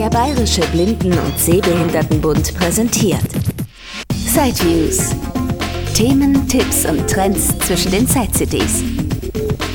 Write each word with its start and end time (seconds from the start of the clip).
Der 0.00 0.08
Bayerische 0.08 0.62
Blinden- 0.72 1.12
und 1.12 1.38
Sehbehindertenbund 1.38 2.54
präsentiert. 2.54 3.20
Sideviews. 4.14 5.14
Themen, 5.92 6.48
Tipps 6.48 6.86
und 6.86 7.06
Trends 7.06 7.48
zwischen 7.58 7.90
den 7.90 8.06
Side-CDs. 8.06 8.82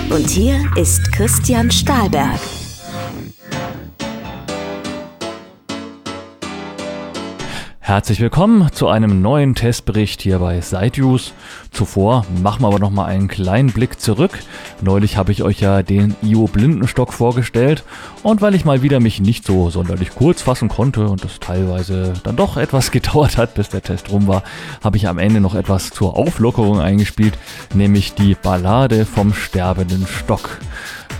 Und 0.09 0.27
hier 0.27 0.65
ist 0.77 1.11
Christian 1.11 1.69
Stahlberg. 1.69 2.39
Herzlich 7.85 8.19
willkommen 8.19 8.71
zu 8.71 8.87
einem 8.87 9.21
neuen 9.21 9.53
Testbericht 9.53 10.19
hier 10.19 10.39
bei 10.39 10.59
SiteViews. 10.59 11.33
Zuvor 11.69 12.25
machen 12.41 12.63
wir 12.63 12.67
aber 12.69 12.79
noch 12.79 12.89
mal 12.89 13.05
einen 13.05 13.27
kleinen 13.27 13.71
Blick 13.71 14.01
zurück. 14.01 14.39
Neulich 14.81 15.17
habe 15.17 15.31
ich 15.31 15.43
euch 15.43 15.59
ja 15.59 15.83
den 15.83 16.15
IO 16.23 16.47
Blindenstock 16.47 17.13
vorgestellt 17.13 17.83
und 18.23 18.41
weil 18.41 18.55
ich 18.55 18.65
mal 18.65 18.81
wieder 18.81 18.99
mich 18.99 19.19
nicht 19.21 19.45
so 19.45 19.69
sonderlich 19.69 20.15
kurz 20.15 20.41
fassen 20.41 20.67
konnte 20.67 21.07
und 21.07 21.23
es 21.25 21.39
teilweise 21.39 22.13
dann 22.23 22.35
doch 22.35 22.57
etwas 22.57 22.89
gedauert 22.91 23.37
hat, 23.37 23.53
bis 23.53 23.69
der 23.69 23.83
Test 23.83 24.09
rum 24.09 24.25
war, 24.25 24.41
habe 24.83 24.97
ich 24.97 25.07
am 25.07 25.19
Ende 25.19 25.39
noch 25.39 25.53
etwas 25.53 25.91
zur 25.91 26.17
Auflockerung 26.17 26.79
eingespielt, 26.81 27.37
nämlich 27.75 28.15
die 28.15 28.33
Ballade 28.33 29.05
vom 29.05 29.31
sterbenden 29.31 30.07
Stock. 30.07 30.57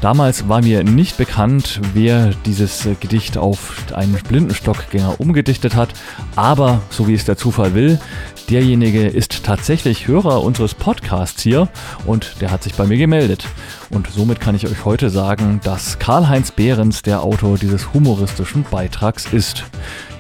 Damals 0.06 0.48
war 0.48 0.62
mir 0.62 0.84
nicht 0.84 1.18
bekannt, 1.18 1.82
wer 1.96 2.30
dieses 2.46 2.86
äh, 2.86 2.94
Gedicht 2.94 3.40
auf 3.40 3.76
einen 3.96 4.14
Blindenstockgänger 4.14 5.20
umgedichtet 5.20 5.76
hat, 5.76 5.90
aber 6.36 6.84
so 6.92 7.08
wie 7.08 7.16
es 7.16 7.26
der 7.26 7.38
Zufall 7.38 7.74
will, 7.74 8.00
derjenige 8.48 9.08
ist 9.08 9.44
tatsächlich 9.44 10.08
Hörer 10.08 10.44
unseres 10.44 10.76
Podcasts 10.76 11.42
hier 11.42 11.70
und 12.06 12.40
der 12.40 12.52
hat 12.52 12.62
sich 12.62 12.76
bei 12.76 12.86
mir 12.86 12.98
gemeldet. 12.98 13.48
Und 13.90 14.08
somit 14.12 14.40
kann 14.40 14.54
ich 14.54 14.68
euch 14.68 14.86
heute 14.86 15.10
sagen, 15.10 15.60
dass 15.64 15.98
Karl-Heinz 15.98 16.52
Behrens 16.52 17.02
der 17.02 17.24
Autor 17.24 17.58
dieses 17.58 17.92
humoristischen 17.92 18.64
Beitrags 18.70 19.26
ist. 19.34 19.64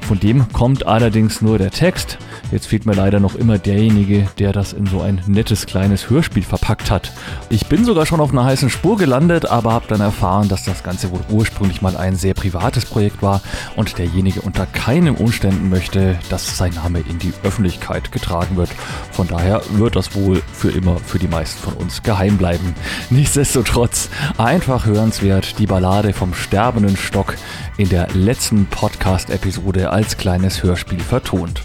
Von 0.07 0.19
dem 0.19 0.47
kommt 0.53 0.85
allerdings 0.85 1.41
nur 1.41 1.57
der 1.57 1.71
Text. 1.71 2.19
Jetzt 2.51 2.67
fehlt 2.67 2.85
mir 2.85 2.93
leider 2.93 3.19
noch 3.19 3.33
immer 3.33 3.57
derjenige, 3.57 4.27
der 4.37 4.53
das 4.53 4.71
in 4.71 4.85
so 4.85 5.01
ein 5.01 5.19
nettes 5.25 5.65
kleines 5.65 6.11
Hörspiel 6.11 6.43
verpackt 6.43 6.91
hat. 6.91 7.11
Ich 7.49 7.65
bin 7.65 7.85
sogar 7.85 8.05
schon 8.05 8.19
auf 8.19 8.31
einer 8.31 8.45
heißen 8.45 8.69
Spur 8.69 8.97
gelandet, 8.97 9.47
aber 9.47 9.73
habe 9.73 9.87
dann 9.87 10.01
erfahren, 10.01 10.47
dass 10.47 10.63
das 10.63 10.83
Ganze 10.83 11.09
wohl 11.09 11.21
ursprünglich 11.31 11.81
mal 11.81 11.97
ein 11.97 12.15
sehr 12.15 12.35
privates 12.35 12.85
Projekt 12.85 13.23
war 13.23 13.41
und 13.75 13.97
derjenige 13.97 14.41
unter 14.41 14.67
keinen 14.67 15.15
Umständen 15.15 15.69
möchte, 15.69 16.19
dass 16.29 16.55
sein 16.55 16.75
Name 16.75 16.99
in 16.99 17.17
die 17.17 17.33
Öffentlichkeit 17.43 18.11
getragen 18.11 18.57
wird. 18.57 18.69
Von 19.11 19.27
daher 19.27 19.63
wird 19.71 19.95
das 19.95 20.13
wohl 20.13 20.43
für 20.53 20.69
immer 20.69 20.97
für 20.99 21.17
die 21.17 21.27
meisten 21.27 21.63
von 21.63 21.73
uns 21.73 22.03
geheim 22.03 22.37
bleiben. 22.37 22.75
Nichtsdestotrotz 23.09 24.09
einfach 24.37 24.85
hörenswert 24.85 25.57
die 25.57 25.65
Ballade 25.65 26.13
vom 26.13 26.35
sterbenden 26.35 26.95
Stock 26.95 27.35
in 27.77 27.89
der 27.89 28.07
letzten 28.13 28.67
Podcast-Episode 28.67 29.94
als 29.95 30.17
kleines 30.17 30.61
Hörspiel 30.61 30.99
vertont. 30.99 31.61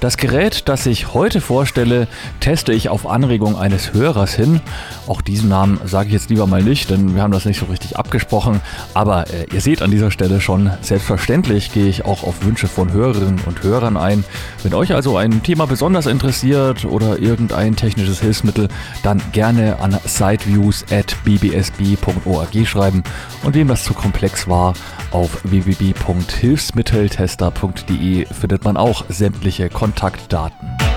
Das 0.00 0.18
Gerät, 0.18 0.68
das 0.68 0.84
ich 0.84 1.14
heute 1.14 1.40
vorstelle, 1.40 2.08
teste 2.40 2.74
ich 2.74 2.90
auf 2.90 3.06
Anregung 3.06 3.56
eines 3.56 3.94
Hörers 3.94 4.34
hin. 4.34 4.60
Auch 5.08 5.22
diesen 5.22 5.48
Namen 5.48 5.80
sage 5.86 6.08
ich 6.08 6.12
jetzt 6.12 6.28
lieber 6.28 6.46
mal 6.46 6.62
nicht, 6.62 6.90
denn 6.90 7.14
wir 7.14 7.22
haben 7.22 7.32
das 7.32 7.46
nicht 7.46 7.58
so 7.58 7.64
richtig 7.66 7.96
abgesprochen. 7.96 8.60
Aber 8.92 9.30
äh, 9.30 9.46
ihr 9.54 9.62
seht 9.62 9.80
an 9.80 9.90
dieser 9.90 10.10
Stelle 10.10 10.42
schon, 10.42 10.70
selbstverständlich 10.82 11.72
gehe 11.72 11.88
ich 11.88 12.04
auch 12.04 12.24
auf 12.24 12.44
Wünsche 12.44 12.68
von 12.68 12.92
Hörerinnen 12.92 13.40
und 13.46 13.62
Hörern 13.62 13.96
ein. 13.96 14.22
Wenn 14.62 14.74
euch 14.74 14.92
also 14.92 15.16
ein 15.16 15.42
Thema 15.42 15.66
besonders 15.66 16.04
interessiert 16.04 16.84
oder 16.84 17.18
irgendein 17.18 17.74
technisches 17.74 18.20
Hilfsmittel, 18.20 18.68
dann 19.02 19.22
gerne 19.32 19.80
an 19.80 19.98
siteviews.bbsb.org 20.04 22.66
schreiben. 22.66 23.02
Und 23.44 23.54
wem 23.54 23.68
das 23.68 23.84
zu 23.84 23.94
komplex 23.94 24.46
war, 24.46 24.74
auf 25.10 25.40
www.hilfsmitteltester.de 25.44 28.26
findet 28.26 28.64
man 28.64 28.76
auch 28.76 29.06
sämtliche 29.08 29.70
Kontaktdaten. 29.70 30.87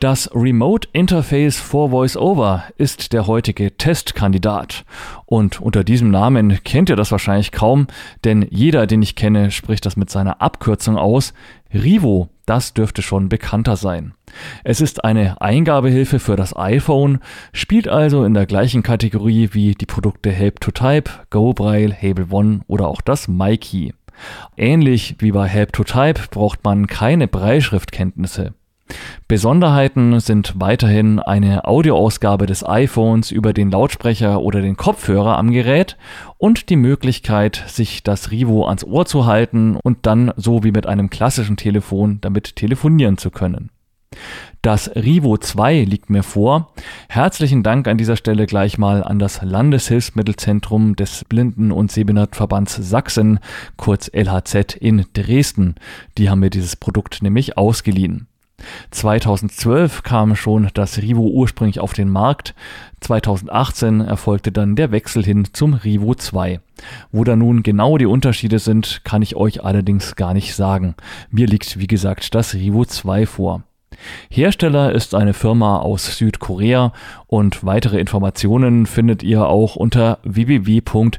Das 0.00 0.30
Remote 0.34 0.88
Interface 0.94 1.58
for 1.58 1.90
VoiceOver 1.90 2.64
ist 2.78 3.12
der 3.12 3.26
heutige 3.26 3.76
Testkandidat. 3.76 4.86
Und 5.26 5.60
unter 5.60 5.84
diesem 5.84 6.10
Namen 6.10 6.64
kennt 6.64 6.88
ihr 6.88 6.96
das 6.96 7.12
wahrscheinlich 7.12 7.52
kaum, 7.52 7.86
denn 8.24 8.46
jeder, 8.48 8.86
den 8.86 9.02
ich 9.02 9.14
kenne, 9.14 9.50
spricht 9.50 9.84
das 9.84 9.98
mit 9.98 10.08
seiner 10.08 10.40
Abkürzung 10.40 10.96
aus. 10.96 11.34
Rivo, 11.74 12.30
das 12.46 12.72
dürfte 12.72 13.02
schon 13.02 13.28
bekannter 13.28 13.76
sein. 13.76 14.14
Es 14.64 14.80
ist 14.80 15.04
eine 15.04 15.38
Eingabehilfe 15.42 16.18
für 16.18 16.34
das 16.34 16.56
iPhone, 16.56 17.18
spielt 17.52 17.86
also 17.86 18.24
in 18.24 18.32
der 18.32 18.46
gleichen 18.46 18.82
Kategorie 18.82 19.50
wie 19.52 19.74
die 19.74 19.84
Produkte 19.84 20.30
Help 20.30 20.60
to 20.60 20.70
Type, 20.70 21.10
GoBraille, 21.28 21.94
Hable 21.94 22.28
One 22.30 22.60
oder 22.68 22.88
auch 22.88 23.02
das 23.02 23.28
MyKey. 23.28 23.92
Ähnlich 24.56 25.16
wie 25.18 25.32
bei 25.32 25.46
Help 25.46 25.74
to 25.74 25.84
Type 25.84 26.22
braucht 26.30 26.64
man 26.64 26.86
keine 26.86 27.28
Breitschriftkenntnisse. 27.28 28.54
Besonderheiten 29.28 30.18
sind 30.20 30.54
weiterhin 30.58 31.20
eine 31.20 31.64
Audioausgabe 31.64 32.46
des 32.46 32.66
iPhones 32.66 33.30
über 33.30 33.52
den 33.52 33.70
Lautsprecher 33.70 34.40
oder 34.40 34.60
den 34.60 34.76
Kopfhörer 34.76 35.38
am 35.38 35.50
Gerät 35.50 35.96
und 36.38 36.68
die 36.68 36.76
Möglichkeit, 36.76 37.62
sich 37.66 38.02
das 38.02 38.30
Rivo 38.30 38.66
ans 38.66 38.84
Ohr 38.84 39.06
zu 39.06 39.26
halten 39.26 39.76
und 39.76 40.06
dann 40.06 40.32
so 40.36 40.64
wie 40.64 40.72
mit 40.72 40.86
einem 40.86 41.10
klassischen 41.10 41.56
Telefon 41.56 42.18
damit 42.20 42.56
telefonieren 42.56 43.18
zu 43.18 43.30
können. 43.30 43.70
Das 44.62 44.94
Rivo 44.94 45.38
2 45.38 45.84
liegt 45.84 46.10
mir 46.10 46.22
vor. 46.22 46.72
Herzlichen 47.08 47.62
Dank 47.62 47.88
an 47.88 47.96
dieser 47.96 48.16
Stelle 48.16 48.46
gleich 48.46 48.76
mal 48.76 49.02
an 49.02 49.18
das 49.18 49.40
Landeshilfsmittelzentrum 49.42 50.96
des 50.96 51.24
Blinden- 51.24 51.72
und 51.72 51.90
Sehbehindertenverbands 51.90 52.74
Sachsen, 52.76 53.38
kurz 53.76 54.10
LHZ 54.12 54.74
in 54.74 55.06
Dresden. 55.14 55.76
Die 56.18 56.28
haben 56.28 56.40
mir 56.40 56.50
dieses 56.50 56.76
Produkt 56.76 57.22
nämlich 57.22 57.56
ausgeliehen. 57.56 58.26
2012 58.90 60.02
kam 60.02 60.36
schon 60.36 60.68
das 60.74 60.98
Rivo 60.98 61.22
ursprünglich 61.22 61.80
auf 61.80 61.92
den 61.92 62.08
Markt. 62.08 62.54
2018 63.00 64.00
erfolgte 64.00 64.52
dann 64.52 64.76
der 64.76 64.90
Wechsel 64.92 65.24
hin 65.24 65.46
zum 65.52 65.74
Rivo 65.74 66.14
2. 66.14 66.60
Wo 67.12 67.24
da 67.24 67.36
nun 67.36 67.62
genau 67.62 67.98
die 67.98 68.06
Unterschiede 68.06 68.58
sind, 68.58 69.02
kann 69.04 69.22
ich 69.22 69.36
euch 69.36 69.64
allerdings 69.64 70.16
gar 70.16 70.34
nicht 70.34 70.54
sagen. 70.54 70.94
Mir 71.30 71.46
liegt 71.46 71.78
wie 71.78 71.86
gesagt 71.86 72.34
das 72.34 72.54
Rivo 72.54 72.84
2 72.84 73.26
vor. 73.26 73.62
Hersteller 74.30 74.92
ist 74.92 75.14
eine 75.14 75.34
Firma 75.34 75.78
aus 75.78 76.16
Südkorea 76.16 76.92
und 77.26 77.64
weitere 77.64 77.98
Informationen 77.98 78.86
findet 78.86 79.22
ihr 79.22 79.46
auch 79.46 79.76
unter 79.76 80.18
www.rivo.me, 80.22 81.18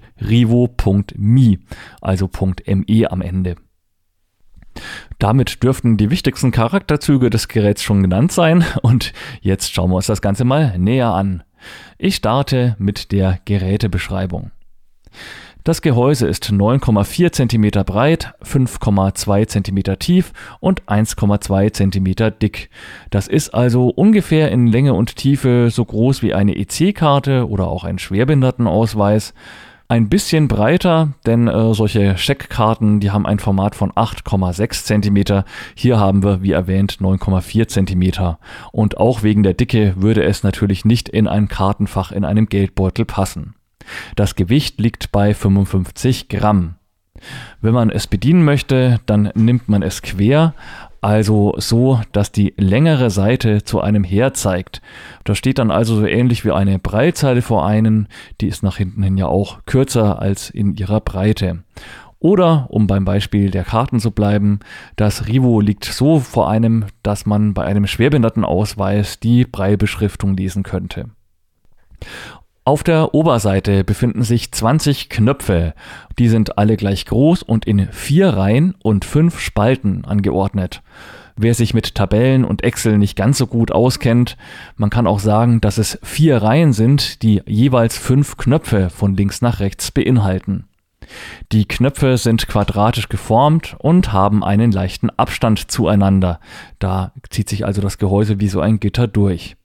also 2.01 2.29
.me 2.65 3.11
am 3.11 3.21
Ende. 3.21 3.55
Damit 5.19 5.63
dürften 5.63 5.97
die 5.97 6.09
wichtigsten 6.09 6.51
Charakterzüge 6.51 7.29
des 7.29 7.47
Geräts 7.47 7.83
schon 7.83 8.01
genannt 8.01 8.31
sein 8.31 8.63
und 8.81 9.13
jetzt 9.41 9.73
schauen 9.73 9.91
wir 9.91 9.97
uns 9.97 10.07
das 10.07 10.21
Ganze 10.21 10.45
mal 10.45 10.77
näher 10.77 11.09
an. 11.09 11.43
Ich 11.97 12.15
starte 12.15 12.75
mit 12.79 13.11
der 13.11 13.39
Gerätebeschreibung. 13.45 14.51
Das 15.63 15.83
Gehäuse 15.83 16.27
ist 16.27 16.45
9,4 16.45 17.31
cm 17.31 17.85
breit, 17.85 18.33
5,2 18.43 19.47
cm 19.47 19.99
tief 19.99 20.33
und 20.59 20.81
1,2 20.85 21.71
cm 21.71 22.39
dick. 22.39 22.71
Das 23.11 23.27
ist 23.27 23.53
also 23.53 23.89
ungefähr 23.89 24.49
in 24.49 24.65
Länge 24.65 24.95
und 24.95 25.17
Tiefe 25.17 25.69
so 25.69 25.85
groß 25.85 26.23
wie 26.23 26.33
eine 26.33 26.55
EC-Karte 26.55 27.47
oder 27.47 27.67
auch 27.67 27.83
ein 27.83 27.99
Schwerbehindertenausweis. 27.99 29.35
Ein 29.91 30.07
bisschen 30.07 30.47
breiter, 30.47 31.09
denn 31.25 31.49
äh, 31.49 31.73
solche 31.73 32.17
Scheckkarten, 32.17 33.01
die 33.01 33.11
haben 33.11 33.25
ein 33.25 33.39
Format 33.39 33.75
von 33.75 33.91
8,6 33.91 34.85
cm. 34.85 35.43
Hier 35.75 35.99
haben 35.99 36.23
wir, 36.23 36.41
wie 36.41 36.53
erwähnt, 36.53 36.99
9,4 37.01 37.67
cm. 37.67 38.37
Und 38.71 38.95
auch 38.95 39.21
wegen 39.21 39.43
der 39.43 39.53
Dicke 39.53 39.95
würde 39.97 40.23
es 40.23 40.43
natürlich 40.43 40.85
nicht 40.85 41.09
in 41.09 41.27
ein 41.27 41.49
Kartenfach 41.49 42.13
in 42.13 42.23
einem 42.23 42.45
Geldbeutel 42.45 43.03
passen. 43.03 43.55
Das 44.15 44.35
Gewicht 44.35 44.79
liegt 44.79 45.11
bei 45.11 45.33
55 45.33 46.29
Gramm. 46.29 46.75
Wenn 47.59 47.73
man 47.73 47.89
es 47.89 48.07
bedienen 48.07 48.45
möchte, 48.45 49.01
dann 49.07 49.29
nimmt 49.35 49.67
man 49.67 49.83
es 49.83 50.01
quer, 50.01 50.53
also 51.01 51.55
so, 51.57 51.99
dass 52.11 52.31
die 52.31 52.53
längere 52.57 53.09
Seite 53.09 53.63
zu 53.63 53.81
einem 53.81 54.03
her 54.03 54.33
zeigt. 54.33 54.81
Das 55.23 55.37
steht 55.37 55.57
dann 55.57 55.71
also 55.71 55.95
so 55.95 56.05
ähnlich 56.05 56.45
wie 56.45 56.51
eine 56.51 56.77
Breitzeile 56.77 57.41
vor 57.41 57.65
einen, 57.65 58.07
die 58.39 58.47
ist 58.47 58.61
nach 58.61 58.77
hinten 58.77 59.01
hin 59.01 59.17
ja 59.17 59.25
auch 59.25 59.65
kürzer 59.65 60.21
als 60.21 60.51
in 60.51 60.75
ihrer 60.75 61.01
Breite. 61.01 61.63
Oder, 62.19 62.67
um 62.69 62.85
beim 62.85 63.03
Beispiel 63.03 63.49
der 63.49 63.63
Karten 63.63 63.99
zu 63.99 64.11
bleiben, 64.11 64.59
das 64.95 65.27
Rivo 65.27 65.59
liegt 65.59 65.85
so 65.85 66.19
vor 66.19 66.51
einem, 66.51 66.85
dass 67.01 67.25
man 67.25 67.55
bei 67.55 67.65
einem 67.65 67.87
Schwerbehindertenausweis 67.87 69.19
die 69.19 69.45
Breilbeschriftung 69.45 70.37
lesen 70.37 70.61
könnte. 70.61 71.09
Auf 72.63 72.83
der 72.83 73.15
Oberseite 73.15 73.83
befinden 73.83 74.21
sich 74.21 74.51
20 74.51 75.09
Knöpfe. 75.09 75.73
Die 76.19 76.27
sind 76.27 76.59
alle 76.59 76.77
gleich 76.77 77.07
groß 77.07 77.41
und 77.41 77.65
in 77.65 77.87
vier 77.91 78.29
Reihen 78.29 78.75
und 78.83 79.03
fünf 79.03 79.39
Spalten 79.39 80.05
angeordnet. 80.05 80.83
Wer 81.35 81.55
sich 81.55 81.73
mit 81.73 81.95
Tabellen 81.95 82.45
und 82.45 82.63
Excel 82.63 82.99
nicht 82.99 83.15
ganz 83.15 83.39
so 83.39 83.47
gut 83.47 83.71
auskennt, 83.71 84.37
man 84.75 84.91
kann 84.91 85.07
auch 85.07 85.17
sagen, 85.17 85.59
dass 85.59 85.79
es 85.79 85.97
vier 86.03 86.37
Reihen 86.37 86.71
sind, 86.71 87.23
die 87.23 87.41
jeweils 87.47 87.97
fünf 87.97 88.37
Knöpfe 88.37 88.91
von 88.91 89.15
links 89.15 89.41
nach 89.41 89.59
rechts 89.59 89.89
beinhalten. 89.89 90.65
Die 91.51 91.67
Knöpfe 91.67 92.17
sind 92.17 92.47
quadratisch 92.47 93.09
geformt 93.09 93.75
und 93.79 94.13
haben 94.13 94.43
einen 94.43 94.71
leichten 94.71 95.09
Abstand 95.09 95.71
zueinander. 95.71 96.39
Da 96.77 97.11
zieht 97.31 97.49
sich 97.49 97.65
also 97.65 97.81
das 97.81 97.97
Gehäuse 97.97 98.39
wie 98.39 98.47
so 98.49 98.61
ein 98.61 98.79
Gitter 98.79 99.07
durch. 99.07 99.57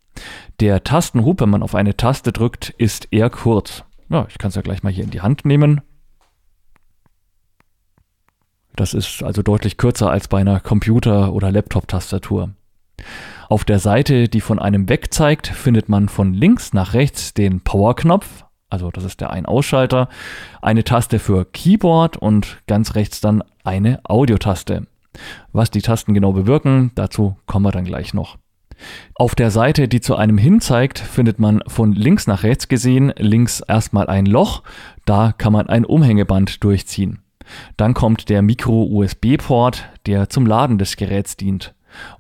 Der 0.61 0.85
Tastenhub, 0.85 1.41
wenn 1.41 1.51
man 1.51 1.63
auf 1.63 1.75
eine 1.75 1.97
Taste 1.97 2.33
drückt, 2.33 2.71
ist 2.71 3.09
eher 3.11 3.31
kurz. 3.31 3.85
Ja, 4.09 4.27
ich 4.29 4.39
kann 4.39 4.49
es 4.49 4.55
ja 4.55 4.63
gleich 4.63 4.83
mal 4.83 4.93
hier 4.93 5.05
in 5.05 5.11
die 5.11 5.21
Hand 5.21 5.45
nehmen. 5.45 5.81
Das 8.75 8.93
ist 8.93 9.23
also 9.23 9.43
deutlich 9.43 9.79
kürzer 9.79 10.11
als 10.11 10.29
bei 10.29 10.39
einer 10.39 10.61
Computer- 10.61 11.33
oder 11.33 11.51
Laptop-Tastatur. 11.51 12.51
Auf 13.49 13.65
der 13.65 13.79
Seite, 13.79 14.29
die 14.29 14.41
von 14.41 14.59
einem 14.59 14.89
weg 14.89 15.13
zeigt, 15.15 15.47
findet 15.47 15.89
man 15.89 16.09
von 16.09 16.35
links 16.35 16.73
nach 16.73 16.95
rechts 16.95 17.33
den 17.33 17.61
Power-Knopf, 17.61 18.45
also 18.69 18.91
das 18.91 19.05
ist 19.05 19.21
der 19.21 19.31
Ein-Ausschalter, 19.31 20.09
eine 20.61 20.85
Taste 20.85 21.19
für 21.19 21.45
Keyboard 21.45 22.17
und 22.17 22.59
ganz 22.67 22.95
rechts 22.95 23.21
dann 23.21 23.43
eine 23.65 24.01
Audiotaste. 24.05 24.87
Was 25.53 25.71
die 25.71 25.83
Tasten 25.83 26.13
genau 26.13 26.33
bewirken, 26.33 26.91
dazu 26.95 27.37
kommen 27.47 27.65
wir 27.65 27.73
dann 27.73 27.85
gleich 27.85 28.13
noch. 28.13 28.37
Auf 29.15 29.35
der 29.35 29.51
Seite, 29.51 29.89
die 29.89 30.01
zu 30.01 30.17
einem 30.17 30.39
hin 30.39 30.61
zeigt, 30.61 30.99
findet 30.99 31.39
man 31.39 31.63
von 31.67 31.93
links 31.93 32.27
nach 32.27 32.43
rechts 32.43 32.69
gesehen 32.69 33.13
links 33.17 33.61
erstmal 33.61 34.09
ein 34.09 34.27
Loch, 34.27 34.63
da 35.05 35.33
kann 35.37 35.53
man 35.53 35.69
ein 35.69 35.85
Umhängeband 35.85 36.63
durchziehen. 36.65 37.21
Dann 37.77 37.95
kommt 37.95 38.29
der 38.29 38.43
Micro-USB-Port, 38.43 39.89
der 40.07 40.29
zum 40.29 40.47
Laden 40.47 40.79
des 40.79 40.97
Geräts 40.97 41.37
dient. 41.37 41.76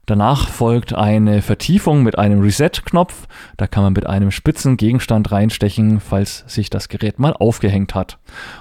Danach 0.06 0.49
folgt 0.49 0.94
eine 0.94 1.43
Vertiefung 1.43 2.02
mit 2.02 2.17
einem 2.17 2.40
Reset-Knopf. 2.40 3.26
Da 3.56 3.67
kann 3.67 3.82
man 3.82 3.93
mit 3.93 4.06
einem 4.06 4.31
spitzen 4.31 4.76
Gegenstand 4.76 5.32
reinstechen, 5.32 6.00
falls 6.00 6.44
sich 6.46 6.70
das 6.70 6.88
Gerät 6.88 7.19
mal 7.19 7.32
aufgehängt 7.32 7.94
hat. 7.94 8.19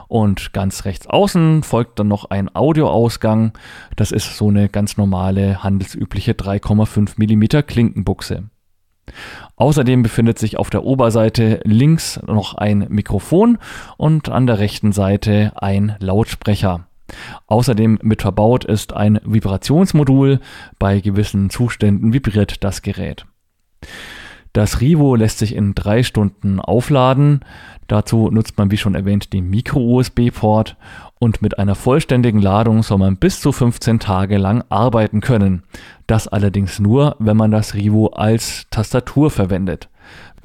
Und 0.08 0.54
ganz 0.54 0.86
rechts 0.86 1.08
außen 1.08 1.64
folgt 1.64 2.00
dann 2.00 2.08
noch 2.08 2.26
ein 2.26 2.54
Audioausgang. 2.56 3.54
Das 3.96 4.12
ist 4.12 4.38
so 4.38 4.50
eine 4.50 4.70
ganz 4.70 4.98
normale 4.98 5.64
handelsübliche 5.64 6.34
3,5 6.34 7.14
mm 7.18 7.66
Klinkenbuchse. 7.68 8.46
Außerdem 9.56 10.04
befindet 10.04 10.40
sich 10.40 10.58
auf 10.58 10.70
der 10.70 10.84
Oberseite 10.84 11.60
links 11.64 12.20
noch 12.26 12.56
ein 12.56 12.88
Mikrofon 12.90 13.58
und 13.98 14.30
an 14.30 14.48
der 14.48 14.60
rechten 14.60 14.92
Seite 14.92 15.54
ein 15.56 15.96
Lautsprecher. 16.00 16.88
Außerdem 17.48 18.00
mit 18.02 18.22
verbaut 18.22 18.66
ist 18.66 18.94
ein 18.94 19.20
Vibrationsmodul. 19.24 20.40
Bei 20.80 21.00
gewissen 21.00 21.50
Zuständen 21.50 22.14
vibriert 22.14 22.64
das 22.64 22.82
Gerät. 22.82 23.26
Das 24.56 24.80
Rivo 24.80 25.16
lässt 25.16 25.40
sich 25.40 25.54
in 25.54 25.76
drei 25.76 26.02
Stunden 26.02 26.62
aufladen. 26.62 27.42
Dazu 27.88 28.30
nutzt 28.32 28.58
man, 28.58 28.72
wie 28.72 28.78
schon 28.78 28.96
erwähnt, 28.96 29.34
den 29.34 29.50
Micro-USB-Port 29.50 30.78
und 31.20 31.42
mit 31.42 31.60
einer 31.60 31.76
vollständigen 31.76 32.42
Ladung 32.42 32.82
soll 32.82 33.00
man 33.00 33.18
bis 33.18 33.42
zu 33.42 33.52
15 33.52 34.00
Tage 34.00 34.38
lang 34.38 34.64
arbeiten 34.70 35.20
können. 35.20 35.64
Das 36.08 36.30
allerdings 36.30 36.80
nur, 36.80 37.18
wenn 37.20 37.36
man 37.36 37.52
das 37.52 37.74
Rivo 37.74 38.08
als 38.08 38.66
Tastatur 38.72 39.30
verwendet. 39.30 39.90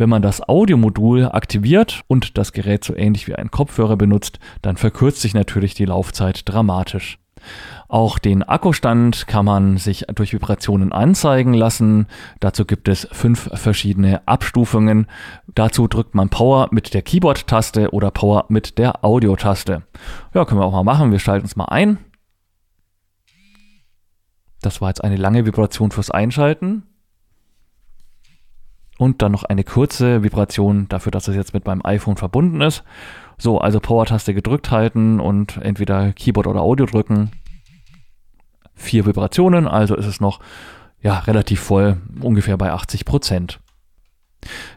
Wenn 0.01 0.09
man 0.09 0.23
das 0.23 0.41
Audiomodul 0.49 1.27
aktiviert 1.27 2.05
und 2.09 2.39
das 2.39 2.55
Gerät 2.55 2.85
so 2.85 2.97
ähnlich 2.97 3.29
wie 3.29 3.35
ein 3.35 3.51
Kopfhörer 3.51 3.99
benutzt, 3.99 4.39
dann 4.63 4.79
verkürzt 4.79 5.21
sich 5.21 5.35
natürlich 5.35 5.75
die 5.75 5.85
Laufzeit 5.85 6.49
dramatisch. 6.49 7.19
Auch 7.87 8.19
den 8.19 8.43
Akkustand 8.43 9.27
kann 9.27 9.45
man 9.45 9.77
sich 9.77 10.07
durch 10.15 10.33
Vibrationen 10.33 10.93
anzeigen 10.93 11.53
lassen. 11.53 12.07
Dazu 12.41 12.65
gibt 12.65 12.89
es 12.89 13.09
fünf 13.13 13.51
verschiedene 13.53 14.27
Abstufungen. 14.27 15.07
Dazu 15.49 15.87
drückt 15.87 16.15
man 16.15 16.31
Power 16.31 16.69
mit 16.71 16.95
der 16.95 17.03
Keyboard-Taste 17.03 17.91
oder 17.91 18.11
Power 18.11 18.47
mit 18.49 18.79
der 18.79 19.05
Audio-Taste. 19.05 19.83
Ja, 20.33 20.47
können 20.47 20.63
wir 20.63 20.65
auch 20.65 20.73
mal 20.73 20.83
machen. 20.83 21.13
Wir 21.13 21.19
schalten 21.19 21.45
es 21.45 21.57
mal 21.57 21.67
ein. 21.67 21.99
Das 24.63 24.81
war 24.81 24.89
jetzt 24.89 25.05
eine 25.05 25.17
lange 25.17 25.45
Vibration 25.45 25.91
fürs 25.91 26.11
Einschalten 26.11 26.85
und 29.01 29.23
dann 29.23 29.33
noch 29.33 29.45
eine 29.45 29.65
kurze 29.65 30.23
Vibration 30.23 30.87
dafür, 30.91 31.11
dass 31.11 31.27
es 31.27 31.35
jetzt 31.35 31.55
mit 31.55 31.65
meinem 31.65 31.81
iPhone 31.83 32.19
verbunden 32.19 32.61
ist. 32.61 32.85
So, 33.39 33.59
also 33.59 33.81
Power-Taste 33.81 34.35
gedrückt 34.35 34.71
halten 34.71 35.21
und 35.21 35.57
entweder 35.57 36.13
Keyboard 36.13 36.47
oder 36.47 36.61
Audio 36.61 36.85
drücken. 36.85 37.31
Vier 38.75 39.07
Vibrationen, 39.07 39.67
also 39.67 39.97
ist 39.97 40.05
es 40.05 40.21
noch 40.21 40.41
ja, 41.01 41.21
relativ 41.21 41.61
voll, 41.61 41.97
ungefähr 42.21 42.59
bei 42.59 42.73
80 42.73 43.07
Prozent. 43.07 43.61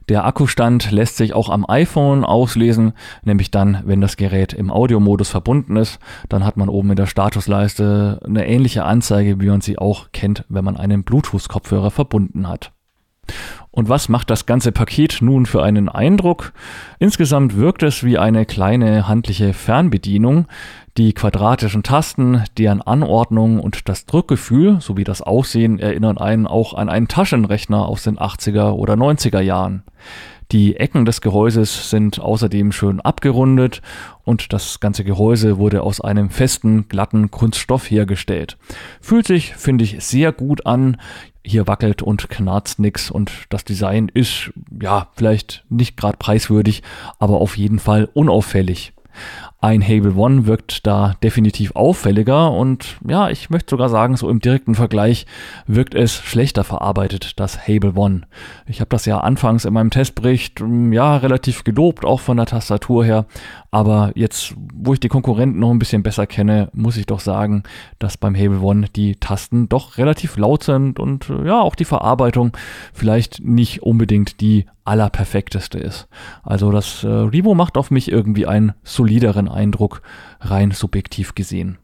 Der 0.07 0.23
Akkustand 0.23 0.89
lässt 0.91 1.17
sich 1.17 1.33
auch 1.33 1.49
am 1.49 1.69
iPhone 1.69 2.23
auslesen, 2.23 2.93
nämlich 3.25 3.51
dann, 3.51 3.81
wenn 3.83 3.99
das 3.99 4.15
Gerät 4.15 4.53
im 4.53 4.71
Audiomodus 4.71 5.31
verbunden 5.31 5.75
ist, 5.75 5.99
dann 6.29 6.45
hat 6.45 6.55
man 6.55 6.69
oben 6.69 6.91
in 6.91 6.95
der 6.95 7.07
Statusleiste 7.07 8.21
eine 8.23 8.47
ähnliche 8.47 8.85
Anzeige, 8.85 9.41
wie 9.41 9.49
man 9.49 9.59
sie 9.59 9.77
auch 9.77 10.13
kennt, 10.13 10.45
wenn 10.47 10.63
man 10.63 10.77
einen 10.77 11.03
Bluetooth-Kopfhörer 11.03 11.91
verbunden 11.91 12.47
hat. 12.47 12.71
Und 13.73 13.89
was 13.89 14.07
macht 14.07 14.29
das 14.29 14.45
ganze 14.45 14.71
Paket 14.71 15.17
nun 15.21 15.47
für 15.47 15.63
einen 15.63 15.89
Eindruck? 15.89 16.53
Insgesamt 16.99 17.57
wirkt 17.57 17.81
es 17.81 18.03
wie 18.03 18.19
eine 18.19 18.45
kleine 18.45 19.07
handliche 19.07 19.51
Fernbedienung. 19.53 20.45
Die 20.95 21.13
quadratischen 21.13 21.81
Tasten, 21.81 22.43
deren 22.59 22.83
Anordnung 22.83 23.59
und 23.59 23.89
das 23.89 24.05
Drückgefühl 24.05 24.79
sowie 24.79 25.03
das 25.03 25.23
Aussehen 25.23 25.79
erinnern 25.79 26.19
einen 26.19 26.45
auch 26.45 26.75
an 26.75 26.87
einen 26.87 27.07
Taschenrechner 27.07 27.87
aus 27.87 28.03
den 28.03 28.19
80er 28.19 28.73
oder 28.73 28.93
90er 28.93 29.41
Jahren. 29.41 29.81
Die 30.51 30.75
Ecken 30.75 31.05
des 31.05 31.21
Gehäuses 31.21 31.89
sind 31.89 32.19
außerdem 32.19 32.71
schön 32.71 32.99
abgerundet 32.99 33.81
und 34.23 34.53
das 34.53 34.79
ganze 34.79 35.03
Gehäuse 35.03 35.57
wurde 35.57 35.83
aus 35.83 36.01
einem 36.01 36.29
festen, 36.29 36.87
glatten 36.87 37.31
Kunststoff 37.31 37.89
hergestellt. 37.89 38.57
Fühlt 39.01 39.27
sich, 39.27 39.55
finde 39.55 39.83
ich, 39.83 40.03
sehr 40.03 40.31
gut 40.31 40.65
an 40.65 40.97
hier 41.45 41.67
wackelt 41.67 42.01
und 42.01 42.29
knarzt 42.29 42.79
nix 42.79 43.11
und 43.11 43.31
das 43.49 43.65
Design 43.65 44.09
ist 44.13 44.51
ja 44.81 45.09
vielleicht 45.15 45.65
nicht 45.69 45.97
gerade 45.97 46.17
preiswürdig, 46.17 46.83
aber 47.19 47.41
auf 47.41 47.57
jeden 47.57 47.79
Fall 47.79 48.09
unauffällig. 48.13 48.93
Ein 49.63 49.81
Hable 49.81 50.15
One 50.17 50.45
wirkt 50.45 50.85
da 50.85 51.15
definitiv 51.23 51.71
auffälliger 51.73 52.51
und 52.51 52.97
ja, 53.07 53.29
ich 53.29 53.49
möchte 53.49 53.69
sogar 53.69 53.87
sagen, 53.87 54.17
so 54.17 54.27
im 54.27 54.41
direkten 54.41 54.75
Vergleich 54.75 55.25
wirkt 55.67 55.95
es 55.95 56.13
schlechter 56.13 56.65
verarbeitet, 56.65 57.39
das 57.39 57.65
Hable 57.65 57.93
One. 57.95 58.23
Ich 58.67 58.81
habe 58.81 58.89
das 58.89 59.05
ja 59.05 59.21
anfangs 59.21 59.63
in 59.63 59.73
meinem 59.73 59.89
Testbericht 59.89 60.59
hm, 60.59 60.91
ja 60.91 61.15
relativ 61.15 61.63
gelobt, 61.63 62.03
auch 62.03 62.19
von 62.19 62.35
der 62.35 62.45
Tastatur 62.45 63.05
her, 63.05 63.25
aber 63.71 64.11
jetzt, 64.15 64.53
wo 64.73 64.95
ich 64.95 64.99
die 64.99 65.07
Konkurrenten 65.07 65.61
noch 65.61 65.71
ein 65.71 65.79
bisschen 65.79 66.03
besser 66.03 66.27
kenne, 66.27 66.67
muss 66.73 66.97
ich 66.97 67.05
doch 67.05 67.21
sagen, 67.21 67.63
dass 67.99 68.17
beim 68.17 68.35
Hable 68.35 68.59
One 68.59 68.87
die 68.93 69.15
Tasten 69.15 69.69
doch 69.69 69.97
relativ 69.97 70.35
laut 70.35 70.63
sind 70.65 70.99
und 70.99 71.31
ja, 71.45 71.61
auch 71.61 71.75
die 71.75 71.85
Verarbeitung 71.85 72.51
vielleicht 72.91 73.41
nicht 73.41 73.81
unbedingt 73.81 74.41
die 74.41 74.65
allerperfekteste 74.85 75.77
ist. 75.77 76.07
Also 76.43 76.71
das 76.71 77.03
äh, 77.03 77.07
Revo 77.07 77.55
macht 77.55 77.77
auf 77.77 77.91
mich 77.91 78.11
irgendwie 78.11 78.45
einen 78.45 78.73
solideren 78.83 79.47
Eindruck, 79.47 80.01
rein 80.41 80.71
subjektiv 80.71 81.35
gesehen. 81.35 81.77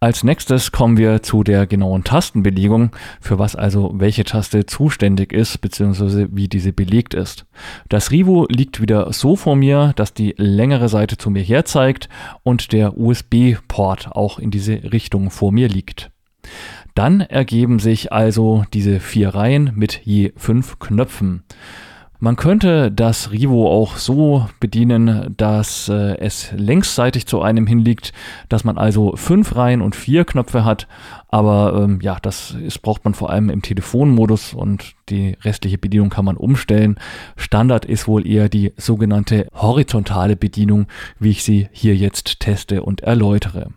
Als 0.00 0.24
nächstes 0.24 0.72
kommen 0.72 0.96
wir 0.96 1.22
zu 1.22 1.44
der 1.44 1.66
genauen 1.66 2.04
Tastenbelegung, 2.04 2.90
für 3.20 3.38
was 3.38 3.54
also 3.54 3.92
welche 3.94 4.24
Taste 4.24 4.66
zuständig 4.66 5.32
ist 5.32 5.58
bzw. 5.60 6.28
wie 6.32 6.48
diese 6.48 6.72
belegt 6.72 7.14
ist. 7.14 7.46
Das 7.88 8.10
Rivo 8.10 8.46
liegt 8.48 8.80
wieder 8.80 9.12
so 9.12 9.36
vor 9.36 9.56
mir, 9.56 9.92
dass 9.94 10.14
die 10.14 10.34
längere 10.36 10.88
Seite 10.88 11.16
zu 11.16 11.30
mir 11.30 11.42
herzeigt 11.42 12.08
und 12.42 12.72
der 12.72 12.98
USB-Port 12.98 14.12
auch 14.12 14.38
in 14.38 14.50
diese 14.50 14.92
Richtung 14.92 15.30
vor 15.30 15.52
mir 15.52 15.68
liegt. 15.68 16.10
Dann 16.94 17.20
ergeben 17.20 17.78
sich 17.78 18.12
also 18.12 18.64
diese 18.72 19.00
vier 19.00 19.34
Reihen 19.34 19.72
mit 19.74 20.00
je 20.04 20.32
fünf 20.36 20.78
Knöpfen. 20.78 21.42
Man 22.24 22.36
könnte 22.36 22.92
das 22.92 23.32
Rivo 23.32 23.68
auch 23.68 23.96
so 23.96 24.48
bedienen, 24.60 25.34
dass 25.36 25.88
äh, 25.88 26.16
es 26.18 26.52
längsseitig 26.52 27.26
zu 27.26 27.42
einem 27.42 27.66
hinliegt, 27.66 28.12
dass 28.48 28.62
man 28.62 28.78
also 28.78 29.16
fünf 29.16 29.56
Reihen 29.56 29.82
und 29.82 29.96
vier 29.96 30.24
Knöpfe 30.24 30.64
hat. 30.64 30.86
Aber 31.26 31.82
ähm, 31.82 31.98
ja, 32.00 32.18
das 32.22 32.52
ist, 32.52 32.80
braucht 32.82 33.04
man 33.04 33.14
vor 33.14 33.30
allem 33.30 33.50
im 33.50 33.60
Telefonmodus 33.60 34.54
und 34.54 34.94
die 35.08 35.36
restliche 35.42 35.78
Bedienung 35.78 36.10
kann 36.10 36.24
man 36.24 36.36
umstellen. 36.36 36.96
Standard 37.34 37.86
ist 37.86 38.06
wohl 38.06 38.24
eher 38.24 38.48
die 38.48 38.72
sogenannte 38.76 39.48
horizontale 39.52 40.36
Bedienung, 40.36 40.86
wie 41.18 41.30
ich 41.30 41.42
sie 41.42 41.66
hier 41.72 41.96
jetzt 41.96 42.38
teste 42.38 42.84
und 42.84 43.00
erläutere. 43.00 43.70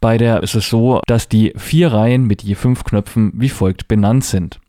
Bei 0.00 0.18
der 0.18 0.42
ist 0.42 0.54
es 0.54 0.68
so, 0.68 1.00
dass 1.06 1.28
die 1.28 1.52
vier 1.56 1.92
Reihen 1.92 2.26
mit 2.26 2.42
je 2.42 2.54
fünf 2.54 2.84
Knöpfen 2.84 3.32
wie 3.34 3.48
folgt 3.48 3.88
benannt 3.88 4.24
sind. 4.24 4.60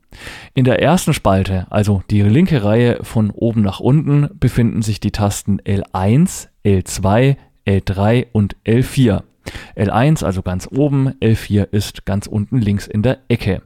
In 0.53 0.65
der 0.65 0.81
ersten 0.81 1.13
Spalte, 1.13 1.67
also 1.69 2.03
die 2.09 2.21
linke 2.21 2.63
Reihe 2.63 2.99
von 3.03 3.29
oben 3.31 3.61
nach 3.61 3.79
unten, 3.79 4.29
befinden 4.33 4.81
sich 4.81 4.99
die 4.99 5.11
Tasten 5.11 5.61
L1, 5.61 6.49
L2, 6.65 7.37
L3 7.65 8.27
und 8.33 8.57
L4. 8.65 9.23
L1 9.75 10.23
also 10.23 10.41
ganz 10.41 10.67
oben, 10.71 11.09
L4 11.21 11.67
ist 11.71 12.05
ganz 12.05 12.27
unten 12.27 12.59
links 12.59 12.87
in 12.87 13.01
der 13.01 13.19
Ecke. 13.29 13.61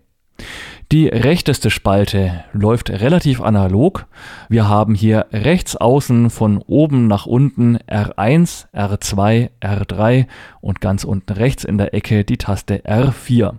Die 0.92 1.08
rechteste 1.08 1.72
Spalte 1.72 2.44
läuft 2.54 2.89
relativ 2.89 3.42
analog. 3.42 4.06
Wir 4.50 4.68
haben 4.68 4.94
hier 4.94 5.25
rechts 5.32 5.75
außen 5.75 6.30
von 6.30 6.60
oben 6.60 7.08
nach 7.08 7.25
unten 7.25 7.77
R1, 7.77 8.68
R2, 8.72 9.50
R3 9.62 10.27
und 10.62 10.82
ganz 10.82 11.04
unten 11.04 11.34
rechts 11.34 11.63
in 11.63 11.77
der 11.77 11.94
Ecke 11.94 12.24
die 12.24 12.38
Taste 12.38 12.84
R4. 12.86 13.56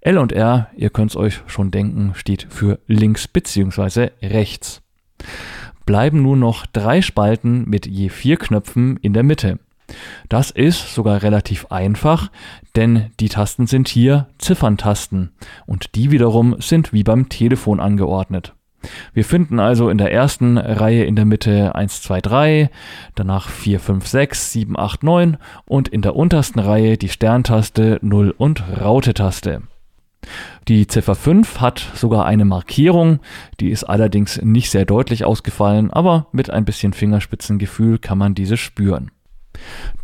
L 0.00 0.18
und 0.18 0.32
R, 0.32 0.68
ihr 0.76 0.90
könnt 0.90 1.10
es 1.10 1.16
euch 1.16 1.40
schon 1.46 1.70
denken, 1.70 2.12
steht 2.14 2.46
für 2.48 2.78
links 2.86 3.26
bzw. 3.28 4.10
rechts. 4.22 4.82
Bleiben 5.84 6.22
nun 6.22 6.38
noch 6.38 6.66
drei 6.66 7.02
Spalten 7.02 7.68
mit 7.68 7.86
je 7.86 8.08
vier 8.08 8.36
Knöpfen 8.36 8.96
in 8.98 9.14
der 9.14 9.24
Mitte. 9.24 9.58
Das 10.28 10.50
ist 10.50 10.94
sogar 10.94 11.22
relativ 11.22 11.66
einfach, 11.66 12.30
denn 12.76 13.10
die 13.20 13.28
Tasten 13.28 13.66
sind 13.66 13.88
hier 13.88 14.28
Zifferntasten 14.38 15.32
und 15.66 15.94
die 15.94 16.10
wiederum 16.10 16.56
sind 16.60 16.92
wie 16.92 17.04
beim 17.04 17.28
Telefon 17.28 17.80
angeordnet. 17.80 18.54
Wir 19.12 19.24
finden 19.24 19.60
also 19.60 19.88
in 19.88 19.98
der 19.98 20.12
ersten 20.12 20.58
Reihe 20.58 21.04
in 21.04 21.16
der 21.16 21.24
Mitte 21.24 21.74
1, 21.74 22.02
2, 22.02 22.20
3, 22.20 22.70
danach 23.14 23.48
4, 23.48 23.80
5, 23.80 24.06
6, 24.06 24.52
7, 24.52 24.78
8, 24.78 25.02
9 25.02 25.36
und 25.64 25.88
in 25.88 26.02
der 26.02 26.16
untersten 26.16 26.60
Reihe 26.60 26.96
die 26.96 27.08
Sterntaste 27.08 27.98
0 28.02 28.34
und 28.36 28.62
Raute-Taste. 28.80 29.62
Die 30.68 30.86
Ziffer 30.86 31.14
5 31.14 31.60
hat 31.60 31.84
sogar 31.94 32.26
eine 32.26 32.44
Markierung, 32.44 33.18
die 33.58 33.70
ist 33.70 33.84
allerdings 33.84 34.40
nicht 34.40 34.70
sehr 34.70 34.84
deutlich 34.84 35.24
ausgefallen, 35.24 35.90
aber 35.90 36.28
mit 36.32 36.50
ein 36.50 36.64
bisschen 36.64 36.92
Fingerspitzengefühl 36.92 37.98
kann 37.98 38.18
man 38.18 38.34
diese 38.34 38.56
spüren. 38.56 39.10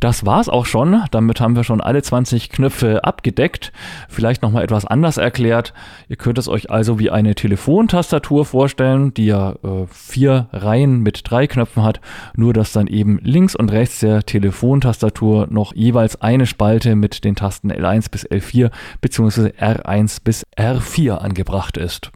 Das 0.00 0.25
war's 0.25 0.49
auch 0.49 0.67
schon. 0.67 1.03
Damit 1.11 1.41
haben 1.41 1.57
wir 1.57 1.65
schon 1.65 1.81
alle 1.81 2.03
20 2.03 2.50
Knöpfe 2.50 3.05
abgedeckt. 3.05 3.73
Vielleicht 4.09 4.43
nochmal 4.43 4.65
etwas 4.65 4.85
anders 4.85 5.17
erklärt. 5.17 5.75
Ihr 6.09 6.17
könnt 6.17 6.38
es 6.38 6.49
euch 6.49 6.71
also 6.71 6.99
wie 6.99 7.11
eine 7.11 7.35
Telefontastatur 7.35 8.45
vorstellen, 8.45 9.12
die 9.15 9.27
ja 9.27 9.53
äh, 9.53 9.87
vier 9.91 10.49
Reihen 10.53 11.00
mit 11.00 11.23
drei 11.29 11.47
Knöpfen 11.47 11.83
hat. 11.83 12.00
Nur, 12.37 12.53
dass 12.53 12.73
dann 12.73 12.87
eben 12.87 13.19
links 13.23 13.57
und 13.57 13.73
rechts 13.73 14.00
der 14.00 14.23
Telefontastatur 14.25 15.49
noch 15.50 15.75
jeweils 15.75 16.21
eine 16.21 16.47
Spalte 16.47 16.95
mit 16.95 17.25
den 17.25 17.35
Tasten 17.35 17.73
L1 17.73 18.11
bis 18.11 18.27
L4 18.27 18.71
bzw. 19.00 19.49
R1 19.59 20.19
bis 20.23 20.47
R4 20.57 21.17
angebracht 21.17 21.77
ist. 21.77 22.12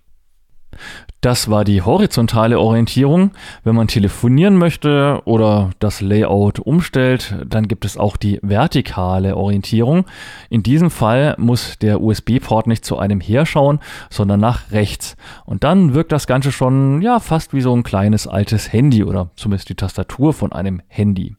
Das 1.21 1.49
war 1.49 1.65
die 1.65 1.83
horizontale 1.83 2.59
Orientierung. 2.59 3.31
Wenn 3.63 3.77
man 3.77 3.87
telefonieren 3.87 4.57
möchte 4.57 5.21
oder 5.25 5.71
das 5.79 6.01
Layout 6.01 6.59
umstellt, 6.59 7.37
dann 7.47 7.69
gibt 7.69 7.85
es 7.85 7.97
auch 7.97 8.17
die 8.17 8.41
vertikale 8.43 9.37
Orientierung. 9.37 10.05
In 10.51 10.65
diesem 10.65 10.91
Fall 10.91 11.37
muss 11.39 11.79
der 11.79 12.01
USB-Port 12.01 12.67
nicht 12.67 12.85
zu 12.85 12.99
einem 12.99 13.21
herschauen, 13.21 13.79
sondern 14.11 14.41
nach 14.41 14.73
rechts. 14.73 15.17
Und 15.45 15.63
dann 15.63 15.95
wirkt 15.95 16.11
das 16.11 16.27
Ganze 16.27 16.51
schon 16.51 17.03
ja 17.03 17.21
fast 17.21 17.55
wie 17.55 17.61
so 17.61 17.73
ein 17.73 17.85
kleines 17.85 18.27
altes 18.27 18.73
Handy 18.73 19.05
oder 19.05 19.31
zumindest 19.37 19.69
die 19.69 19.77
Tastatur 19.77 20.33
von 20.33 20.53
einem 20.53 20.83
Handy. 20.89 21.37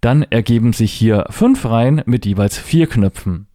Dann 0.00 0.22
ergeben 0.22 0.72
sich 0.72 0.92
hier 0.92 1.26
fünf 1.28 1.64
Reihen 1.66 2.02
mit 2.06 2.24
jeweils 2.24 2.56
vier 2.56 2.86
Knöpfen. 2.86 3.46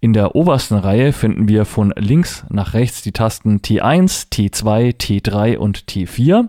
In 0.00 0.12
der 0.12 0.34
obersten 0.34 0.76
Reihe 0.76 1.12
finden 1.12 1.48
wir 1.48 1.64
von 1.64 1.92
links 1.96 2.44
nach 2.48 2.74
rechts 2.74 3.02
die 3.02 3.12
Tasten 3.12 3.60
T1, 3.60 4.30
T2, 4.32 4.96
T3 4.96 5.56
und 5.56 5.84
T4. 5.84 6.48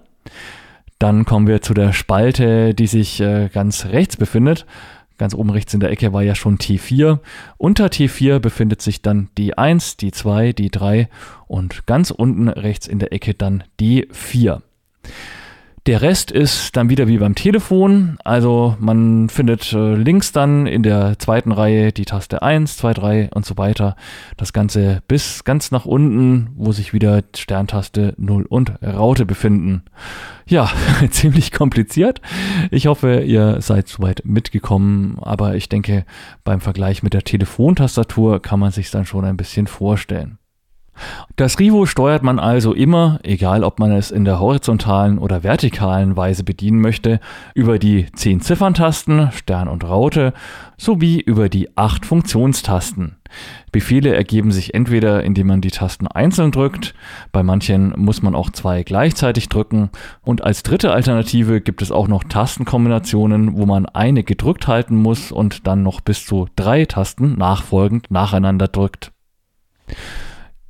Dann 1.00 1.26
kommen 1.26 1.48
wir 1.48 1.62
zu 1.62 1.74
der 1.74 1.94
Spalte, 1.94 2.74
die 2.74 2.88
sich 2.88 3.20
äh, 3.22 3.50
ganz 3.54 3.86
rechts 3.86 4.18
befindet. 4.18 4.66
Ganz 5.18 5.34
oben 5.34 5.50
rechts 5.50 5.74
in 5.74 5.80
der 5.80 5.90
Ecke 5.92 6.14
war 6.14 6.22
ja 6.22 6.36
schon 6.36 6.58
T4. 6.58 7.20
Unter 7.58 7.88
T4 7.88 8.40
befindet 8.40 8.82
sich 8.82 9.02
dann 9.02 9.30
D1, 9.38 9.98
D2, 10.00 10.56
D3 10.56 11.08
und 11.48 11.88
ganz 11.88 12.12
unten 12.12 12.50
rechts 12.50 12.88
in 12.88 13.00
der 13.00 13.14
Ecke 13.14 13.34
dann 13.34 13.64
D4. 13.80 14.62
Der 15.88 16.02
Rest 16.02 16.32
ist 16.32 16.76
dann 16.76 16.90
wieder 16.90 17.08
wie 17.08 17.18
beim 17.18 17.34
Telefon. 17.34 18.18
Also 18.26 18.76
man 18.78 19.30
findet 19.30 19.72
äh, 19.72 19.96
links 19.96 20.34
dann 20.34 20.68
in 20.68 20.84
der 20.84 21.18
zweiten 21.18 21.54
Reihe 21.54 21.94
die 21.94 22.04
Taste 22.04 22.42
1, 22.42 22.76
2, 22.76 22.94
3 22.94 23.30
und 23.34 23.46
so 23.46 23.58
weiter. 23.58 23.96
Das 24.36 24.52
Ganze 24.52 25.02
bis 25.08 25.46
ganz 25.46 25.72
nach 25.72 25.86
unten, 25.86 26.50
wo 26.58 26.74
sich 26.74 26.92
wieder 26.92 27.24
Sterntaste 27.34 28.16
0 28.18 28.44
und 28.50 28.74
Raute 28.84 29.26
befinden. 29.26 29.84
Ja, 30.46 30.70
ziemlich 31.10 31.54
kompliziert. 31.54 32.20
Ich 32.70 32.88
hoffe, 32.88 33.22
ihr 33.22 33.62
seid 33.62 33.88
soweit 33.88 34.24
mitgekommen. 34.26 35.18
Aber 35.22 35.56
ich 35.56 35.70
denke, 35.70 36.04
beim 36.44 36.60
Vergleich 36.60 37.02
mit 37.02 37.14
der 37.14 37.24
Telefontastatur 37.24 38.42
kann 38.42 38.60
man 38.60 38.74
sich 38.74 38.92
dann 38.92 39.06
schon 39.06 39.24
ein 39.24 39.38
bisschen 39.38 39.68
vorstellen. 39.68 40.38
Das 41.36 41.60
Rivo 41.60 41.86
steuert 41.86 42.24
man 42.24 42.40
also 42.40 42.74
immer, 42.74 43.20
egal 43.24 43.64
ob 43.64 43.80
man 43.80 43.92
es 43.92 44.12
in 44.12 44.26
der 44.26 44.40
horizontalen 44.40 45.18
oder 45.20 45.44
vertikalen 45.44 46.18
Weise 46.18 46.44
bedienen 46.44 46.82
möchte, 46.82 47.20
über 47.54 47.80
die 47.80 48.08
10 48.12 48.42
Zifferntasten, 48.42 49.32
Stern 49.32 49.68
und 49.68 49.84
Raute, 49.84 50.34
sowie 50.78 51.20
über 51.20 51.50
die 51.50 51.76
8 51.78 52.06
Funktionstasten. 52.06 53.18
Befehle 53.72 54.16
ergeben 54.16 54.52
sich 54.52 54.74
entweder, 54.74 55.24
indem 55.24 55.48
man 55.48 55.62
die 55.62 55.72
Tasten 55.72 56.08
einzeln 56.08 56.52
drückt, 56.52 56.94
bei 57.32 57.44
manchen 57.44 57.94
muss 57.98 58.22
man 58.22 58.36
auch 58.36 58.50
zwei 58.52 58.84
gleichzeitig 58.84 59.50
drücken 59.50 59.90
und 60.24 60.44
als 60.44 60.64
dritte 60.64 60.94
Alternative 60.94 61.62
gibt 61.62 61.82
es 61.82 61.92
auch 61.92 62.08
noch 62.08 62.24
Tastenkombinationen, 62.24 63.58
wo 63.58 63.66
man 63.66 63.86
eine 63.86 64.24
gedrückt 64.24 64.68
halten 64.68 64.96
muss 64.96 65.32
und 65.32 65.68
dann 65.68 65.84
noch 65.84 66.02
bis 66.02 66.26
zu 66.26 66.48
drei 66.56 66.86
Tasten 66.86 67.38
nachfolgend 67.38 68.10
nacheinander 68.10 68.68
drückt. 68.68 69.12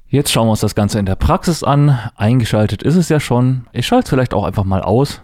Jetzt 0.10 0.32
schauen 0.32 0.48
wir 0.48 0.52
uns 0.52 0.62
das 0.62 0.74
Ganze 0.74 1.00
in 1.00 1.06
der 1.06 1.16
Praxis 1.16 1.64
an. 1.64 2.00
Eingeschaltet 2.16 2.82
ist 2.82 2.96
es 2.96 3.10
ja 3.10 3.20
schon. 3.20 3.68
Ich 3.74 3.86
schalte 3.86 4.06
es 4.06 4.10
vielleicht 4.10 4.34
auch 4.34 4.46
einfach 4.46 4.64
mal 4.64 4.82
aus. 4.82 5.22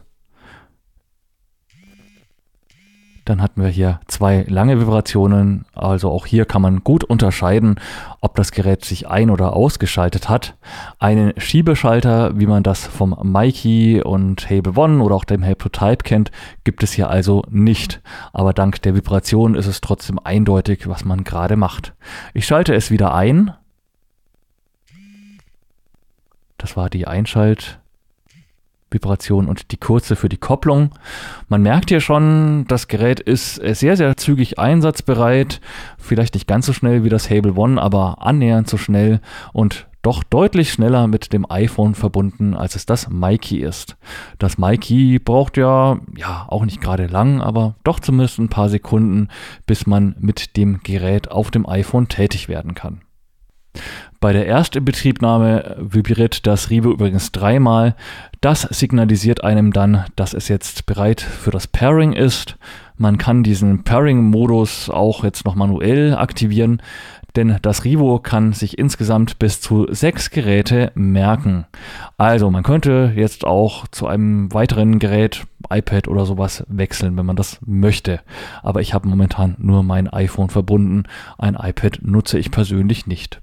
Dann 3.24 3.42
hatten 3.42 3.62
wir 3.62 3.70
hier 3.70 4.02
zwei 4.08 4.44
lange 4.50 4.82
Vibrationen. 4.82 5.64
Also 5.74 6.12
auch 6.12 6.26
hier 6.26 6.44
kann 6.44 6.62
man 6.62 6.84
gut 6.84 7.06
unterscheiden, 7.06 7.80
ob 8.20 8.36
das 8.36 8.52
Gerät 8.52 8.84
sich 8.84 9.08
ein- 9.08 9.30
oder 9.30 9.54
ausgeschaltet 9.56 10.28
hat. 10.28 10.58
Einen 11.00 11.32
Schiebeschalter, 11.38 12.38
wie 12.38 12.48
man 12.48 12.64
das 12.64 12.86
vom 12.86 13.18
Mikey 13.24 14.02
und 14.04 14.50
Hable 14.50 14.74
One 14.76 15.02
oder 15.02 15.16
auch 15.16 15.24
dem 15.24 15.46
Hable 15.46 15.72
Type 15.72 16.04
kennt, 16.04 16.32
gibt 16.66 16.84
es 16.84 16.92
hier 16.92 17.10
also 17.10 17.44
nicht. 17.50 18.02
Aber 18.34 18.52
dank 18.52 18.82
der 18.82 18.96
Vibration 18.96 19.56
ist 19.56 19.68
es 19.68 19.80
trotzdem 19.80 20.20
eindeutig, 20.22 20.90
was 20.90 21.06
man 21.06 21.24
gerade 21.24 21.56
macht. 21.56 21.94
Ich 22.34 22.46
schalte 22.46 22.74
es 22.74 22.92
wieder 22.92 23.14
ein. 23.14 23.54
Das 26.64 26.76
war 26.78 26.90
die 26.90 27.08
Einschaltvibration 27.08 29.48
und 29.50 29.74
die 29.74 29.78
kurze 29.78 30.16
für 30.16 30.30
die 30.30 30.38
Kopplung. 30.38 30.92
Man 31.50 31.62
merkt 31.62 31.90
hier 31.90 32.00
schon, 32.00 32.64
das 32.70 32.88
Gerät 32.88 33.20
ist 33.20 33.56
sehr, 33.56 33.98
sehr 33.98 34.16
zügig 34.16 34.60
einsatzbereit. 34.60 35.60
Vielleicht 35.98 36.36
nicht 36.36 36.48
ganz 36.48 36.66
so 36.66 36.72
schnell 36.72 37.04
wie 37.04 37.10
das 37.10 37.30
Hable 37.30 37.56
One, 37.56 37.82
aber 37.82 38.22
annähernd 38.22 38.70
so 38.70 38.78
schnell 38.78 39.20
und 39.52 39.88
doch 40.04 40.24
deutlich 40.24 40.72
schneller 40.72 41.08
mit 41.08 41.34
dem 41.34 41.46
iPhone 41.52 41.96
verbunden, 41.96 42.54
als 42.54 42.78
es 42.78 42.86
das 42.86 43.10
Mikey 43.10 43.58
ist. 43.58 43.98
Das 44.40 44.58
Mikey 44.58 45.20
braucht 45.20 45.58
ja, 45.58 46.00
ja, 46.16 46.46
auch 46.48 46.64
nicht 46.64 46.80
gerade 46.80 47.08
lang, 47.08 47.42
aber 47.42 47.76
doch 47.84 48.00
zumindest 48.00 48.40
ein 48.40 48.48
paar 48.48 48.70
Sekunden, 48.70 49.28
bis 49.66 49.86
man 49.86 50.16
mit 50.18 50.56
dem 50.56 50.80
Gerät 50.82 51.30
auf 51.30 51.52
dem 51.52 51.68
iPhone 51.68 52.08
tätig 52.08 52.48
werden 52.48 52.74
kann. 52.74 53.02
Bei 54.24 54.32
der 54.32 54.48
Erstinbetriebnahme 54.48 55.76
vibriert 55.82 56.48
das 56.48 56.70
Riebe 56.70 56.90
übrigens 56.90 57.34
dreimal. 57.34 57.94
Das 58.40 58.62
signalisiert 58.62 59.44
einem 59.44 59.74
dann, 59.74 60.06
dass 60.16 60.34
es 60.34 60.48
jetzt 60.48 60.86
bereit 60.86 61.20
für 61.20 61.52
das 61.52 61.68
Pairing 61.68 62.14
ist. 62.14 62.56
Man 62.96 63.18
kann 63.18 63.44
diesen 63.44 63.84
Pairing-Modus 63.84 64.90
auch 64.90 65.26
jetzt 65.26 65.44
noch 65.44 65.56
manuell 65.56 66.16
aktivieren, 66.16 66.82
denn 67.36 67.58
das 67.64 67.84
Rivo 67.84 68.18
kann 68.20 68.54
sich 68.54 68.78
insgesamt 68.78 69.40
bis 69.40 69.60
zu 69.60 69.88
sechs 69.90 70.30
Geräte 70.30 70.94
merken. 70.96 71.66
Also 72.18 72.50
man 72.50 72.64
könnte 72.64 73.12
jetzt 73.18 73.44
auch 73.44 73.90
zu 73.90 74.08
einem 74.08 74.54
weiteren 74.54 75.00
Gerät, 75.00 75.44
iPad 75.70 76.08
oder 76.08 76.26
sowas, 76.26 76.64
wechseln, 76.70 77.18
wenn 77.18 77.26
man 77.26 77.36
das 77.36 77.60
möchte. 77.66 78.22
Aber 78.62 78.80
ich 78.80 78.94
habe 78.94 79.06
momentan 79.06 79.58
nur 79.58 79.84
mein 79.84 80.08
iPhone 80.08 80.48
verbunden. 80.48 81.04
Ein 81.38 81.56
iPad 81.56 82.00
nutze 82.04 82.40
ich 82.40 82.52
persönlich 82.52 83.06
nicht. 83.06 83.42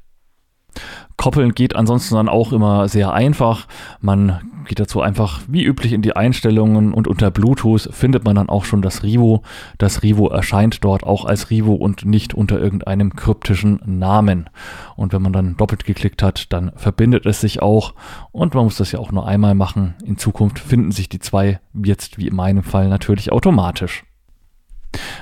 Koppeln 1.17 1.53
geht 1.53 1.77
ansonsten 1.77 2.15
dann 2.15 2.31
auch 2.31 2.53
immer 2.53 2.89
sehr 2.89 3.13
einfach. 3.13 3.67
Man 4.01 4.41
geht 4.67 4.81
dazu 4.81 5.03
einfach 5.03 5.43
wie 5.49 5.65
üblich 5.65 5.93
in 5.93 6.01
die 6.01 6.17
Einstellungen 6.17 6.95
und 6.95 7.07
unter 7.07 7.31
Bluetooth 7.31 7.91
findet 7.93 8.25
man 8.25 8.37
dann 8.37 8.49
auch 8.49 8.65
schon 8.65 8.81
das 8.81 9.03
Rivo. 9.03 9.43
Das 9.77 10.03
Rivo 10.03 10.29
erscheint 10.29 10.83
dort 10.83 11.03
auch 11.03 11.27
als 11.27 11.51
Rivo 11.51 11.75
und 11.75 12.07
nicht 12.07 12.33
unter 12.33 12.59
irgendeinem 12.59 13.15
kryptischen 13.15 13.81
Namen. 13.85 14.49
Und 14.97 15.13
wenn 15.13 15.21
man 15.21 15.35
dann 15.35 15.57
doppelt 15.59 15.85
geklickt 15.85 16.23
hat, 16.23 16.53
dann 16.53 16.73
verbindet 16.77 17.27
es 17.27 17.41
sich 17.41 17.61
auch 17.61 17.93
und 18.33 18.55
man 18.55 18.65
muss 18.65 18.77
das 18.77 18.93
ja 18.93 18.99
auch 18.99 19.13
nur 19.13 19.27
einmal 19.27 19.55
machen. 19.55 19.95
In 20.05 20.17
Zukunft 20.17 20.59
finden 20.59 20.93
sich 20.93 21.09
die 21.09 21.19
zwei 21.19 21.61
jetzt 21.85 22.17
wie 22.17 22.29
in 22.29 22.37
meinem 22.37 22.63
Fall 22.63 22.89
natürlich 22.89 23.31
automatisch. 23.31 24.05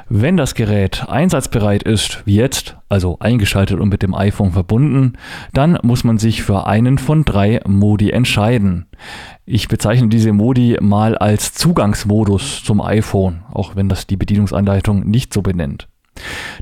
Wenn 0.09 0.37
das 0.37 0.55
Gerät 0.55 1.07
einsatzbereit 1.09 1.83
ist, 1.83 2.23
wie 2.25 2.37
jetzt, 2.37 2.77
also 2.89 3.19
eingeschaltet 3.21 3.79
und 3.79 3.91
mit 3.91 4.03
dem 4.03 4.15
iPhone 4.15 4.53
verbunden, 4.53 5.15
dann 5.53 5.79
muss 5.83 6.05
man 6.05 6.19
sich 6.19 6.43
für 6.43 6.67
einen 6.67 6.99
von 6.99 7.25
drei 7.25 7.61
Modi 7.67 8.11
entscheiden. 8.11 8.87
Ich 9.45 9.69
bezeichne 9.69 10.09
diese 10.09 10.33
Modi 10.33 10.79
mal 10.81 11.17
als 11.17 11.53
Zugangsmodus 11.53 12.65
zum 12.65 12.81
iPhone, 12.81 13.43
auch 13.53 13.77
wenn 13.77 13.89
das 13.89 14.07
die 14.07 14.17
Bedienungsanleitung 14.17 15.09
nicht 15.09 15.35
so 15.35 15.43
benennt. 15.43 15.89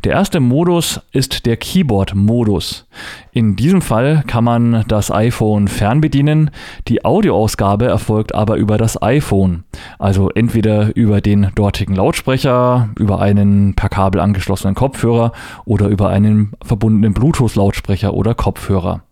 Der 0.05 0.13
erste 0.13 0.41
Modus 0.41 1.01
ist 1.13 1.47
der 1.47 1.57
Keyboard-Modus. 1.57 2.87
In 3.33 3.57
diesem 3.57 3.83
Fall 3.83 4.23
kann 4.27 4.45
man 4.45 4.85
das 4.89 5.11
iPhone 5.11 5.69
fernbedienen, 5.69 6.51
die 6.89 7.05
Audioausgabe 7.05 7.87
erfolgt 7.87 8.35
aber 8.35 8.57
über 8.57 8.79
das 8.79 9.01
iPhone, 9.03 9.65
also 9.99 10.31
entweder 10.31 10.95
über 10.95 11.21
den 11.21 11.51
dortigen 11.55 11.95
Lautsprecher, 11.95 12.91
über 12.99 13.21
einen 13.21 13.75
per 13.75 13.89
Kabel 13.89 14.21
angeschlossenen 14.21 14.75
Kopfhörer 14.75 15.33
oder 15.65 15.89
über 15.89 16.09
einen 16.09 16.53
verbundenen 16.63 17.15
Bluetooth-Lautsprecher 17.15 18.15
oder 18.15 18.35
Kopfhörer. 18.35 19.03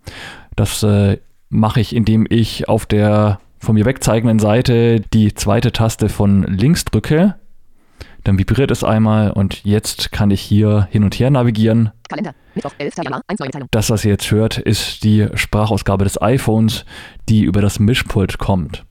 Das 0.56 0.82
äh, 0.82 1.18
mache 1.48 1.80
ich, 1.80 1.94
indem 1.94 2.26
ich 2.28 2.68
auf 2.68 2.86
der 2.86 3.38
von 3.58 3.74
mir 3.74 3.86
wegzeigenden 3.86 4.38
Seite 4.38 5.00
die 5.00 5.34
zweite 5.34 5.72
Taste 5.72 6.08
von 6.08 6.42
links 6.44 6.84
drücke 6.84 7.36
dann 8.25 8.38
vibriert 8.38 8.71
es 8.71 8.83
einmal 8.83 9.31
und 9.31 9.64
jetzt 9.64 10.11
kann 10.11 10.31
ich 10.31 10.40
hier 10.40 10.88
hin 10.90 11.04
und 11.04 11.14
her 11.14 11.31
navigieren. 11.31 11.93
Kalender, 12.09 12.35
Mittwoch, 12.54 12.73
11. 12.78 12.95
Januar, 13.02 13.21
1 13.28 13.40
neue 13.40 13.50
Das, 13.71 13.90
was 13.90 14.04
ihr 14.04 14.12
jetzt 14.12 14.31
hört, 14.31 14.59
ist 14.59 15.04
die 15.04 15.28
Sprachausgabe 15.35 16.04
des 16.04 16.21
iPhones, 16.21 16.85
die 17.28 17.43
über 17.43 17.61
das 17.61 17.78
Mischpult 17.78 18.38
kommt. 18.38 18.85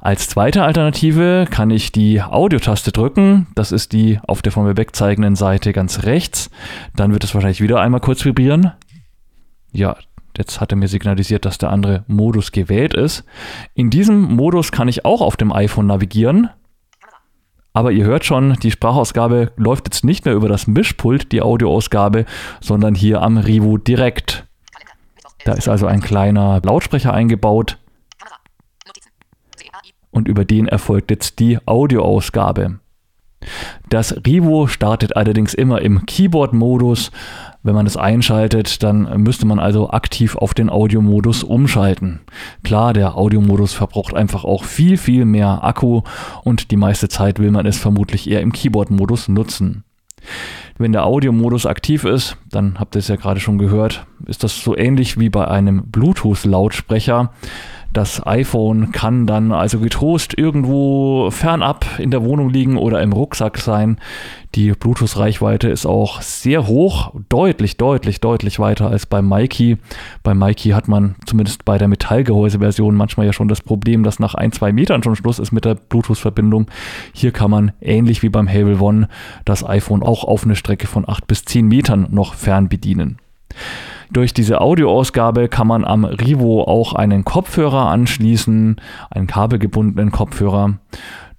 Als 0.00 0.28
zweite 0.28 0.64
Alternative 0.64 1.46
kann 1.50 1.70
ich 1.70 1.92
die 1.92 2.22
Audiotaste 2.22 2.92
drücken. 2.92 3.46
Das 3.54 3.72
ist 3.72 3.92
die 3.92 4.18
auf 4.26 4.42
der 4.42 4.52
von 4.52 4.64
mir 4.64 4.76
wegzeigenden 4.76 5.36
Seite 5.36 5.72
ganz 5.72 6.04
rechts. 6.04 6.50
Dann 6.96 7.12
wird 7.12 7.24
es 7.24 7.34
wahrscheinlich 7.34 7.60
wieder 7.60 7.80
einmal 7.80 8.00
kurz 8.00 8.24
vibrieren. 8.24 8.72
Ja, 9.72 9.96
jetzt 10.36 10.60
hat 10.60 10.72
er 10.72 10.76
mir 10.76 10.88
signalisiert, 10.88 11.44
dass 11.44 11.58
der 11.58 11.70
andere 11.70 12.04
Modus 12.06 12.52
gewählt 12.52 12.94
ist. 12.94 13.24
In 13.74 13.90
diesem 13.90 14.22
Modus 14.22 14.72
kann 14.72 14.88
ich 14.88 15.04
auch 15.04 15.20
auf 15.20 15.36
dem 15.36 15.52
iPhone 15.52 15.86
navigieren. 15.86 16.50
Aber 17.74 17.90
ihr 17.90 18.04
hört 18.04 18.24
schon, 18.24 18.54
die 18.62 18.70
Sprachausgabe 18.70 19.52
läuft 19.56 19.88
jetzt 19.88 20.04
nicht 20.04 20.24
mehr 20.24 20.34
über 20.34 20.48
das 20.48 20.68
Mischpult, 20.68 21.32
die 21.32 21.42
Audioausgabe, 21.42 22.24
sondern 22.60 22.94
hier 22.94 23.20
am 23.20 23.36
Rivo 23.36 23.78
direkt. 23.78 24.46
Da 25.44 25.52
ist 25.54 25.68
also 25.68 25.86
ein 25.86 26.00
kleiner 26.00 26.60
Lautsprecher 26.64 27.12
eingebaut. 27.12 27.78
Und 30.12 30.28
über 30.28 30.44
den 30.44 30.68
erfolgt 30.68 31.10
jetzt 31.10 31.40
die 31.40 31.58
Audioausgabe. 31.66 32.78
Das 33.88 34.14
Rivo 34.24 34.68
startet 34.68 35.16
allerdings 35.16 35.52
immer 35.52 35.82
im 35.82 36.06
Keyboard-Modus. 36.06 37.10
Wenn 37.64 37.74
man 37.74 37.86
es 37.86 37.96
einschaltet, 37.96 38.82
dann 38.82 39.22
müsste 39.22 39.46
man 39.46 39.58
also 39.58 39.88
aktiv 39.88 40.36
auf 40.36 40.52
den 40.52 40.68
Audiomodus 40.68 41.42
umschalten. 41.42 42.20
Klar, 42.62 42.92
der 42.92 43.16
Audiomodus 43.16 43.72
verbraucht 43.72 44.14
einfach 44.14 44.44
auch 44.44 44.64
viel, 44.64 44.98
viel 44.98 45.24
mehr 45.24 45.64
Akku 45.64 46.02
und 46.44 46.70
die 46.70 46.76
meiste 46.76 47.08
Zeit 47.08 47.38
will 47.38 47.50
man 47.50 47.64
es 47.64 47.78
vermutlich 47.78 48.30
eher 48.30 48.42
im 48.42 48.52
Keyboard-Modus 48.52 49.28
nutzen. 49.28 49.82
Wenn 50.76 50.92
der 50.92 51.06
Audiomodus 51.06 51.64
aktiv 51.64 52.04
ist, 52.04 52.36
dann 52.50 52.78
habt 52.78 52.96
ihr 52.96 52.98
es 52.98 53.08
ja 53.08 53.16
gerade 53.16 53.40
schon 53.40 53.56
gehört, 53.56 54.06
ist 54.26 54.44
das 54.44 54.62
so 54.62 54.76
ähnlich 54.76 55.18
wie 55.18 55.30
bei 55.30 55.48
einem 55.48 55.84
Bluetooth-Lautsprecher. 55.86 57.32
Das 57.94 58.26
iPhone 58.26 58.90
kann 58.90 59.24
dann 59.24 59.52
also 59.52 59.78
getrost 59.78 60.36
irgendwo 60.36 61.30
fernab 61.30 61.86
in 62.00 62.10
der 62.10 62.24
Wohnung 62.24 62.50
liegen 62.50 62.76
oder 62.76 63.00
im 63.00 63.12
Rucksack 63.12 63.56
sein. 63.56 63.98
Die 64.56 64.72
Bluetooth-Reichweite 64.72 65.68
ist 65.68 65.86
auch 65.86 66.20
sehr 66.20 66.66
hoch, 66.66 67.12
deutlich, 67.28 67.76
deutlich, 67.76 68.20
deutlich 68.20 68.58
weiter 68.58 68.90
als 68.90 69.06
beim 69.06 69.28
Mikey. 69.28 69.78
Beim 70.24 70.40
Mikey 70.40 70.70
hat 70.70 70.88
man 70.88 71.14
zumindest 71.24 71.64
bei 71.64 71.78
der 71.78 71.86
Metallgehäuse-Version 71.86 72.96
manchmal 72.96 73.26
ja 73.26 73.32
schon 73.32 73.46
das 73.46 73.60
Problem, 73.60 74.02
dass 74.02 74.18
nach 74.18 74.34
ein, 74.34 74.50
zwei 74.50 74.72
Metern 74.72 75.04
schon 75.04 75.14
Schluss 75.14 75.38
ist 75.38 75.52
mit 75.52 75.64
der 75.64 75.76
Bluetooth-Verbindung. 75.76 76.66
Hier 77.12 77.30
kann 77.30 77.52
man 77.52 77.70
ähnlich 77.80 78.24
wie 78.24 78.28
beim 78.28 78.48
Havel 78.48 78.80
One 78.80 79.08
das 79.44 79.64
iPhone 79.64 80.02
auch 80.02 80.24
auf 80.24 80.42
eine 80.42 80.56
Strecke 80.56 80.88
von 80.88 81.08
acht 81.08 81.28
bis 81.28 81.44
zehn 81.44 81.68
Metern 81.68 82.08
noch 82.10 82.34
fern 82.34 82.68
bedienen. 82.68 83.18
Durch 84.10 84.34
diese 84.34 84.60
Audioausgabe 84.60 85.48
kann 85.48 85.66
man 85.66 85.84
am 85.84 86.04
Rivo 86.04 86.62
auch 86.62 86.94
einen 86.94 87.24
Kopfhörer 87.24 87.88
anschließen, 87.88 88.76
einen 89.10 89.26
kabelgebundenen 89.26 90.10
Kopfhörer. 90.10 90.74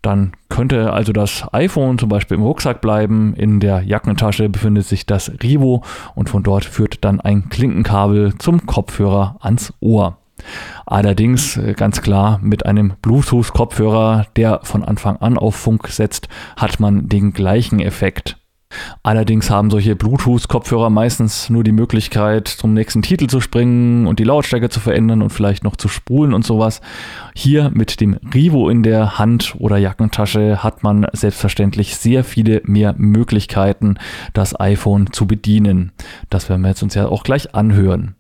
Dann 0.02 0.34
könnte 0.50 0.94
also 0.94 1.14
das 1.14 1.52
iPhone 1.52 1.98
zum 1.98 2.10
Beispiel 2.10 2.38
im 2.38 2.44
Rucksack 2.44 2.80
bleiben. 2.80 3.34
In 3.36 3.60
der 3.60 3.82
Jackentasche 3.82 4.50
befindet 4.50 4.86
sich 4.86 5.08
das 5.08 5.32
Rivo 5.42 5.84
und 6.14 6.30
von 6.30 6.44
dort 6.44 6.64
führt 6.64 7.04
dann 7.04 7.20
ein 7.20 7.50
Klinkenkabel 7.50 8.38
zum 8.38 8.68
Kopfhörer 8.68 9.38
ans 9.40 9.74
Ohr. 9.80 10.18
Allerdings 10.86 11.58
äh, 11.58 11.74
ganz 11.74 12.02
klar 12.02 12.40
mit 12.44 12.66
einem 12.66 12.94
Bluetooth-Kopfhörer, 13.02 14.28
der 14.36 14.60
von 14.64 14.84
Anfang 14.84 15.18
an 15.18 15.38
auf 15.38 15.56
Funk 15.56 15.88
setzt, 15.88 16.28
hat 16.56 16.80
man 16.80 17.10
den 17.10 17.34
gleichen 17.34 17.80
Effekt. 17.80 18.38
Allerdings 19.04 19.50
haben 19.50 19.70
solche 19.70 19.96
Bluetooth-Kopfhörer 19.96 20.90
meistens 20.90 21.50
nur 21.50 21.64
die 21.64 21.72
Möglichkeit, 21.72 22.48
zum 22.48 22.74
nächsten 22.74 23.02
Titel 23.02 23.28
zu 23.28 23.42
springen 23.42 24.08
und 24.08 24.20
die 24.20 24.24
Lautstärke 24.24 24.70
zu 24.70 24.80
verändern 24.80 25.22
und 25.22 25.30
vielleicht 25.30 25.64
noch 25.64 25.76
zu 25.76 25.88
spulen 25.88 26.34
und 26.34 26.46
sowas. 26.46 26.82
Hier 27.34 27.72
mit 27.74 28.02
dem 28.02 28.18
Rivo 28.34 28.70
in 28.70 28.84
der 28.84 29.18
Hand 29.20 29.56
oder 29.60 29.78
Jackentasche 29.78 30.64
hat 30.64 30.84
man 30.84 31.08
selbstverständlich 31.14 31.98
sehr 31.98 32.24
viele 32.24 32.62
mehr 32.66 32.96
Möglichkeiten, 32.98 33.98
das 34.34 34.60
iPhone 34.60 35.12
zu 35.12 35.28
bedienen. 35.28 35.92
Das 36.30 36.50
werden 36.50 36.62
wir 36.62 36.70
jetzt 36.70 36.84
uns 36.84 36.96
ja 36.96 37.08
auch 37.08 37.24
gleich 37.24 37.54
anhören. 37.56 38.16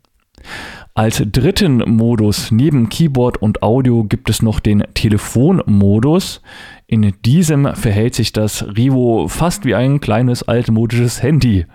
Als 0.97 1.21
dritten 1.29 1.83
Modus 1.97 2.51
neben 2.51 2.87
Keyboard 2.87 3.41
und 3.41 3.61
Audio 3.61 4.05
gibt 4.05 4.29
es 4.29 4.41
noch 4.41 4.61
den 4.61 4.81
Telefonmodus. 4.93 6.41
In 6.87 7.13
diesem 7.25 7.75
verhält 7.75 8.15
sich 8.15 8.31
das 8.31 8.65
Rivo 8.77 9.27
fast 9.27 9.65
wie 9.65 9.75
ein 9.75 9.99
kleines 9.99 10.43
altmodisches 10.43 11.21
Handy. 11.21 11.65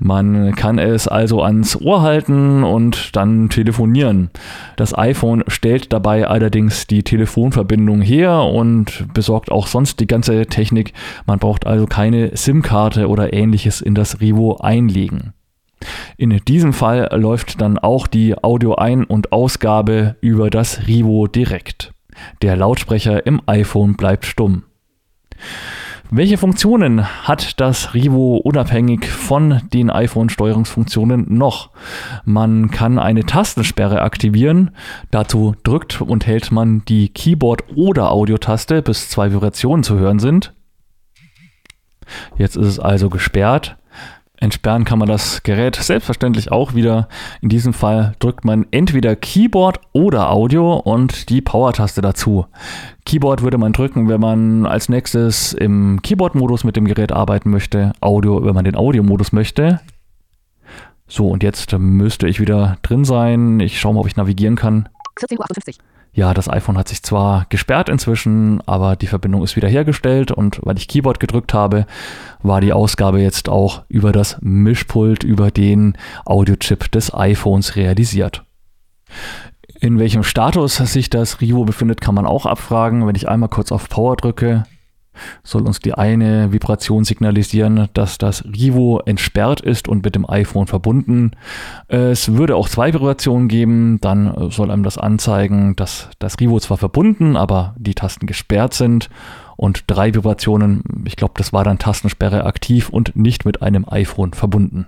Man 0.00 0.56
kann 0.56 0.80
es 0.80 1.06
also 1.06 1.40
ans 1.40 1.80
Ohr 1.80 2.02
halten 2.02 2.64
und 2.64 3.14
dann 3.14 3.48
telefonieren. 3.48 4.30
Das 4.74 4.98
iPhone 4.98 5.44
stellt 5.46 5.92
dabei 5.92 6.26
allerdings 6.26 6.88
die 6.88 7.04
Telefonverbindung 7.04 8.02
her 8.02 8.42
und 8.42 9.06
besorgt 9.14 9.52
auch 9.52 9.68
sonst 9.68 10.00
die 10.00 10.08
ganze 10.08 10.46
Technik. 10.46 10.94
Man 11.26 11.38
braucht 11.38 11.64
also 11.64 11.86
keine 11.86 12.36
SIM-Karte 12.36 13.06
oder 13.08 13.32
ähnliches 13.34 13.80
in 13.80 13.94
das 13.94 14.20
Rivo 14.20 14.56
einlegen. 14.56 15.32
In 16.16 16.30
diesem 16.46 16.72
Fall 16.72 17.08
läuft 17.12 17.60
dann 17.60 17.78
auch 17.78 18.06
die 18.06 18.36
Audio-Ein- 18.42 19.04
und 19.04 19.32
Ausgabe 19.32 20.16
über 20.20 20.50
das 20.50 20.86
Rivo 20.86 21.26
direkt. 21.26 21.92
Der 22.42 22.56
Lautsprecher 22.56 23.26
im 23.26 23.40
iPhone 23.46 23.96
bleibt 23.96 24.24
stumm. 24.24 24.64
Welche 26.10 26.38
Funktionen 26.38 27.26
hat 27.26 27.60
das 27.60 27.94
Rivo 27.94 28.36
unabhängig 28.36 29.06
von 29.06 29.62
den 29.72 29.90
iPhone-Steuerungsfunktionen 29.90 31.26
noch? 31.36 31.70
Man 32.24 32.70
kann 32.70 32.98
eine 32.98 33.24
Tastensperre 33.24 34.02
aktivieren. 34.02 34.70
Dazu 35.10 35.56
drückt 35.64 36.00
und 36.00 36.26
hält 36.26 36.52
man 36.52 36.84
die 36.84 37.08
Keyboard- 37.08 37.64
oder 37.74 38.12
Audiotaste, 38.12 38.82
bis 38.82 39.08
zwei 39.08 39.32
Vibrationen 39.32 39.82
zu 39.82 39.98
hören 39.98 40.18
sind. 40.18 40.52
Jetzt 42.36 42.56
ist 42.56 42.66
es 42.68 42.78
also 42.78 43.08
gesperrt. 43.08 43.76
Entsperren 44.38 44.84
kann 44.84 44.98
man 44.98 45.08
das 45.08 45.42
Gerät 45.44 45.76
selbstverständlich 45.76 46.50
auch 46.50 46.74
wieder. 46.74 47.08
In 47.40 47.48
diesem 47.48 47.72
Fall 47.72 48.14
drückt 48.18 48.44
man 48.44 48.66
entweder 48.72 49.14
Keyboard 49.14 49.80
oder 49.92 50.30
Audio 50.30 50.74
und 50.74 51.30
die 51.30 51.40
Power-Taste 51.40 52.02
dazu. 52.02 52.46
Keyboard 53.06 53.42
würde 53.42 53.58
man 53.58 53.72
drücken, 53.72 54.08
wenn 54.08 54.20
man 54.20 54.66
als 54.66 54.88
nächstes 54.88 55.52
im 55.52 56.02
Keyboard-Modus 56.02 56.64
mit 56.64 56.76
dem 56.76 56.84
Gerät 56.86 57.12
arbeiten 57.12 57.50
möchte. 57.50 57.92
Audio, 58.00 58.44
wenn 58.44 58.54
man 58.54 58.64
den 58.64 58.76
Audio-Modus 58.76 59.32
möchte. 59.32 59.80
So, 61.06 61.28
und 61.28 61.42
jetzt 61.42 61.72
müsste 61.78 62.26
ich 62.26 62.40
wieder 62.40 62.78
drin 62.82 63.04
sein. 63.04 63.60
Ich 63.60 63.78
schaue 63.78 63.94
mal, 63.94 64.00
ob 64.00 64.06
ich 64.08 64.16
navigieren 64.16 64.56
kann. 64.56 64.88
14.58 65.20 65.78
Uhr. 65.78 65.84
Ja, 66.16 66.32
das 66.32 66.48
iPhone 66.48 66.78
hat 66.78 66.88
sich 66.88 67.02
zwar 67.02 67.46
gesperrt 67.48 67.88
inzwischen, 67.88 68.60
aber 68.66 68.94
die 68.94 69.08
Verbindung 69.08 69.42
ist 69.42 69.56
wieder 69.56 69.66
hergestellt 69.66 70.30
und 70.30 70.60
weil 70.62 70.78
ich 70.78 70.86
Keyboard 70.86 71.18
gedrückt 71.18 71.52
habe, 71.52 71.86
war 72.40 72.60
die 72.60 72.72
Ausgabe 72.72 73.20
jetzt 73.20 73.48
auch 73.48 73.82
über 73.88 74.12
das 74.12 74.38
Mischpult, 74.40 75.24
über 75.24 75.50
den 75.50 75.98
Audiochip 76.24 76.90
des 76.92 77.12
iPhones 77.12 77.74
realisiert. 77.74 78.44
In 79.80 79.98
welchem 79.98 80.22
Status 80.22 80.76
sich 80.76 81.10
das 81.10 81.40
Rivo 81.40 81.64
befindet, 81.64 82.00
kann 82.00 82.14
man 82.14 82.26
auch 82.26 82.46
abfragen. 82.46 83.08
Wenn 83.08 83.16
ich 83.16 83.28
einmal 83.28 83.48
kurz 83.48 83.72
auf 83.72 83.88
Power 83.88 84.16
drücke, 84.16 84.64
soll 85.42 85.62
uns 85.62 85.80
die 85.80 85.94
eine 85.94 86.52
Vibration 86.52 87.04
signalisieren, 87.04 87.88
dass 87.94 88.18
das 88.18 88.44
Rivo 88.44 89.00
entsperrt 89.04 89.60
ist 89.60 89.88
und 89.88 90.04
mit 90.04 90.14
dem 90.14 90.28
iPhone 90.28 90.66
verbunden. 90.66 91.32
Es 91.88 92.34
würde 92.34 92.56
auch 92.56 92.68
zwei 92.68 92.92
Vibrationen 92.92 93.48
geben, 93.48 93.98
dann 94.00 94.50
soll 94.50 94.70
einem 94.70 94.82
das 94.82 94.98
anzeigen, 94.98 95.76
dass 95.76 96.08
das 96.18 96.38
Rivo 96.40 96.60
zwar 96.60 96.78
verbunden, 96.78 97.36
aber 97.36 97.74
die 97.78 97.94
Tasten 97.94 98.26
gesperrt 98.26 98.74
sind. 98.74 99.10
Und 99.56 99.84
drei 99.86 100.12
Vibrationen, 100.14 100.82
ich 101.04 101.16
glaube, 101.16 101.34
das 101.36 101.52
war 101.52 101.64
dann 101.64 101.78
Tastensperre 101.78 102.44
aktiv 102.44 102.88
und 102.88 103.14
nicht 103.14 103.44
mit 103.44 103.62
einem 103.62 103.84
iPhone 103.88 104.32
verbunden. 104.32 104.86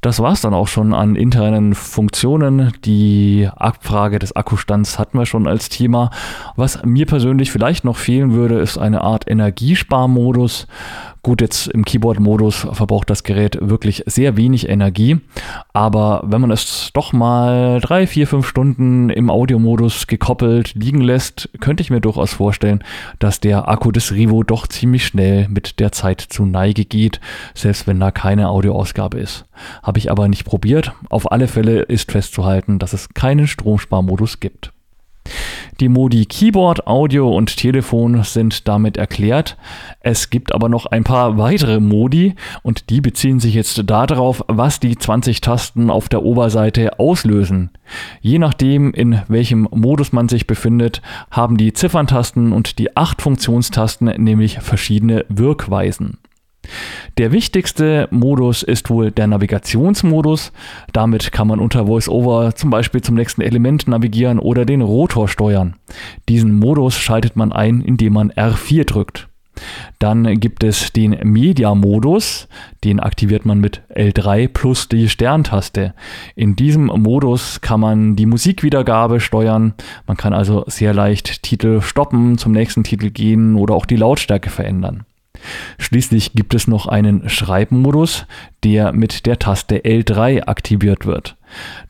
Das 0.00 0.18
war 0.20 0.32
es 0.32 0.40
dann 0.40 0.54
auch 0.54 0.68
schon 0.68 0.94
an 0.94 1.14
internen 1.14 1.74
Funktionen. 1.74 2.72
Die 2.84 3.48
Abfrage 3.54 4.18
des 4.18 4.34
Akkustands 4.34 4.98
hatten 4.98 5.18
wir 5.18 5.26
schon 5.26 5.46
als 5.46 5.68
Thema. 5.68 6.10
Was 6.56 6.82
mir 6.84 7.04
persönlich 7.04 7.52
vielleicht 7.52 7.84
noch 7.84 7.98
fehlen 7.98 8.32
würde, 8.32 8.60
ist 8.60 8.78
eine 8.78 9.02
Art 9.02 9.30
Energiesparmodus. 9.30 10.66
Gut, 11.22 11.42
jetzt 11.42 11.66
im 11.66 11.84
Keyboard-Modus 11.84 12.66
verbraucht 12.72 13.10
das 13.10 13.24
Gerät 13.24 13.58
wirklich 13.60 14.04
sehr 14.06 14.38
wenig 14.38 14.70
Energie, 14.70 15.18
aber 15.74 16.22
wenn 16.24 16.40
man 16.40 16.50
es 16.50 16.90
doch 16.94 17.12
mal 17.12 17.78
drei, 17.80 18.06
vier, 18.06 18.26
fünf 18.26 18.48
Stunden 18.48 19.10
im 19.10 19.28
Audiomodus 19.28 20.06
gekoppelt 20.06 20.74
liegen 20.74 21.02
lässt, 21.02 21.50
könnte 21.60 21.82
ich 21.82 21.90
mir 21.90 22.00
durchaus 22.00 22.32
vorstellen, 22.32 22.82
dass 23.18 23.38
der 23.38 23.68
Akku 23.68 23.92
des 23.92 24.12
Rivo 24.12 24.44
doch 24.44 24.66
ziemlich 24.66 25.04
schnell 25.04 25.46
mit 25.48 25.78
der 25.78 25.92
Zeit 25.92 26.22
zu 26.22 26.46
Neige 26.46 26.86
geht, 26.86 27.20
selbst 27.54 27.86
wenn 27.86 28.00
da 28.00 28.10
keine 28.10 28.48
Audioausgabe 28.48 29.18
ist. 29.18 29.44
Habe 29.82 29.98
ich 29.98 30.10
aber 30.10 30.26
nicht 30.26 30.46
probiert. 30.46 30.92
Auf 31.10 31.30
alle 31.30 31.48
Fälle 31.48 31.82
ist 31.82 32.12
festzuhalten, 32.12 32.78
dass 32.78 32.94
es 32.94 33.10
keinen 33.10 33.46
Stromsparmodus 33.46 34.40
gibt. 34.40 34.72
Die 35.80 35.88
Modi 35.88 36.26
Keyboard, 36.26 36.86
Audio 36.86 37.34
und 37.34 37.56
Telefon 37.56 38.22
sind 38.22 38.68
damit 38.68 38.98
erklärt. 38.98 39.56
Es 40.00 40.28
gibt 40.28 40.54
aber 40.54 40.68
noch 40.68 40.84
ein 40.84 41.04
paar 41.04 41.38
weitere 41.38 41.80
Modi 41.80 42.34
und 42.62 42.90
die 42.90 43.00
beziehen 43.00 43.40
sich 43.40 43.54
jetzt 43.54 43.82
darauf, 43.86 44.44
was 44.46 44.78
die 44.78 44.98
20 44.98 45.40
Tasten 45.40 45.88
auf 45.88 46.10
der 46.10 46.22
Oberseite 46.22 46.98
auslösen. 46.98 47.70
Je 48.20 48.38
nachdem, 48.38 48.92
in 48.92 49.22
welchem 49.28 49.68
Modus 49.70 50.12
man 50.12 50.28
sich 50.28 50.46
befindet, 50.46 51.00
haben 51.30 51.56
die 51.56 51.72
Zifferntasten 51.72 52.52
und 52.52 52.78
die 52.78 52.94
8 52.94 53.22
Funktionstasten 53.22 54.08
nämlich 54.22 54.58
verschiedene 54.58 55.24
Wirkweisen. 55.30 56.18
Der 57.18 57.32
wichtigste 57.32 58.08
Modus 58.10 58.62
ist 58.62 58.90
wohl 58.90 59.10
der 59.10 59.26
Navigationsmodus. 59.26 60.52
Damit 60.92 61.32
kann 61.32 61.48
man 61.48 61.60
unter 61.60 61.86
VoiceOver 61.86 62.54
zum 62.54 62.70
Beispiel 62.70 63.02
zum 63.02 63.14
nächsten 63.14 63.42
Element 63.42 63.88
navigieren 63.88 64.38
oder 64.38 64.64
den 64.64 64.80
Rotor 64.80 65.28
steuern. 65.28 65.76
Diesen 66.28 66.58
Modus 66.58 66.96
schaltet 66.96 67.36
man 67.36 67.52
ein, 67.52 67.80
indem 67.80 68.14
man 68.14 68.30
R4 68.32 68.84
drückt. 68.84 69.28
Dann 69.98 70.40
gibt 70.40 70.64
es 70.64 70.92
den 70.92 71.18
Media-Modus, 71.22 72.48
den 72.84 73.00
aktiviert 73.00 73.44
man 73.44 73.60
mit 73.60 73.82
L3 73.94 74.48
plus 74.48 74.88
die 74.88 75.08
Sterntaste. 75.08 75.94
In 76.34 76.56
diesem 76.56 76.86
Modus 76.86 77.60
kann 77.60 77.80
man 77.80 78.16
die 78.16 78.26
Musikwiedergabe 78.26 79.20
steuern. 79.20 79.74
Man 80.06 80.16
kann 80.16 80.32
also 80.32 80.64
sehr 80.66 80.94
leicht 80.94 81.42
Titel 81.42 81.82
stoppen, 81.82 82.38
zum 82.38 82.52
nächsten 82.52 82.84
Titel 82.84 83.10
gehen 83.10 83.56
oder 83.56 83.74
auch 83.74 83.84
die 83.84 83.96
Lautstärke 83.96 84.48
verändern. 84.48 85.04
Schließlich 85.78 86.32
gibt 86.32 86.54
es 86.54 86.68
noch 86.68 86.86
einen 86.86 87.28
Schreibmodus, 87.28 88.26
der 88.64 88.92
mit 88.92 89.26
der 89.26 89.38
Taste 89.38 89.78
L3 89.78 90.46
aktiviert 90.46 91.06
wird. 91.06 91.36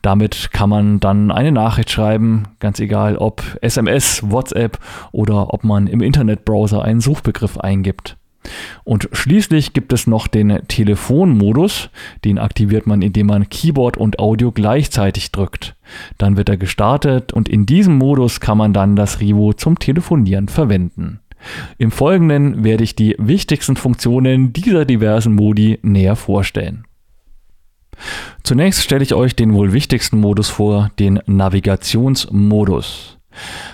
Damit 0.01 0.51
kann 0.51 0.69
man 0.69 0.99
dann 0.99 1.31
eine 1.31 1.51
Nachricht 1.51 1.91
schreiben, 1.91 2.43
ganz 2.59 2.79
egal 2.79 3.17
ob 3.17 3.43
SMS, 3.61 4.23
WhatsApp 4.23 4.79
oder 5.11 5.53
ob 5.53 5.63
man 5.63 5.87
im 5.87 6.01
Internetbrowser 6.01 6.83
einen 6.83 7.01
Suchbegriff 7.01 7.57
eingibt. 7.57 8.17
Und 8.83 9.07
schließlich 9.11 9.73
gibt 9.73 9.93
es 9.93 10.07
noch 10.07 10.27
den 10.27 10.67
Telefonmodus, 10.67 11.89
den 12.25 12.39
aktiviert 12.39 12.87
man, 12.87 13.01
indem 13.01 13.27
man 13.27 13.49
Keyboard 13.49 13.97
und 13.97 14.19
Audio 14.19 14.51
gleichzeitig 14.51 15.31
drückt. 15.31 15.75
Dann 16.17 16.37
wird 16.37 16.49
er 16.49 16.57
gestartet 16.57 17.33
und 17.33 17.47
in 17.47 17.65
diesem 17.65 17.97
Modus 17.97 18.39
kann 18.39 18.57
man 18.57 18.73
dann 18.73 18.95
das 18.95 19.19
Rivo 19.19 19.53
zum 19.53 19.77
Telefonieren 19.77 20.47
verwenden. 20.47 21.19
Im 21.77 21.91
Folgenden 21.91 22.63
werde 22.63 22.83
ich 22.83 22.95
die 22.95 23.15
wichtigsten 23.17 23.75
Funktionen 23.75 24.53
dieser 24.53 24.85
diversen 24.85 25.33
Modi 25.35 25.79
näher 25.81 26.15
vorstellen. 26.15 26.85
Zunächst 28.43 28.83
stelle 28.83 29.03
ich 29.03 29.13
euch 29.13 29.35
den 29.35 29.53
wohl 29.53 29.73
wichtigsten 29.73 30.19
Modus 30.19 30.49
vor, 30.49 30.91
den 30.99 31.19
Navigationsmodus. 31.25 33.17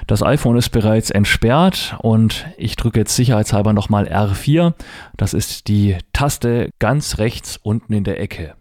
Das 0.05 0.21
iPhone 0.21 0.57
ist 0.57 0.69
bereits 0.69 1.09
entsperrt 1.09 1.97
und 1.99 2.45
ich 2.57 2.75
drücke 2.75 2.99
jetzt 2.99 3.15
sicherheitshalber 3.15 3.73
nochmal 3.73 4.07
R4. 4.07 4.73
Das 5.15 5.33
ist 5.33 5.67
die 5.67 5.97
Taste 6.13 6.69
ganz 6.79 7.17
rechts 7.17 7.57
unten 7.57 7.93
in 7.93 8.03
der 8.03 8.19
Ecke. 8.19 8.53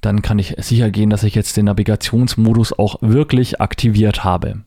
Dann 0.00 0.22
kann 0.22 0.38
ich 0.38 0.54
sicher 0.58 0.90
gehen, 0.90 1.10
dass 1.10 1.24
ich 1.24 1.34
jetzt 1.34 1.56
den 1.56 1.66
Navigationsmodus 1.66 2.78
auch 2.78 2.96
wirklich 3.00 3.60
aktiviert 3.60 4.24
habe. 4.24 4.62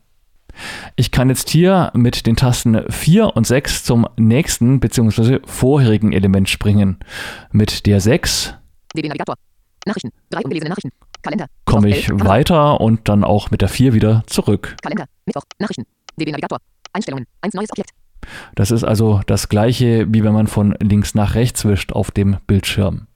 Ich 0.96 1.10
kann 1.10 1.28
jetzt 1.28 1.50
hier 1.50 1.90
mit 1.94 2.26
den 2.26 2.36
Tasten 2.36 2.84
4 2.90 3.36
und 3.36 3.46
6 3.46 3.84
zum 3.84 4.06
nächsten 4.16 4.80
bzw. 4.80 5.40
vorherigen 5.44 6.12
Element 6.12 6.48
springen. 6.48 6.98
Mit 7.52 7.86
der 7.86 8.00
6 8.00 8.54
Navigator. 8.94 9.36
Nachrichten. 9.86 10.10
Drei 10.30 10.40
ungelesene 10.42 10.70
Nachrichten. 10.70 10.90
Kalender. 11.22 11.46
Komme 11.64 11.88
ich 11.88 12.10
weiter 12.10 12.80
und 12.80 13.08
dann 13.08 13.24
auch 13.24 13.50
mit 13.50 13.62
der 13.62 13.68
4 13.68 13.92
wieder 13.92 14.22
zurück. 14.26 14.76
Kalender. 14.82 15.06
Mittwoch. 15.26 15.42
Nachrichten. 15.58 15.86
DB 16.16 16.30
Navigator. 16.30 16.58
Einstellungen. 16.92 17.26
Eins 17.40 17.54
neues 17.54 17.70
Objekt. 17.70 17.90
Das 18.54 18.70
ist 18.70 18.84
also 18.84 19.20
das 19.26 19.48
gleiche, 19.48 20.06
wie 20.12 20.22
wenn 20.24 20.32
man 20.32 20.46
von 20.46 20.74
links 20.80 21.14
nach 21.14 21.34
rechts 21.34 21.64
wischt 21.64 21.92
auf 21.92 22.10
dem 22.10 22.36
Bildschirm. 22.46 23.06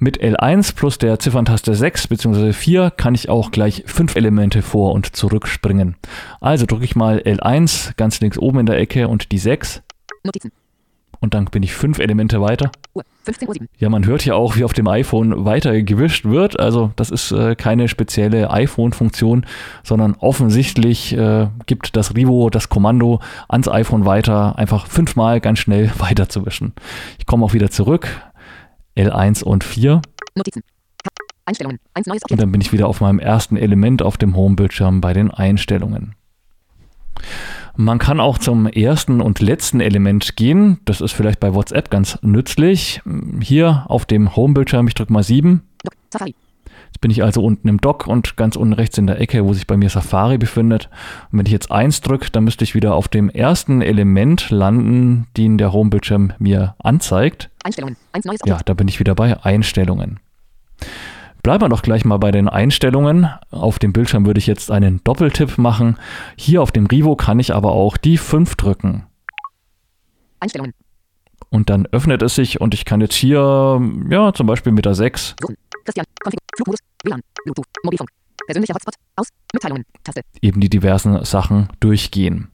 Mit 0.00 0.22
L1 0.22 0.76
plus 0.76 0.98
der 0.98 1.18
Zifferntaste 1.18 1.74
6 1.74 2.06
bzw. 2.06 2.52
4 2.52 2.92
kann 2.92 3.16
ich 3.16 3.28
auch 3.28 3.50
gleich 3.50 3.82
5 3.86 4.14
Elemente 4.14 4.62
vor- 4.62 4.92
und 4.92 5.16
zurückspringen. 5.16 5.96
Also 6.40 6.66
drücke 6.66 6.84
ich 6.84 6.94
mal 6.94 7.18
L1 7.18 7.96
ganz 7.96 8.20
links 8.20 8.38
oben 8.38 8.60
in 8.60 8.66
der 8.66 8.78
Ecke 8.78 9.08
und 9.08 9.32
die 9.32 9.38
6. 9.38 9.82
Notizen. 10.22 10.52
Und 11.20 11.34
dann 11.34 11.46
bin 11.46 11.64
ich 11.64 11.74
5 11.74 11.98
Elemente 11.98 12.40
weiter. 12.40 12.70
Uhr, 12.94 13.02
15 13.24 13.48
Uhr 13.48 13.54
7. 13.54 13.68
Ja, 13.78 13.88
man 13.88 14.06
hört 14.06 14.24
ja 14.24 14.34
auch, 14.34 14.56
wie 14.56 14.62
auf 14.62 14.72
dem 14.72 14.86
iPhone 14.86 15.44
weiter 15.44 15.82
gewischt 15.82 16.24
wird. 16.24 16.60
Also 16.60 16.92
das 16.94 17.10
ist 17.10 17.32
äh, 17.32 17.56
keine 17.56 17.88
spezielle 17.88 18.50
iPhone-Funktion, 18.50 19.46
sondern 19.82 20.14
offensichtlich 20.20 21.16
äh, 21.16 21.48
gibt 21.66 21.96
das 21.96 22.14
Rivo 22.14 22.50
das 22.50 22.68
Kommando 22.68 23.20
ans 23.48 23.66
iPhone 23.66 24.04
weiter, 24.04 24.56
einfach 24.58 24.86
fünfmal 24.86 25.40
ganz 25.40 25.58
schnell 25.58 25.90
weiter 25.98 26.28
zu 26.28 26.46
wischen. 26.46 26.72
Ich 27.18 27.26
komme 27.26 27.44
auch 27.44 27.52
wieder 27.52 27.70
zurück, 27.70 28.08
L1 28.98 29.44
und 29.44 29.64
4. 29.64 30.02
Notizen. 30.34 30.62
Einstellungen. 31.44 31.78
Eins 31.94 32.06
neues 32.06 32.22
Und 32.28 32.40
dann 32.40 32.52
bin 32.52 32.60
ich 32.60 32.72
wieder 32.72 32.88
auf 32.88 33.00
meinem 33.00 33.18
ersten 33.18 33.56
Element 33.56 34.02
auf 34.02 34.18
dem 34.18 34.36
Home-Bildschirm 34.36 35.00
bei 35.00 35.14
den 35.14 35.30
Einstellungen. 35.30 36.14
Man 37.76 37.98
kann 37.98 38.20
auch 38.20 38.38
zum 38.38 38.66
ersten 38.66 39.20
und 39.20 39.40
letzten 39.40 39.80
Element 39.80 40.36
gehen. 40.36 40.80
Das 40.84 41.00
ist 41.00 41.12
vielleicht 41.12 41.40
bei 41.40 41.54
WhatsApp 41.54 41.90
ganz 41.90 42.18
nützlich. 42.22 43.00
Hier 43.40 43.84
auf 43.88 44.04
dem 44.04 44.34
Home-Bildschirm, 44.34 44.88
ich 44.88 44.94
drücke 44.94 45.12
mal 45.12 45.22
7. 45.22 45.62
Safari. 46.12 46.34
Jetzt 46.88 47.00
bin 47.00 47.10
ich 47.10 47.22
also 47.22 47.44
unten 47.44 47.68
im 47.68 47.80
Dock 47.80 48.06
und 48.06 48.36
ganz 48.36 48.56
unten 48.56 48.72
rechts 48.72 48.98
in 48.98 49.06
der 49.06 49.20
Ecke, 49.20 49.44
wo 49.44 49.52
sich 49.52 49.66
bei 49.66 49.76
mir 49.76 49.88
Safari 49.88 50.36
befindet. 50.36 50.88
Und 51.30 51.38
wenn 51.38 51.46
ich 51.46 51.52
jetzt 51.52 51.70
1 51.70 52.00
drücke, 52.00 52.30
dann 52.30 52.44
müsste 52.44 52.64
ich 52.64 52.74
wieder 52.74 52.94
auf 52.94 53.08
dem 53.08 53.30
ersten 53.30 53.82
Element 53.82 54.50
landen, 54.50 55.26
den 55.36 55.58
der 55.58 55.72
Home-Bildschirm 55.72 56.32
mir 56.38 56.74
anzeigt. 56.78 57.50
Einstellungen. 57.62 57.96
Eins 58.12 58.24
neues 58.24 58.40
Ja, 58.46 58.58
da 58.64 58.74
bin 58.74 58.88
ich 58.88 58.98
wieder 58.98 59.14
bei 59.14 59.42
Einstellungen. 59.44 60.18
Bleiben 61.42 61.62
wir 61.62 61.68
doch 61.68 61.82
gleich 61.82 62.04
mal 62.04 62.18
bei 62.18 62.30
den 62.30 62.48
Einstellungen. 62.48 63.28
Auf 63.50 63.78
dem 63.78 63.92
Bildschirm 63.92 64.26
würde 64.26 64.38
ich 64.38 64.46
jetzt 64.46 64.70
einen 64.70 65.02
Doppeltipp 65.04 65.56
machen. 65.56 65.96
Hier 66.36 66.62
auf 66.62 66.72
dem 66.72 66.86
Rivo 66.86 67.16
kann 67.16 67.38
ich 67.38 67.54
aber 67.54 67.72
auch 67.72 67.96
die 67.96 68.18
5 68.18 68.56
drücken. 68.56 69.06
Einstellungen. 70.40 70.74
Und 71.50 71.70
dann 71.70 71.86
öffnet 71.86 72.22
es 72.22 72.34
sich 72.34 72.60
und 72.60 72.74
ich 72.74 72.84
kann 72.84 73.00
jetzt 73.00 73.14
hier, 73.14 73.80
ja, 74.10 74.34
zum 74.34 74.46
Beispiel 74.46 74.72
mit 74.72 74.84
der 74.84 74.94
6 74.94 75.34
Suchen. 75.40 75.56
Christian, 75.84 76.04
Konfig, 76.20 76.40
Flugmodus, 76.54 76.80
WLAN, 77.04 77.20
Bluetooth, 77.44 77.66
Mobilfunk, 77.82 78.10
persönlicher 78.46 78.74
Hotspot, 78.74 78.94
aus, 79.16 79.28
Mitteilungen, 79.54 79.84
Taste. 80.04 80.20
Eben 80.42 80.60
die 80.60 80.68
diversen 80.68 81.24
Sachen 81.24 81.70
durchgehen. 81.80 82.48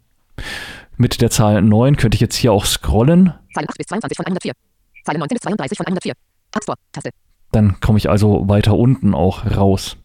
Mit 0.97 1.21
der 1.21 1.31
Zahl 1.31 1.61
9 1.61 1.97
könnte 1.97 2.15
ich 2.15 2.21
jetzt 2.21 2.37
hier 2.37 2.53
auch 2.53 2.65
scrollen. 2.65 3.35
Zeilen 3.53 3.69
8 3.69 3.79
bis 3.79 3.87
22 3.89 4.17
von 4.17 4.27
104. 4.27 4.53
Zeilen 5.05 5.19
19 5.19 5.35
bis 5.35 5.43
32 5.43 5.77
von 5.77 5.87
104. 5.87 6.13
App 6.55 6.63
Store, 6.63 6.79
Taste. 6.93 7.11
Dann 7.51 7.81
komme 7.81 7.99
ich 7.99 8.09
also 8.09 8.49
weiter 8.49 8.77
unten 8.77 9.13
auch 9.15 9.45
raus. 9.57 9.97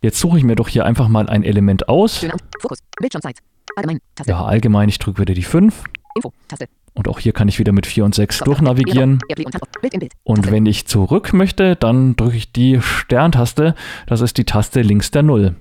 Jetzt 0.00 0.20
suche 0.20 0.38
ich 0.38 0.44
mir 0.44 0.54
doch 0.54 0.68
hier 0.68 0.84
einfach 0.84 1.08
mal 1.08 1.28
ein 1.28 1.42
Element 1.42 1.88
aus. 1.88 2.24
Fokus, 2.60 2.78
Bildschirmzeit, 3.00 3.38
allgemein, 3.74 3.98
Taste. 4.14 4.30
Ja, 4.30 4.44
allgemein, 4.44 4.88
ich 4.88 5.00
drücke 5.00 5.20
wieder 5.22 5.34
die 5.34 5.42
5. 5.42 5.82
Info, 6.14 6.32
Taste. 6.46 6.68
Und 6.94 7.08
auch 7.08 7.18
hier 7.18 7.32
kann 7.32 7.48
ich 7.48 7.58
wieder 7.58 7.72
mit 7.72 7.86
4 7.86 8.04
und 8.04 8.14
6 8.14 8.40
durchnavigieren. 8.40 9.20
Und 10.24 10.50
wenn 10.50 10.66
ich 10.66 10.86
zurück 10.86 11.32
möchte, 11.32 11.76
dann 11.76 12.16
drücke 12.16 12.36
ich 12.36 12.52
die 12.52 12.80
Sterntaste. 12.80 13.74
Das 14.06 14.20
ist 14.20 14.38
die 14.38 14.44
Taste 14.44 14.82
links 14.82 15.10
der 15.10 15.22
0. 15.22 15.56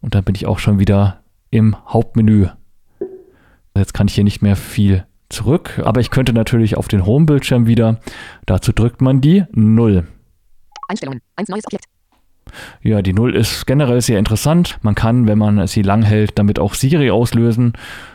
Und 0.00 0.14
dann 0.14 0.24
bin 0.24 0.34
ich 0.34 0.46
auch 0.46 0.58
schon 0.58 0.78
wieder 0.78 1.22
im 1.50 1.76
Hauptmenü. 1.86 2.48
Jetzt 3.76 3.94
kann 3.94 4.08
ich 4.08 4.14
hier 4.14 4.24
nicht 4.24 4.42
mehr 4.42 4.56
viel 4.56 5.06
zurück, 5.28 5.80
aber 5.84 6.00
ich 6.00 6.10
könnte 6.10 6.32
natürlich 6.32 6.76
auf 6.76 6.88
den 6.88 7.06
Home-Bildschirm 7.06 7.66
wieder. 7.66 8.00
Dazu 8.46 8.72
drückt 8.72 9.00
man 9.00 9.20
die 9.20 9.44
0. 9.52 10.06
Einstellungen. 10.88 11.20
Eins 11.36 11.48
neues 11.48 11.64
Objekt. 11.66 11.86
Ja, 12.82 13.02
die 13.02 13.12
0 13.12 13.34
ist 13.34 13.66
generell 13.66 14.00
sehr 14.00 14.18
interessant. 14.18 14.78
Man 14.82 14.94
kann, 14.94 15.26
wenn 15.26 15.38
man 15.38 15.66
sie 15.66 15.82
lang 15.82 16.02
hält, 16.02 16.38
damit 16.38 16.58
auch 16.58 16.74
Siri 16.74 17.10
auslösen. 17.10 17.72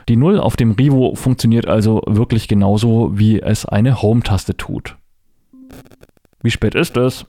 Die 0.08 0.16
0 0.16 0.40
auf 0.40 0.56
dem 0.56 0.72
Rivo 0.72 1.16
funktioniert 1.16 1.68
also 1.68 2.02
wirklich 2.06 2.48
genauso, 2.48 3.18
wie 3.18 3.42
es 3.42 3.66
eine 3.66 4.02
Home-Taste 4.02 4.58
tut. 4.58 4.96
Wie 6.42 6.52
spät 6.52 6.76
ist 6.76 6.96
es? 6.98 7.26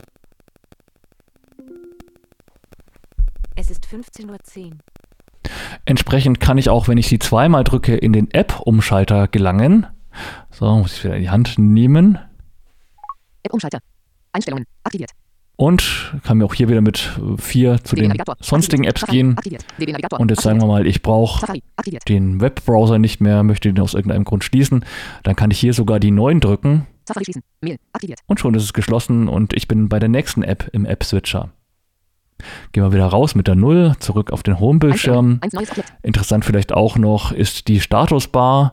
Es 3.56 3.70
ist 3.70 3.84
15.10 3.86 4.70
Uhr. 4.70 4.70
Entsprechend 5.84 6.40
kann 6.40 6.58
ich 6.58 6.70
auch, 6.70 6.88
wenn 6.88 6.98
ich 6.98 7.08
sie 7.08 7.18
zweimal 7.18 7.64
drücke, 7.64 7.96
in 7.96 8.12
den 8.12 8.30
App-Umschalter 8.30 9.28
gelangen. 9.28 9.86
So, 10.50 10.78
muss 10.78 10.96
ich 10.96 11.04
wieder 11.04 11.16
in 11.16 11.22
die 11.22 11.30
Hand 11.30 11.58
nehmen. 11.58 12.18
App-Umschalter. 13.42 13.80
Einstellungen. 14.32 14.66
Aktiviert. 14.84 15.10
Und 15.60 16.14
kann 16.24 16.38
mir 16.38 16.46
auch 16.46 16.54
hier 16.54 16.70
wieder 16.70 16.80
mit 16.80 17.10
4 17.36 17.84
zu 17.84 17.94
den 17.94 18.14
sonstigen 18.40 18.84
Apps 18.84 19.04
gehen. 19.04 19.36
Und 20.18 20.30
jetzt 20.30 20.40
sagen 20.40 20.58
wir 20.58 20.66
mal, 20.66 20.86
ich 20.86 21.02
brauche 21.02 21.52
den 22.08 22.40
Webbrowser 22.40 22.98
nicht 22.98 23.20
mehr, 23.20 23.42
möchte 23.42 23.70
den 23.70 23.82
aus 23.82 23.92
irgendeinem 23.92 24.24
Grund 24.24 24.42
schließen. 24.42 24.86
Dann 25.22 25.36
kann 25.36 25.50
ich 25.50 25.60
hier 25.60 25.74
sogar 25.74 26.00
die 26.00 26.12
9 26.12 26.40
drücken. 26.40 26.86
Und 28.26 28.40
schon 28.40 28.54
ist 28.54 28.62
es 28.62 28.72
geschlossen 28.72 29.28
und 29.28 29.52
ich 29.52 29.68
bin 29.68 29.90
bei 29.90 29.98
der 29.98 30.08
nächsten 30.08 30.42
App 30.42 30.70
im 30.72 30.86
App-Switcher. 30.86 31.50
Gehen 32.72 32.82
wir 32.82 32.94
wieder 32.94 33.08
raus 33.08 33.34
mit 33.34 33.46
der 33.46 33.54
0, 33.54 33.96
zurück 34.00 34.32
auf 34.32 34.42
den 34.42 34.60
Home-Bildschirm. 34.60 35.40
Interessant 36.02 36.46
vielleicht 36.46 36.72
auch 36.72 36.96
noch 36.96 37.32
ist 37.32 37.68
die 37.68 37.80
Statusbar. 37.80 38.72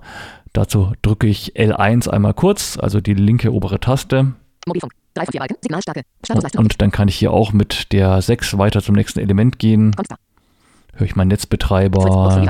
Dazu 0.54 0.93
drücke 1.02 1.28
ich 1.28 1.58
L1 1.58 2.08
einmal 2.08 2.34
kurz, 2.34 2.78
also 2.80 3.02
die 3.02 3.13
linke 3.13 3.52
obere 3.52 3.82
Taste. 3.82 4.36
Mobilfunk. 4.65 4.93
3 5.18 5.26
von 5.26 5.32
4 5.32 5.40
Balken. 5.40 5.56
Signalstärke. 5.62 6.02
Und 6.58 6.82
dann 6.82 6.92
kann 6.92 7.08
ich 7.08 7.16
hier 7.16 7.32
auch 7.32 7.54
mit 7.54 7.92
der 7.92 8.22
6 8.22 8.58
weiter 8.58 8.82
zum 8.82 8.96
nächsten 8.96 9.20
Element 9.20 9.60
gehen. 9.60 9.94
Kongstar. 9.96 10.18
Höre 10.94 11.06
ich 11.06 11.16
meinen 11.16 11.28
Netzbetreiber, 11.28 12.44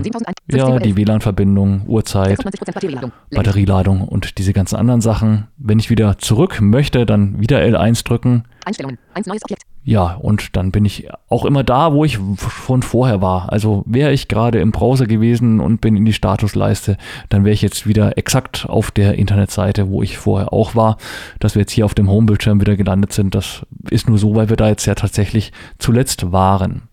ja, 0.49 0.79
die 0.79 0.95
WLAN-Verbindung, 0.95 1.81
Uhrzeit, 1.85 2.39
96% 2.39 2.73
Batterieladung. 2.73 3.11
Batterieladung 3.29 4.07
und 4.07 4.37
diese 4.37 4.53
ganzen 4.53 4.77
anderen 4.77 5.01
Sachen. 5.01 5.47
Wenn 5.57 5.79
ich 5.79 5.89
wieder 5.89 6.17
zurück 6.17 6.61
möchte, 6.61 7.05
dann 7.05 7.41
wieder 7.41 7.59
L1 7.59 8.05
drücken. 8.05 8.45
Einstellungen. 8.63 8.97
Eins 9.13 9.27
neues 9.27 9.43
Objekt. 9.43 9.63
Ja, 9.87 10.15
und 10.15 10.57
dann 10.57 10.71
bin 10.71 10.83
ich 10.83 11.07
auch 11.29 11.45
immer 11.45 11.63
da, 11.63 11.93
wo 11.93 12.03
ich 12.03 12.19
von 12.35 12.81
vorher 12.83 13.21
war. 13.21 13.53
Also 13.53 13.83
wäre 13.85 14.11
ich 14.11 14.27
gerade 14.27 14.59
im 14.59 14.71
Browser 14.73 15.07
gewesen 15.07 15.61
und 15.61 15.79
bin 15.79 15.95
in 15.95 16.03
die 16.03 16.11
Statusleiste, 16.11 16.97
dann 17.29 17.45
wäre 17.45 17.53
ich 17.53 17.61
jetzt 17.61 17.87
wieder 17.87 18.17
exakt 18.17 18.65
auf 18.67 18.91
der 18.91 19.13
Internetseite, 19.13 19.89
wo 19.89 20.03
ich 20.03 20.17
vorher 20.17 20.51
auch 20.51 20.75
war. 20.75 20.97
Dass 21.39 21.55
wir 21.55 21.61
jetzt 21.61 21.71
hier 21.71 21.85
auf 21.85 21.93
dem 21.93 22.09
Homebildschirm 22.09 22.59
wieder 22.59 22.75
gelandet 22.75 23.13
sind, 23.13 23.33
das 23.33 23.65
ist 23.89 24.09
nur 24.09 24.17
so, 24.17 24.35
weil 24.35 24.49
wir 24.49 24.57
da 24.57 24.67
jetzt 24.67 24.85
ja 24.87 24.93
tatsächlich 24.93 25.53
zuletzt 25.79 26.33
waren. 26.33 26.89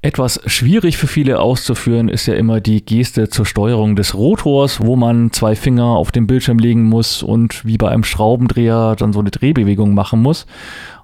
Etwas 0.00 0.40
schwierig 0.46 0.96
für 0.96 1.08
viele 1.08 1.40
auszuführen 1.40 2.08
ist 2.08 2.26
ja 2.26 2.34
immer 2.34 2.60
die 2.60 2.84
Geste 2.84 3.30
zur 3.30 3.44
Steuerung 3.44 3.96
des 3.96 4.14
Rotors, 4.14 4.80
wo 4.80 4.94
man 4.94 5.32
zwei 5.32 5.56
Finger 5.56 5.86
auf 5.86 6.12
den 6.12 6.28
Bildschirm 6.28 6.60
legen 6.60 6.84
muss 6.84 7.24
und 7.24 7.64
wie 7.64 7.78
bei 7.78 7.88
einem 7.90 8.04
Schraubendreher 8.04 8.94
dann 8.96 9.12
so 9.12 9.18
eine 9.18 9.32
Drehbewegung 9.32 9.94
machen 9.94 10.22
muss. 10.22 10.46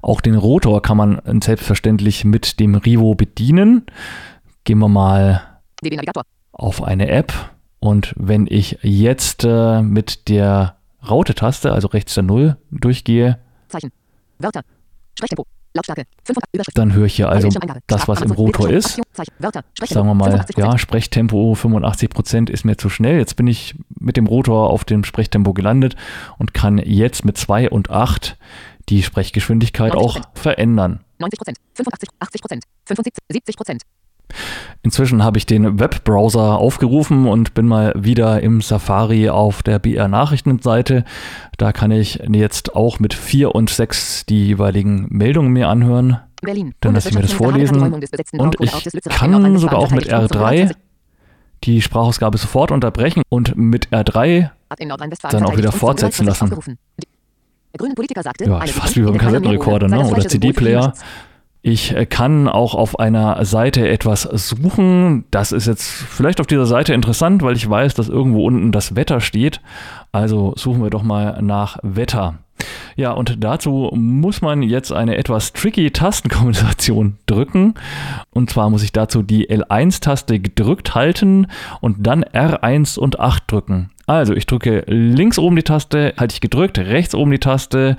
Auch 0.00 0.20
den 0.20 0.36
Rotor 0.36 0.80
kann 0.80 0.96
man 0.96 1.20
selbstverständlich 1.42 2.24
mit 2.24 2.60
dem 2.60 2.76
Rivo 2.76 3.16
bedienen. 3.16 3.84
Gehen 4.62 4.78
wir 4.78 4.88
mal 4.88 5.42
auf 6.52 6.82
eine 6.84 7.08
App 7.08 7.32
und 7.80 8.14
wenn 8.16 8.46
ich 8.48 8.78
jetzt 8.82 9.44
äh, 9.44 9.82
mit 9.82 10.28
der 10.28 10.76
Raute-Taste, 11.10 11.72
also 11.72 11.88
rechts 11.88 12.14
der 12.14 12.22
0, 12.22 12.56
durchgehe, 12.70 13.40
Zeichen. 13.68 13.90
Wörter. 14.38 14.62
Sprechtempo. 15.16 15.46
Lautstärke. 15.74 16.04
500. 16.24 16.48
Überschrift. 16.52 16.78
dann 16.78 16.92
höre 16.92 17.06
ich 17.06 17.16
hier 17.16 17.28
also 17.28 17.48
das, 17.88 18.06
was 18.06 18.22
im. 18.22 18.30
Rotor 18.30 18.70
ist. 18.70 19.00
Sagen 19.12 20.08
wir 20.08 20.14
mal, 20.14 20.40
85%. 20.40 20.60
ja, 20.60 20.78
Sprechtempo 20.78 21.54
85% 21.54 22.48
ist 22.50 22.64
mir 22.64 22.76
zu 22.76 22.88
schnell. 22.88 23.18
Jetzt 23.18 23.34
bin 23.36 23.46
ich 23.46 23.74
mit 23.98 24.16
dem 24.16 24.26
Rotor 24.26 24.70
auf 24.70 24.84
dem 24.84 25.04
Sprechtempo 25.04 25.52
gelandet 25.52 25.96
und 26.38 26.54
kann 26.54 26.78
jetzt 26.78 27.24
mit 27.24 27.36
2 27.36 27.70
und 27.70 27.90
8 27.90 28.36
die 28.88 29.02
Sprechgeschwindigkeit 29.02 29.94
auch 29.94 30.18
90%. 30.18 30.22
verändern. 30.34 31.00
90 31.18 31.38
Prozent, 31.38 31.58
85, 31.74 32.08
80 32.20 32.40
Prozent, 32.40 32.64
75, 32.86 33.24
70 33.30 33.56
Prozent. 33.56 33.82
Inzwischen 34.82 35.24
habe 35.24 35.38
ich 35.38 35.46
den 35.46 35.78
Webbrowser 35.80 36.58
aufgerufen 36.58 37.26
und 37.26 37.54
bin 37.54 37.66
mal 37.66 37.94
wieder 37.96 38.42
im 38.42 38.60
Safari 38.60 39.30
auf 39.30 39.62
der 39.62 39.78
BR 39.78 40.08
Nachrichtenseite. 40.08 41.04
Da 41.56 41.72
kann 41.72 41.90
ich 41.90 42.20
jetzt 42.30 42.76
auch 42.76 42.98
mit 42.98 43.14
4 43.14 43.54
und 43.54 43.70
6 43.70 44.26
die 44.26 44.46
jeweiligen 44.46 45.06
Meldungen 45.08 45.52
mir 45.52 45.68
anhören. 45.68 46.18
Berlin. 46.42 46.74
Dann 46.80 46.94
lasse 46.94 47.08
ich 47.08 47.14
mir 47.14 47.22
das 47.22 47.32
vorlesen. 47.32 47.80
Und 48.32 48.56
ich 48.60 48.70
kann 49.08 49.58
sogar 49.58 49.78
auch 49.78 49.90
mit 49.90 50.08
Verteidigung 50.08 50.38
R3 50.38 50.50
25 50.50 50.76
die 51.64 51.82
Sprachausgabe 51.82 52.38
sofort 52.38 52.70
unterbrechen 52.70 53.22
und 53.28 53.56
mit 53.56 53.88
R3 53.88 54.50
Ab 54.68 54.80
in 54.80 54.88
Nordrhein-Westfalen 54.88 55.38
dann 55.38 55.50
auch 55.50 55.56
wieder 55.56 55.72
fortsetzen 55.72 56.26
97 56.26 56.56
lassen. 58.16 58.40
Ja, 58.46 58.60
fast 58.66 58.96
wie 58.96 59.02
beim 59.02 59.18
Kassettenrekorder, 59.18 59.88
ne? 59.88 60.04
oder 60.06 60.26
CD-Player. 60.28 60.92
Ich 61.66 61.94
kann 62.10 62.46
auch 62.46 62.74
auf 62.74 62.98
einer 62.98 63.42
Seite 63.46 63.88
etwas 63.88 64.24
suchen. 64.24 65.24
Das 65.30 65.50
ist 65.50 65.66
jetzt 65.66 65.90
vielleicht 65.90 66.38
auf 66.42 66.46
dieser 66.46 66.66
Seite 66.66 66.92
interessant, 66.92 67.42
weil 67.42 67.56
ich 67.56 67.66
weiß, 67.66 67.94
dass 67.94 68.10
irgendwo 68.10 68.44
unten 68.44 68.70
das 68.70 68.96
Wetter 68.96 69.22
steht. 69.22 69.62
Also 70.12 70.52
suchen 70.56 70.82
wir 70.82 70.90
doch 70.90 71.02
mal 71.02 71.40
nach 71.40 71.78
Wetter. 71.82 72.34
Ja, 72.96 73.12
und 73.12 73.42
dazu 73.42 73.90
muss 73.94 74.42
man 74.42 74.62
jetzt 74.62 74.92
eine 74.92 75.16
etwas 75.16 75.54
tricky 75.54 75.90
Tastenkombination 75.90 77.16
drücken. 77.26 77.72
Und 78.28 78.50
zwar 78.50 78.68
muss 78.68 78.82
ich 78.82 78.92
dazu 78.92 79.22
die 79.22 79.48
L1-Taste 79.48 80.40
gedrückt 80.40 80.94
halten 80.94 81.46
und 81.80 82.06
dann 82.06 82.24
R1 82.24 82.98
und 82.98 83.20
8 83.20 83.50
drücken. 83.50 83.90
Also 84.06 84.34
ich 84.34 84.46
drücke 84.46 84.84
links 84.86 85.38
oben 85.38 85.56
die 85.56 85.62
Taste, 85.62 86.14
halte 86.18 86.34
ich 86.34 86.40
gedrückt, 86.40 86.78
rechts 86.78 87.14
oben 87.14 87.30
die 87.30 87.38
Taste 87.38 87.96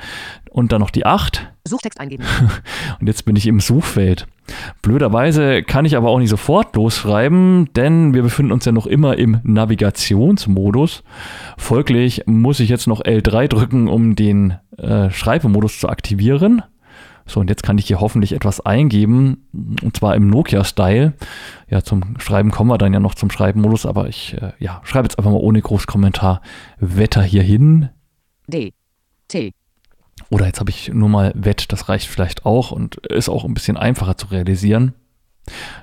und 0.51 0.71
dann 0.71 0.81
noch 0.81 0.91
die 0.91 1.05
8. 1.05 1.51
Suchtext 1.67 1.99
eingeben. 1.99 2.23
Und 2.99 3.07
jetzt 3.07 3.25
bin 3.25 3.35
ich 3.35 3.47
im 3.47 3.59
Suchfeld. 3.59 4.27
Blöderweise 4.83 5.63
kann 5.63 5.85
ich 5.85 5.97
aber 5.97 6.09
auch 6.09 6.19
nicht 6.19 6.29
sofort 6.29 6.75
losschreiben, 6.75 7.69
denn 7.75 8.13
wir 8.13 8.21
befinden 8.21 8.51
uns 8.51 8.65
ja 8.65 8.71
noch 8.71 8.85
immer 8.85 9.17
im 9.17 9.39
Navigationsmodus. 9.43 11.03
Folglich 11.57 12.21
muss 12.27 12.59
ich 12.59 12.69
jetzt 12.69 12.87
noch 12.87 13.01
L3 13.01 13.47
drücken, 13.47 13.87
um 13.87 14.15
den 14.15 14.59
äh, 14.77 15.09
Schreibemodus 15.09 15.79
zu 15.79 15.89
aktivieren. 15.89 16.61
So, 17.27 17.39
und 17.39 17.49
jetzt 17.49 17.63
kann 17.63 17.77
ich 17.77 17.87
hier 17.87 17.99
hoffentlich 17.99 18.33
etwas 18.33 18.61
eingeben, 18.61 19.47
und 19.81 19.97
zwar 19.97 20.15
im 20.15 20.27
Nokia-Style. 20.27 21.13
Ja, 21.69 21.81
zum 21.81 22.19
Schreiben 22.19 22.51
kommen 22.51 22.69
wir 22.69 22.77
dann 22.77 22.93
ja 22.93 22.99
noch 22.99 23.15
zum 23.15 23.31
Schreibmodus, 23.31 23.85
aber 23.85 24.07
ich 24.07 24.35
äh, 24.39 24.51
ja, 24.59 24.81
schreibe 24.83 25.05
jetzt 25.05 25.17
einfach 25.17 25.31
mal 25.31 25.39
ohne 25.39 25.61
Großkommentar 25.61 26.41
Wetter 26.79 27.23
hier 27.23 27.41
hin. 27.41 27.89
D. 28.47 28.73
T. 29.27 29.53
Oder 30.29 30.45
jetzt 30.45 30.59
habe 30.59 30.69
ich 30.69 30.91
nur 30.93 31.09
mal 31.09 31.31
Wett, 31.35 31.71
das 31.71 31.89
reicht 31.89 32.07
vielleicht 32.07 32.45
auch 32.45 32.71
und 32.71 32.97
ist 33.07 33.29
auch 33.29 33.43
ein 33.43 33.53
bisschen 33.53 33.77
einfacher 33.77 34.17
zu 34.17 34.27
realisieren. 34.27 34.93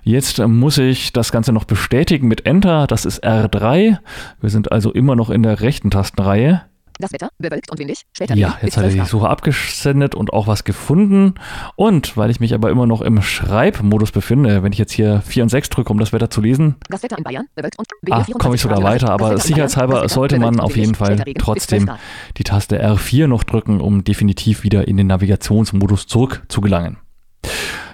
Jetzt 0.02 0.38
muss 0.38 0.78
ich 0.78 1.12
das 1.12 1.30
Ganze 1.30 1.52
noch 1.52 1.64
bestätigen 1.64 2.26
mit 2.26 2.46
Enter, 2.46 2.86
das 2.86 3.04
ist 3.04 3.24
R3. 3.24 3.98
Wir 4.40 4.50
sind 4.50 4.72
also 4.72 4.92
immer 4.92 5.14
noch 5.14 5.30
in 5.30 5.42
der 5.42 5.60
rechten 5.60 5.90
Tastenreihe. 5.90 6.62
Das 7.02 7.12
Wetter, 7.12 7.30
bewölkt 7.38 7.68
und 7.68 7.80
windig. 7.80 8.02
Später 8.12 8.36
Ja, 8.36 8.58
jetzt 8.62 8.76
hat 8.76 8.84
er 8.84 8.90
12 8.90 9.04
die. 9.04 9.10
Suche 9.10 9.28
abgesendet 9.28 10.14
und 10.14 10.32
auch 10.32 10.46
was 10.46 10.62
gefunden. 10.62 11.34
Und 11.74 12.16
weil 12.16 12.30
ich 12.30 12.38
mich 12.38 12.54
aber 12.54 12.70
immer 12.70 12.86
noch 12.86 13.00
im 13.00 13.20
Schreibmodus 13.20 14.12
befinde, 14.12 14.62
wenn 14.62 14.72
ich 14.72 14.78
jetzt 14.78 14.92
hier 14.92 15.20
4 15.20 15.42
und 15.42 15.48
6 15.48 15.68
drücke, 15.70 15.92
um 15.92 15.98
das 15.98 16.12
Wetter 16.12 16.30
zu 16.30 16.40
lesen, 16.40 16.76
Das 16.88 17.02
Wetter 17.02 17.18
in 17.18 17.24
Bayern, 17.24 17.46
bewölkt 17.56 17.76
und 17.78 17.86
Ah, 18.10 18.22
24 18.22 18.38
komme 18.38 18.54
ich 18.54 18.60
sogar 18.60 18.82
weiter, 18.84 19.10
aber 19.10 19.36
sicherheitshalber 19.38 20.08
sollte 20.08 20.38
man 20.38 20.60
auf 20.60 20.76
jeden. 20.76 20.94
Fall 20.94 21.18
Später 21.18 21.26
Regen 21.26 21.34
bis 21.34 21.44
12 21.44 21.86
trotzdem 21.86 21.90
die 22.36 22.44
Taste 22.44 22.80
R4 22.84 23.26
noch 23.26 23.42
drücken, 23.42 23.80
um 23.80 24.04
definitiv 24.04 24.62
wieder 24.62 24.86
in 24.86 24.96
den 24.96 25.08
Navigationsmodus 25.08 26.06
zurück 26.06 26.42
zu 26.48 26.60
gelangen. 26.60 26.98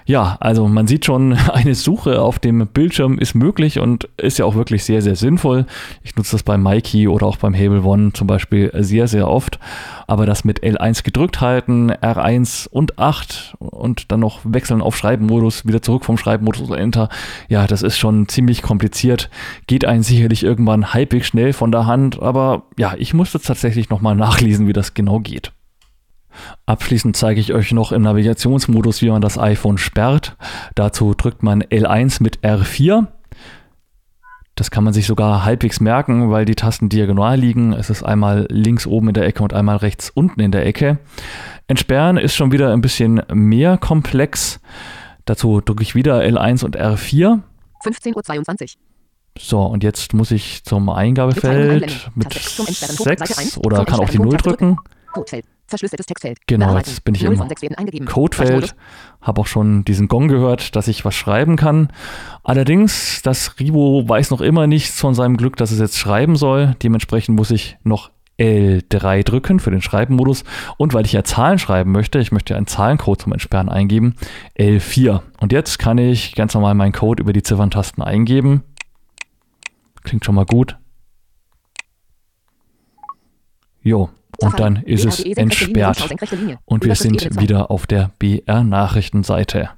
Ja, 0.09 0.37
also 0.39 0.67
man 0.67 0.87
sieht 0.87 1.05
schon, 1.05 1.33
eine 1.53 1.75
Suche 1.75 2.19
auf 2.19 2.39
dem 2.39 2.65
Bildschirm 2.65 3.19
ist 3.19 3.35
möglich 3.35 3.77
und 3.77 4.09
ist 4.17 4.39
ja 4.39 4.45
auch 4.45 4.55
wirklich 4.55 4.83
sehr, 4.83 5.03
sehr 5.03 5.15
sinnvoll. 5.15 5.67
Ich 6.01 6.15
nutze 6.15 6.31
das 6.31 6.41
beim 6.41 6.63
MyKey 6.63 7.07
oder 7.07 7.27
auch 7.27 7.37
beim 7.37 7.53
Hable 7.53 7.83
One 7.83 8.11
zum 8.13 8.25
Beispiel 8.25 8.71
sehr, 8.73 9.07
sehr 9.07 9.27
oft. 9.27 9.59
Aber 10.07 10.25
das 10.25 10.43
mit 10.43 10.63
L1 10.63 11.03
gedrückt 11.03 11.41
halten, 11.41 11.91
R1 11.91 12.67
und 12.69 12.97
8 12.97 13.53
und 13.59 14.11
dann 14.11 14.21
noch 14.21 14.39
wechseln 14.45 14.81
auf 14.81 14.97
Schreibmodus, 14.97 15.67
wieder 15.67 15.83
zurück 15.83 16.05
vom 16.05 16.17
Schreibmodus 16.17 16.63
oder 16.63 16.79
Enter, 16.79 17.09
ja, 17.47 17.67
das 17.67 17.83
ist 17.83 17.99
schon 17.99 18.27
ziemlich 18.27 18.63
kompliziert. 18.63 19.29
Geht 19.67 19.85
einen 19.85 20.01
sicherlich 20.01 20.43
irgendwann 20.43 20.91
halbwegs 20.91 21.27
schnell 21.27 21.53
von 21.53 21.71
der 21.71 21.85
Hand, 21.85 22.19
aber 22.19 22.63
ja, 22.79 22.95
ich 22.97 23.13
musste 23.13 23.39
tatsächlich 23.39 23.91
nochmal 23.91 24.15
nachlesen, 24.15 24.67
wie 24.67 24.73
das 24.73 24.95
genau 24.95 25.19
geht. 25.19 25.51
Abschließend 26.65 27.17
zeige 27.17 27.39
ich 27.39 27.53
euch 27.53 27.71
noch 27.71 27.91
im 27.91 28.03
Navigationsmodus, 28.03 29.01
wie 29.01 29.09
man 29.09 29.21
das 29.21 29.37
iPhone 29.37 29.77
sperrt. 29.77 30.37
Dazu 30.75 31.13
drückt 31.13 31.43
man 31.43 31.63
L1 31.63 32.21
mit 32.21 32.39
R4. 32.39 33.07
Das 34.55 34.71
kann 34.71 34.83
man 34.83 34.93
sich 34.93 35.07
sogar 35.07 35.45
halbwegs 35.45 35.79
merken, 35.79 36.31
weil 36.31 36.43
die 36.43 36.55
Tasten 36.55 36.89
diagonal 36.89 37.39
liegen. 37.39 37.71
Es 37.71 37.89
ist 37.89 38.03
einmal 38.03 38.45
links 38.49 38.85
oben 38.85 39.07
in 39.07 39.13
der 39.13 39.25
Ecke 39.25 39.41
und 39.41 39.53
einmal 39.53 39.77
rechts 39.77 40.09
unten 40.09 40.41
in 40.41 40.51
der 40.51 40.65
Ecke. 40.65 40.99
Entsperren 41.67 42.17
ist 42.17 42.35
schon 42.35 42.51
wieder 42.51 42.73
ein 42.73 42.81
bisschen 42.81 43.21
mehr 43.31 43.77
komplex. 43.77 44.59
Dazu 45.23 45.61
drücke 45.61 45.83
ich 45.83 45.95
wieder 45.95 46.19
L1 46.19 46.65
und 46.65 46.77
R4. 46.77 47.39
15.22 47.85 48.61
Uhr. 48.63 48.67
So, 49.37 49.61
und 49.61 49.83
jetzt 49.83 50.13
muss 50.13 50.31
ich 50.31 50.65
zum 50.65 50.89
Eingabefeld 50.89 52.11
mit 52.15 52.33
6 52.33 53.57
oder 53.59 53.85
kann 53.85 54.01
auch 54.01 54.09
die 54.09 54.19
0 54.19 54.35
drücken. 54.35 54.77
Codefeld. 55.13 55.45
Verschlüsseltes 55.69 56.05
Textfeld. 56.05 56.39
Genau, 56.47 56.77
jetzt 56.77 57.03
bin 57.03 57.15
ich 57.15 57.23
0 57.23 57.33
im 57.33 57.37
von 57.37 57.49
6 57.49 57.61
werden 57.61 57.75
eingegeben. 57.75 58.07
Codefeld. 58.07 58.75
Habe 59.21 59.41
auch 59.41 59.47
schon 59.47 59.85
diesen 59.85 60.07
Gong 60.07 60.27
gehört, 60.27 60.75
dass 60.75 60.87
ich 60.87 61.05
was 61.05 61.15
schreiben 61.15 61.55
kann. 61.55 61.89
Allerdings, 62.43 63.21
das 63.21 63.59
Rivo 63.59 64.07
weiß 64.07 64.31
noch 64.31 64.41
immer 64.41 64.67
nichts 64.67 64.99
von 64.99 65.13
seinem 65.13 65.37
Glück, 65.37 65.55
dass 65.57 65.71
es 65.71 65.79
jetzt 65.79 65.97
schreiben 65.97 66.35
soll. 66.35 66.75
Dementsprechend 66.81 67.37
muss 67.37 67.51
ich 67.51 67.77
noch 67.83 68.11
L3 68.39 69.23
drücken 69.23 69.59
für 69.59 69.71
den 69.71 69.81
Schreibenmodus. 69.81 70.43
Und 70.77 70.93
weil 70.93 71.05
ich 71.05 71.11
ja 71.11 71.23
Zahlen 71.23 71.59
schreiben 71.59 71.91
möchte, 71.91 72.19
ich 72.19 72.31
möchte 72.31 72.55
einen 72.55 72.67
Zahlencode 72.67 73.21
zum 73.21 73.33
Entsperren 73.33 73.69
eingeben, 73.69 74.15
L4. 74.57 75.21
Und 75.39 75.51
jetzt 75.51 75.77
kann 75.77 75.97
ich 75.97 76.35
ganz 76.35 76.53
normal 76.53 76.73
meinen 76.73 76.93
Code 76.93 77.21
über 77.21 77.33
die 77.33 77.43
Zifferntasten 77.43 78.03
eingeben. 78.03 78.63
Klingt 80.03 80.25
schon 80.25 80.35
mal 80.35 80.45
gut. 80.45 80.77
Jo, 83.81 84.09
und 84.41 84.59
dann 84.59 84.77
ist 84.77 85.05
es 85.05 85.19
Linie, 85.19 85.37
entsperrt. 85.37 86.09
Und 86.65 86.85
wir 86.85 86.95
sind 86.95 87.21
zwei. 87.21 87.41
wieder 87.41 87.71
auf 87.71 87.87
der 87.87 88.11
BR-Nachrichtenseite. 88.19 89.69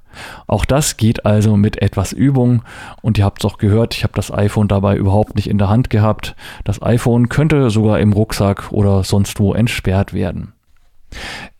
Auch 0.47 0.65
das 0.65 0.97
geht 0.97 1.25
also 1.25 1.55
mit 1.55 1.81
etwas 1.81 2.11
Übung. 2.11 2.63
Und 3.01 3.17
ihr 3.17 3.25
habt 3.25 3.43
es 3.43 3.49
auch 3.49 3.57
gehört, 3.57 3.95
ich 3.95 4.03
habe 4.03 4.13
das 4.15 4.31
iPhone 4.31 4.67
dabei 4.67 4.95
überhaupt 4.95 5.35
nicht 5.35 5.49
in 5.49 5.57
der 5.57 5.69
Hand 5.69 5.89
gehabt. 5.89 6.35
Das 6.63 6.81
iPhone 6.81 7.29
könnte 7.29 7.69
sogar 7.69 7.99
im 7.99 8.13
Rucksack 8.13 8.71
oder 8.71 9.03
sonst 9.03 9.39
wo 9.39 9.53
entsperrt 9.53 10.13
werden. 10.13 10.53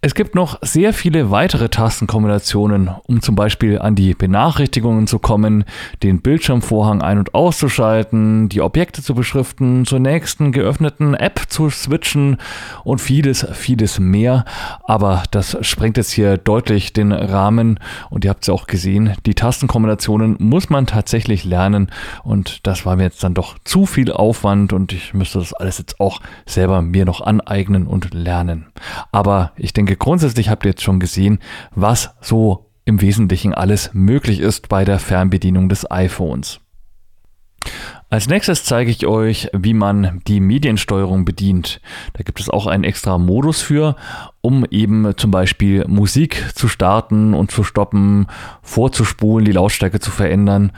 Es 0.04 0.16
gibt 0.16 0.34
noch 0.34 0.58
sehr 0.64 0.94
viele 0.94 1.30
weitere 1.30 1.70
Tastenkombinationen, 1.70 2.90
um 3.06 3.22
zum 3.22 3.36
Beispiel 3.36 3.78
an 3.78 3.94
die 3.94 4.16
Benachrichtigungen 4.16 5.06
zu 5.06 5.20
kommen, 5.20 5.64
den 6.02 6.22
Bildschirmvorhang 6.22 7.04
ein- 7.04 7.20
und 7.20 7.36
auszuschalten, 7.36 8.50
die 8.50 8.62
Objekte 8.62 9.04
zu 9.04 9.14
beschriften, 9.14 9.86
zur 9.86 10.00
nächsten 10.00 10.54
geöffneten 10.54 11.14
App 11.14 11.42
zu 11.50 11.70
switchen 11.70 12.38
und 12.84 13.00
vieles, 13.00 13.46
vieles 13.54 14.00
mehr. 14.00 14.46
Aber 14.86 15.22
das 15.30 15.56
sprengt 15.62 15.98
jetzt 15.98 16.12
hier 16.12 16.38
deutlich 16.38 16.94
den 16.94 17.12
Rahmen 17.12 17.80
und 18.10 18.26
ihr 18.26 18.32
habt 18.32 18.42
es 18.42 18.48
ja 18.48 18.56
auch 18.56 18.66
gesehen, 18.66 19.14
die 19.28 19.36
Tastenkombinationen 19.36 20.36
muss 20.40 20.72
man 20.72 20.88
tatsächlich 20.88 21.44
lernen 21.44 21.92
und 22.24 22.66
das 22.66 22.88
war 22.88 22.96
mir 22.96 23.04
jetzt 23.04 23.24
dann 23.24 23.36
doch 23.36 23.60
zu 23.66 23.86
viel 23.86 24.12
Aufwand 24.12 24.74
und 24.74 24.94
ich 24.94 25.14
müsste 25.14 25.38
das 25.38 25.54
alles 25.54 25.78
jetzt 25.78 26.00
auch 26.00 26.22
selber 26.48 26.82
mir 26.82 27.06
noch 27.06 27.22
aneignen 27.22 27.86
und 27.86 28.16
lernen. 28.16 28.66
Aber 29.12 29.41
ich 29.56 29.74
denke, 29.74 29.96
grundsätzlich 29.96 30.50
habt 30.50 30.66
ihr 30.66 30.72
jetzt 30.72 30.84
schon 30.84 31.00
gesehen, 31.00 31.40
was 31.74 32.16
so 32.22 32.72
im 32.86 33.02
Wesentlichen 33.02 33.54
alles 33.54 33.92
möglich 33.94 34.40
ist 34.40 34.70
bei 34.70 34.86
der 34.86 35.00
Fernbedienung 35.00 35.70
des 35.70 35.90
iPhones. 35.90 36.60
Als 38.10 38.28
nächstes 38.28 38.66
zeige 38.66 38.92
ich 38.92 39.08
euch, 39.08 39.48
wie 39.54 39.74
man 39.74 40.20
die 40.28 40.42
Mediensteuerung 40.42 41.24
bedient. 41.24 41.80
Da 42.12 42.24
gibt 42.24 42.42
es 42.42 42.50
auch 42.50 42.68
einen 42.68 42.84
extra 42.84 43.18
Modus 43.18 43.62
für, 43.62 43.96
um 44.42 44.66
eben 44.70 45.14
zum 45.16 45.32
Beispiel 45.32 45.86
Musik 45.88 46.44
zu 46.54 46.68
starten 46.68 47.34
und 47.34 47.52
zu 47.52 47.64
stoppen, 47.64 48.28
vorzuspulen, 48.64 49.46
die 49.46 49.54
Lautstärke 49.54 50.02
zu 50.02 50.12
verändern. 50.12 50.74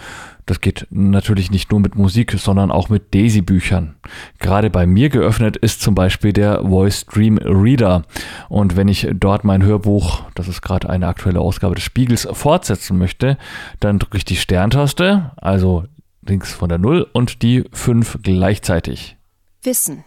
Das 0.45 0.59
geht 0.59 0.87
natürlich 0.89 1.51
nicht 1.51 1.71
nur 1.71 1.79
mit 1.79 1.95
Musik, 1.95 2.33
sondern 2.33 2.71
auch 2.71 2.89
mit 2.89 3.13
Daisy-Büchern. 3.13 3.95
Gerade 4.39 4.69
bei 4.69 4.85
mir 4.85 5.09
geöffnet 5.09 5.55
ist 5.57 5.81
zum 5.81 5.95
Beispiel 5.95 6.33
der 6.33 6.61
Voice 6.63 7.01
Stream 7.01 7.37
Reader. 7.37 8.03
Und 8.49 8.75
wenn 8.75 8.87
ich 8.89 9.07
dort 9.13 9.45
mein 9.45 9.63
Hörbuch, 9.63 10.23
das 10.35 10.47
ist 10.47 10.61
gerade 10.61 10.89
eine 10.89 11.07
aktuelle 11.07 11.39
Ausgabe 11.39 11.75
des 11.75 11.83
Spiegels, 11.83 12.27
fortsetzen 12.31 12.97
möchte, 12.97 13.37
dann 13.79 13.99
drücke 13.99 14.17
ich 14.17 14.25
die 14.25 14.35
Sterntaste, 14.35 15.31
also 15.37 15.85
links 16.21 16.53
von 16.53 16.69
der 16.69 16.77
0 16.77 17.07
und 17.13 17.41
die 17.41 17.63
5 17.71 18.19
gleichzeitig. 18.21 19.17
Wissen. 19.61 20.03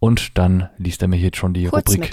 Und 0.00 0.38
dann 0.38 0.68
liest 0.78 1.02
er 1.02 1.08
mir 1.08 1.16
hier 1.16 1.30
schon 1.34 1.54
die 1.54 1.66
Rubrik. 1.66 2.10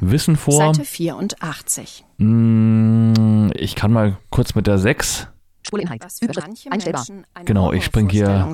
Wissen 0.00 0.36
vor. 0.36 0.74
Seite 0.74 0.84
84. 0.84 2.04
Mm, 2.16 3.50
Ich 3.54 3.74
kann 3.74 3.92
mal 3.92 4.16
kurz 4.30 4.54
mit 4.54 4.66
der 4.66 4.78
6 4.78 5.28
Spureinheit. 5.66 6.02
Was 6.04 6.18
für 6.18 6.24
Überschrift. 6.26 6.46
manche 6.48 6.72
Einstellbar. 6.72 7.04
Genau, 7.44 7.72
ich 7.72 7.84
spring 7.84 8.08
hier 8.08 8.46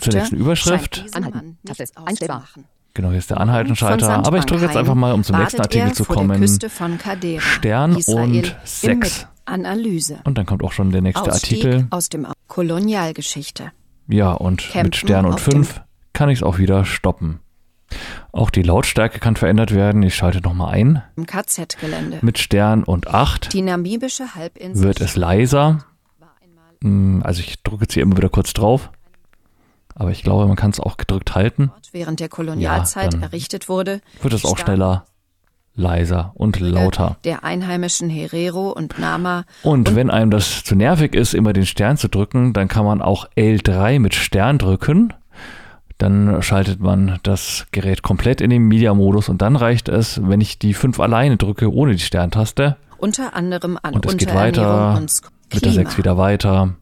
zur 0.00 0.14
nächsten 0.14 0.36
Überschrift. 0.36 1.04
Anhalten. 1.12 1.58
Taste. 1.66 1.84
Einstellbar. 2.04 2.44
Genau, 2.94 3.08
hier 3.10 3.18
ist 3.18 3.28
der 3.30 3.40
Anhaltenschalter. 3.40 4.24
Aber 4.26 4.38
ich 4.38 4.44
drücke 4.44 4.64
jetzt 4.64 4.76
einfach 4.76 4.94
mal, 4.94 5.12
um 5.12 5.24
zum 5.24 5.36
nächsten 5.38 5.60
Artikel 5.60 5.92
zu 5.92 6.04
kommen. 6.04 6.40
Küste 6.40 6.70
von 6.70 6.96
Kadera, 6.98 7.40
Stern 7.40 7.96
Israel, 7.96 8.22
und 8.24 8.34
im 8.34 8.52
6. 8.64 8.86
Mit- 8.96 9.28
Analyse. 9.46 10.20
Und 10.24 10.38
dann 10.38 10.46
kommt 10.46 10.62
auch 10.62 10.72
schon 10.72 10.90
der 10.90 11.02
nächste 11.02 11.30
Ausstieg 11.30 11.64
Artikel. 11.64 11.86
aus 11.90 12.08
dem 12.08 12.26
Kolonialgeschichte. 12.46 13.72
Ja, 14.08 14.32
und 14.32 14.62
Campen 14.62 14.86
mit 14.86 14.96
Stern 14.96 15.26
und 15.26 15.34
auf 15.34 15.44
dem- 15.44 15.64
5 15.64 15.82
kann 16.12 16.28
ich 16.28 16.38
es 16.38 16.42
auch 16.42 16.58
wieder 16.58 16.84
stoppen. 16.84 17.40
Auch 18.32 18.50
die 18.50 18.62
Lautstärke 18.62 19.18
kann 19.18 19.36
verändert 19.36 19.72
werden. 19.74 20.02
Ich 20.02 20.14
schalte 20.14 20.40
nochmal 20.40 20.74
ein. 20.74 21.02
Im 21.16 21.26
KZ-Gelände. 21.26 22.18
Mit 22.22 22.38
Stern 22.38 22.82
und 22.84 23.08
8 23.08 23.52
Die 23.52 23.62
namibische 23.62 24.34
Halbinsel 24.34 24.82
wird 24.84 25.00
es 25.00 25.16
leiser. 25.16 25.84
Mm, 26.84 27.20
Also 27.22 27.40
ich 27.40 27.62
drücke 27.62 27.82
jetzt 27.84 27.94
hier 27.94 28.02
immer 28.02 28.16
wieder 28.16 28.28
kurz 28.28 28.52
drauf. 28.52 28.90
Aber 29.96 30.10
ich 30.10 30.22
glaube, 30.22 30.46
man 30.46 30.56
kann 30.56 30.70
es 30.70 30.80
auch 30.80 30.96
gedrückt 30.96 31.34
halten. 31.34 31.70
während 31.92 32.18
der 32.20 32.28
Kolonialzeit 32.28 33.12
dann 33.14 33.22
errichtet 33.22 33.68
wurde, 33.68 34.00
Wird 34.22 34.34
es 34.34 34.44
auch 34.44 34.58
schneller, 34.58 35.04
leiser 35.76 36.32
und 36.34 36.58
lauter. 36.58 37.16
der 37.24 37.44
einheimischen 37.44 38.10
Herero 38.10 38.70
und 38.70 38.98
Nama 38.98 39.44
Und 39.62 39.94
wenn 39.94 40.10
einem 40.10 40.30
das 40.32 40.64
zu 40.64 40.74
nervig 40.74 41.14
ist, 41.14 41.32
immer 41.32 41.52
den 41.52 41.64
Stern 41.66 41.96
zu 41.96 42.08
drücken, 42.08 42.52
dann 42.52 42.66
kann 42.68 42.84
man 42.84 43.02
auch 43.02 43.28
L3 43.36 44.00
mit 44.00 44.14
Stern 44.16 44.58
drücken. 44.58 45.12
Dann 45.98 46.42
schaltet 46.42 46.80
man 46.80 47.20
das 47.22 47.66
Gerät 47.70 48.02
komplett 48.02 48.40
in 48.40 48.50
den 48.50 48.62
Media-Modus 48.64 49.28
und 49.28 49.40
dann 49.42 49.54
reicht 49.54 49.88
es, 49.88 50.20
wenn 50.28 50.40
ich 50.40 50.58
die 50.58 50.74
5 50.74 50.98
alleine 50.98 51.36
drücke, 51.36 51.72
ohne 51.72 51.92
die 51.92 52.00
Sterntaste. 52.00 52.76
unter 52.98 53.36
anderem 53.36 53.78
an 53.80 53.94
Und 53.94 54.06
es 54.06 54.16
geht 54.16 54.34
weiter 54.34 54.96
und 54.96 55.20
Sk- 55.54 55.56
mit 55.56 55.64
der 55.66 55.72
6 55.72 55.98
wieder 55.98 56.16
weiter. 56.18 56.52
Ja, 56.52 56.74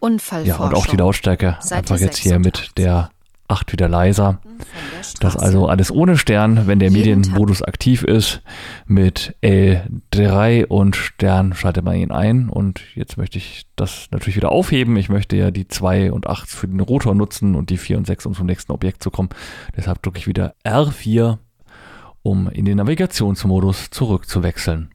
Unfallforschung. 0.00 0.66
und 0.66 0.74
auch 0.74 0.86
die 0.86 0.96
Lautstärke 0.96 1.56
Seite 1.60 1.74
einfach 1.76 1.98
jetzt 1.98 2.18
hier 2.18 2.38
mit 2.38 2.56
86. 2.56 2.74
der 2.74 3.10
8 3.50 3.72
wieder 3.72 3.88
leiser. 3.88 4.40
Das 5.20 5.36
also 5.36 5.66
alles 5.68 5.90
ohne 5.90 6.18
Stern, 6.18 6.66
wenn 6.66 6.78
der 6.78 6.90
Jeden 6.90 7.20
Medienmodus 7.22 7.62
aktiv 7.62 8.02
ist. 8.04 8.42
Mit 8.86 9.34
L3 9.42 10.66
und 10.66 10.96
Stern 10.96 11.54
schaltet 11.54 11.82
man 11.82 11.96
ihn 11.96 12.12
ein. 12.12 12.50
Und 12.50 12.82
jetzt 12.94 13.16
möchte 13.16 13.38
ich 13.38 13.64
das 13.74 14.08
natürlich 14.10 14.36
wieder 14.36 14.52
aufheben. 14.52 14.96
Ich 14.96 15.08
möchte 15.08 15.34
ja 15.36 15.50
die 15.50 15.66
2 15.66 16.12
und 16.12 16.26
8 16.26 16.48
für 16.48 16.68
den 16.68 16.80
Rotor 16.80 17.14
nutzen 17.14 17.54
und 17.54 17.70
die 17.70 17.78
4 17.78 17.96
und 17.96 18.06
6, 18.06 18.26
um 18.26 18.34
zum 18.34 18.46
nächsten 18.46 18.70
Objekt 18.72 19.02
zu 19.02 19.10
kommen. 19.10 19.30
Deshalb 19.76 20.02
drücke 20.02 20.18
ich 20.18 20.26
wieder 20.26 20.54
R4, 20.64 21.38
um 22.22 22.50
in 22.50 22.66
den 22.66 22.76
Navigationsmodus 22.76 23.88
zurückzuwechseln. 23.90 24.90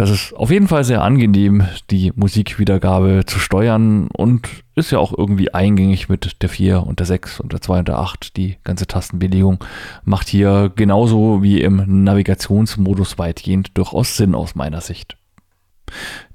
Das 0.00 0.08
ist 0.08 0.32
auf 0.32 0.50
jeden 0.50 0.66
Fall 0.66 0.82
sehr 0.82 1.02
angenehm, 1.02 1.68
die 1.90 2.10
Musikwiedergabe 2.16 3.24
zu 3.26 3.38
steuern 3.38 4.08
und 4.16 4.48
ist 4.74 4.92
ja 4.92 4.98
auch 4.98 5.12
irgendwie 5.14 5.52
eingängig 5.52 6.08
mit 6.08 6.40
der 6.40 6.48
4 6.48 6.86
und 6.86 7.00
der 7.00 7.06
6 7.06 7.38
und 7.38 7.52
der 7.52 7.60
2 7.60 7.80
und 7.80 7.88
der 7.88 7.98
8. 7.98 8.34
Die 8.38 8.56
ganze 8.64 8.86
Tastenbelegung 8.86 9.62
macht 10.04 10.30
hier 10.30 10.72
genauso 10.74 11.42
wie 11.42 11.60
im 11.60 12.02
Navigationsmodus 12.02 13.18
weitgehend 13.18 13.76
durchaus 13.76 14.16
Sinn 14.16 14.34
aus 14.34 14.54
meiner 14.54 14.80
Sicht. 14.80 15.18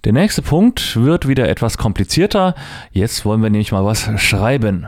Der 0.03 0.13
nächste 0.13 0.41
Punkt 0.41 0.95
wird 0.95 1.27
wieder 1.27 1.49
etwas 1.49 1.77
komplizierter. 1.77 2.55
Jetzt 2.91 3.25
wollen 3.25 3.41
wir 3.41 3.49
nämlich 3.49 3.71
mal 3.71 3.85
was 3.85 4.09
schreiben. 4.21 4.87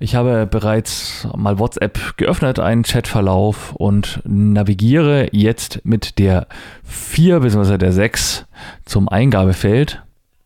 Ich 0.00 0.14
habe 0.14 0.46
bereits 0.46 1.26
mal 1.34 1.58
WhatsApp 1.58 2.16
geöffnet, 2.16 2.58
einen 2.58 2.82
Chatverlauf 2.82 3.74
und 3.74 4.20
navigiere 4.24 5.28
jetzt 5.32 5.80
mit 5.84 6.18
der 6.18 6.46
4 6.84 7.40
bzw. 7.40 7.78
der 7.78 7.92
6 7.92 8.46
zum 8.84 9.08
Eingabefeld. 9.08 10.02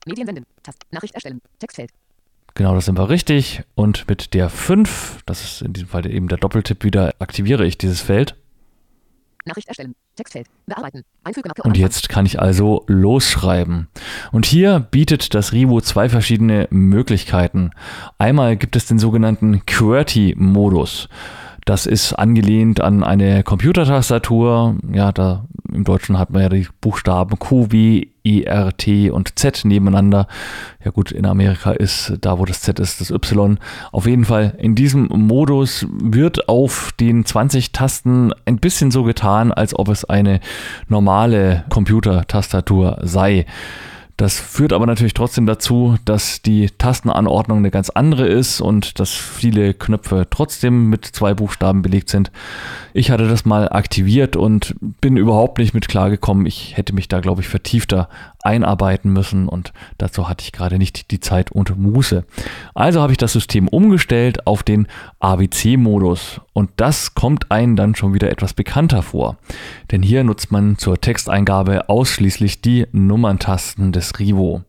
Medien 0.06 0.26
senden. 0.26 0.46
Taste. 0.62 0.86
Nachricht 0.90 1.14
erstellen. 1.14 1.40
Textfeld. 1.58 1.90
Genau, 2.54 2.74
das 2.74 2.84
sind 2.84 2.98
wir 2.98 3.08
richtig. 3.08 3.62
Und 3.74 4.08
mit 4.08 4.34
der 4.34 4.50
5, 4.50 5.22
das 5.26 5.42
ist 5.42 5.62
in 5.62 5.72
diesem 5.72 5.88
Fall 5.88 6.06
eben 6.06 6.28
der 6.28 6.38
Doppeltipp 6.38 6.84
wieder, 6.84 7.14
aktiviere 7.18 7.64
ich 7.64 7.78
dieses 7.78 8.00
Feld. 8.00 8.36
Nachricht 9.44 9.68
erstellen. 9.68 9.94
Textfeld. 10.16 10.46
Bearbeiten. 10.66 11.02
Einfügemarke. 11.24 11.62
Und 11.62 11.76
jetzt 11.76 12.08
kann 12.08 12.26
ich 12.26 12.40
also 12.40 12.84
losschreiben. 12.86 13.88
Und 14.30 14.46
hier 14.46 14.80
bietet 14.80 15.34
das 15.34 15.52
Rivo 15.52 15.80
zwei 15.80 16.08
verschiedene 16.08 16.68
Möglichkeiten. 16.70 17.70
Einmal 18.18 18.56
gibt 18.56 18.76
es 18.76 18.86
den 18.86 18.98
sogenannten 18.98 19.64
QWERTY-Modus. 19.66 21.08
Das 21.64 21.86
ist 21.86 22.14
angelehnt 22.14 22.80
an 22.80 23.04
eine 23.04 23.44
Computertastatur. 23.44 24.76
Ja, 24.92 25.12
da 25.12 25.44
im 25.72 25.84
Deutschen 25.84 26.18
hat 26.18 26.30
man 26.30 26.42
ja 26.42 26.48
die 26.48 26.66
Buchstaben 26.80 27.38
Q, 27.38 27.70
W, 27.70 28.08
E, 28.24 28.42
R, 28.42 28.76
T 28.76 29.10
und 29.10 29.38
Z 29.38 29.64
nebeneinander. 29.64 30.26
Ja 30.84 30.90
gut, 30.90 31.12
in 31.12 31.24
Amerika 31.24 31.70
ist 31.70 32.14
da, 32.20 32.38
wo 32.38 32.44
das 32.44 32.62
Z 32.62 32.80
ist, 32.80 33.00
das 33.00 33.10
Y. 33.10 33.58
Auf 33.92 34.06
jeden 34.06 34.24
Fall 34.24 34.54
in 34.58 34.74
diesem 34.74 35.06
Modus 35.06 35.86
wird 35.88 36.48
auf 36.48 36.92
den 36.98 37.24
20 37.24 37.72
Tasten 37.72 38.32
ein 38.44 38.58
bisschen 38.58 38.90
so 38.90 39.04
getan, 39.04 39.52
als 39.52 39.76
ob 39.78 39.88
es 39.88 40.04
eine 40.04 40.40
normale 40.88 41.64
Computertastatur 41.68 42.98
sei. 43.02 43.46
Das 44.22 44.38
führt 44.38 44.72
aber 44.72 44.86
natürlich 44.86 45.14
trotzdem 45.14 45.46
dazu, 45.46 45.96
dass 46.04 46.42
die 46.42 46.70
Tastenanordnung 46.78 47.58
eine 47.58 47.72
ganz 47.72 47.90
andere 47.90 48.28
ist 48.28 48.60
und 48.60 49.00
dass 49.00 49.10
viele 49.10 49.74
Knöpfe 49.74 50.28
trotzdem 50.30 50.88
mit 50.88 51.04
zwei 51.04 51.34
Buchstaben 51.34 51.82
belegt 51.82 52.08
sind. 52.08 52.30
Ich 52.92 53.10
hatte 53.10 53.28
das 53.28 53.44
mal 53.44 53.68
aktiviert 53.70 54.36
und 54.36 54.76
bin 55.00 55.16
überhaupt 55.16 55.58
nicht 55.58 55.74
mit 55.74 55.88
klargekommen. 55.88 56.46
Ich 56.46 56.76
hätte 56.76 56.94
mich 56.94 57.08
da, 57.08 57.18
glaube 57.18 57.40
ich, 57.40 57.48
vertiefter 57.48 58.08
einarbeiten 58.42 59.12
müssen 59.12 59.48
und 59.48 59.72
dazu 59.98 60.28
hatte 60.28 60.42
ich 60.42 60.52
gerade 60.52 60.78
nicht 60.78 61.10
die 61.10 61.20
Zeit 61.20 61.52
und 61.52 61.76
Muße. 61.78 62.24
Also 62.74 63.00
habe 63.00 63.12
ich 63.12 63.18
das 63.18 63.32
System 63.32 63.68
umgestellt 63.68 64.46
auf 64.46 64.62
den 64.62 64.86
ABC-Modus 65.20 66.40
und 66.52 66.70
das 66.76 67.14
kommt 67.14 67.50
einem 67.50 67.76
dann 67.76 67.94
schon 67.94 68.14
wieder 68.14 68.30
etwas 68.30 68.54
bekannter 68.54 69.02
vor. 69.02 69.36
Denn 69.90 70.02
hier 70.02 70.24
nutzt 70.24 70.50
man 70.50 70.78
zur 70.78 71.00
Texteingabe 71.00 71.88
ausschließlich 71.88 72.60
die 72.60 72.86
Nummerntasten 72.92 73.92
des 73.92 74.18
Rivo. 74.18 74.62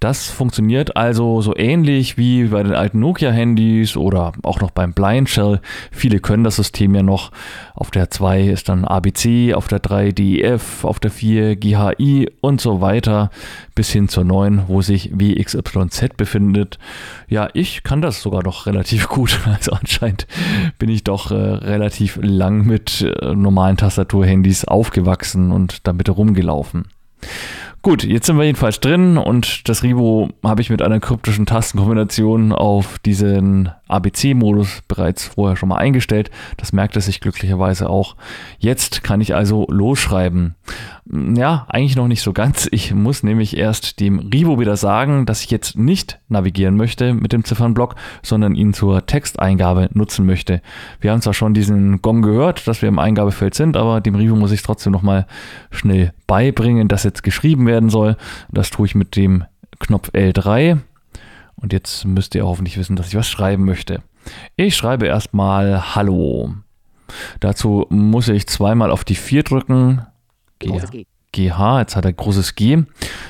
Das 0.00 0.30
funktioniert 0.30 0.96
also 0.96 1.42
so 1.42 1.54
ähnlich 1.56 2.16
wie 2.16 2.44
bei 2.44 2.62
den 2.62 2.74
alten 2.74 3.00
Nokia-Handys 3.00 3.96
oder 3.96 4.32
auch 4.42 4.60
noch 4.60 4.70
beim 4.70 4.92
Blind 4.92 5.28
Shell. 5.28 5.60
Viele 5.90 6.20
können 6.20 6.44
das 6.44 6.56
System 6.56 6.94
ja 6.94 7.02
noch. 7.02 7.30
Auf 7.74 7.90
der 7.90 8.10
2 8.10 8.48
ist 8.48 8.68
dann 8.68 8.84
ABC, 8.84 9.54
auf 9.54 9.68
der 9.68 9.78
3 9.80 10.12
DEF, 10.12 10.84
auf 10.84 11.00
der 11.00 11.10
4 11.10 11.56
GHI 11.56 12.30
und 12.40 12.60
so 12.60 12.80
weiter 12.80 13.30
bis 13.74 13.90
hin 13.90 14.08
zur 14.08 14.24
9, 14.24 14.64
wo 14.68 14.82
sich 14.82 15.10
WXYZ 15.12 16.16
befindet. 16.16 16.78
Ja, 17.28 17.48
ich 17.54 17.82
kann 17.82 18.02
das 18.02 18.22
sogar 18.22 18.42
noch 18.42 18.66
relativ 18.66 19.08
gut. 19.10 19.40
Also 19.46 19.72
anscheinend 19.72 20.26
bin 20.78 20.88
ich 20.88 21.04
doch 21.04 21.30
äh, 21.30 21.34
relativ 21.34 22.18
lang 22.22 22.66
mit 22.66 23.02
äh, 23.02 23.34
normalen 23.34 23.76
Tastaturhandys 23.76 24.64
aufgewachsen 24.64 25.50
und 25.50 25.86
damit 25.86 26.08
rumgelaufen. 26.08 26.86
Gut, 27.82 28.04
jetzt 28.04 28.26
sind 28.26 28.36
wir 28.36 28.44
jedenfalls 28.44 28.80
drin 28.80 29.16
und 29.16 29.66
das 29.66 29.82
Rivo 29.82 30.28
habe 30.44 30.60
ich 30.60 30.68
mit 30.68 30.82
einer 30.82 31.00
kryptischen 31.00 31.46
Tastenkombination 31.46 32.52
auf 32.52 32.98
diesen 32.98 33.70
ABC-Modus 33.88 34.82
bereits 34.86 35.24
vorher 35.24 35.56
schon 35.56 35.70
mal 35.70 35.78
eingestellt. 35.78 36.30
Das 36.58 36.74
merkt 36.74 36.96
es 36.96 37.06
sich 37.06 37.20
glücklicherweise 37.20 37.88
auch. 37.88 38.16
Jetzt 38.58 39.02
kann 39.02 39.22
ich 39.22 39.34
also 39.34 39.66
losschreiben. 39.70 40.56
Ja, 41.12 41.66
eigentlich 41.68 41.96
noch 41.96 42.06
nicht 42.06 42.22
so 42.22 42.32
ganz. 42.32 42.68
Ich 42.70 42.94
muss 42.94 43.22
nämlich 43.22 43.56
erst 43.56 43.98
dem 43.98 44.18
Rivo 44.18 44.60
wieder 44.60 44.76
sagen, 44.76 45.26
dass 45.26 45.42
ich 45.42 45.50
jetzt 45.50 45.76
nicht 45.76 46.20
navigieren 46.28 46.76
möchte 46.76 47.14
mit 47.14 47.32
dem 47.32 47.44
Ziffernblock, 47.44 47.96
sondern 48.22 48.54
ihn 48.54 48.74
zur 48.74 49.06
Texteingabe 49.06 49.88
nutzen 49.92 50.24
möchte. 50.24 50.62
Wir 51.00 51.10
haben 51.10 51.22
zwar 51.22 51.34
schon 51.34 51.54
diesen 51.54 52.00
Gong 52.00 52.22
gehört, 52.22 52.68
dass 52.68 52.82
wir 52.82 52.88
im 52.88 53.00
Eingabefeld 53.00 53.54
sind, 53.54 53.76
aber 53.76 54.00
dem 54.00 54.14
Rivo 54.14 54.36
muss 54.36 54.52
ich 54.52 54.62
trotzdem 54.62 54.92
nochmal 54.92 55.26
schnell 55.70 56.12
beibringen, 56.28 56.86
dass 56.86 57.02
jetzt 57.02 57.24
geschrieben 57.24 57.66
werden 57.70 57.90
soll. 57.90 58.16
Das 58.50 58.70
tue 58.70 58.86
ich 58.86 58.94
mit 58.94 59.16
dem 59.16 59.44
Knopf 59.78 60.10
L3. 60.10 60.78
Und 61.56 61.72
jetzt 61.72 62.04
müsst 62.04 62.34
ihr 62.34 62.46
hoffentlich 62.46 62.78
wissen, 62.78 62.96
dass 62.96 63.08
ich 63.08 63.16
was 63.16 63.28
schreiben 63.28 63.64
möchte. 63.64 64.02
Ich 64.56 64.76
schreibe 64.76 65.06
erstmal 65.06 65.94
Hallo. 65.94 66.54
Dazu 67.40 67.86
muss 67.90 68.28
ich 68.28 68.46
zweimal 68.46 68.90
auf 68.90 69.04
die 69.04 69.14
4 69.14 69.42
drücken. 69.42 70.06
G. 70.58 71.06
GH, 71.32 71.78
jetzt 71.78 71.94
hat 71.94 72.04
er 72.04 72.12
großes 72.12 72.56
G. 72.56 72.82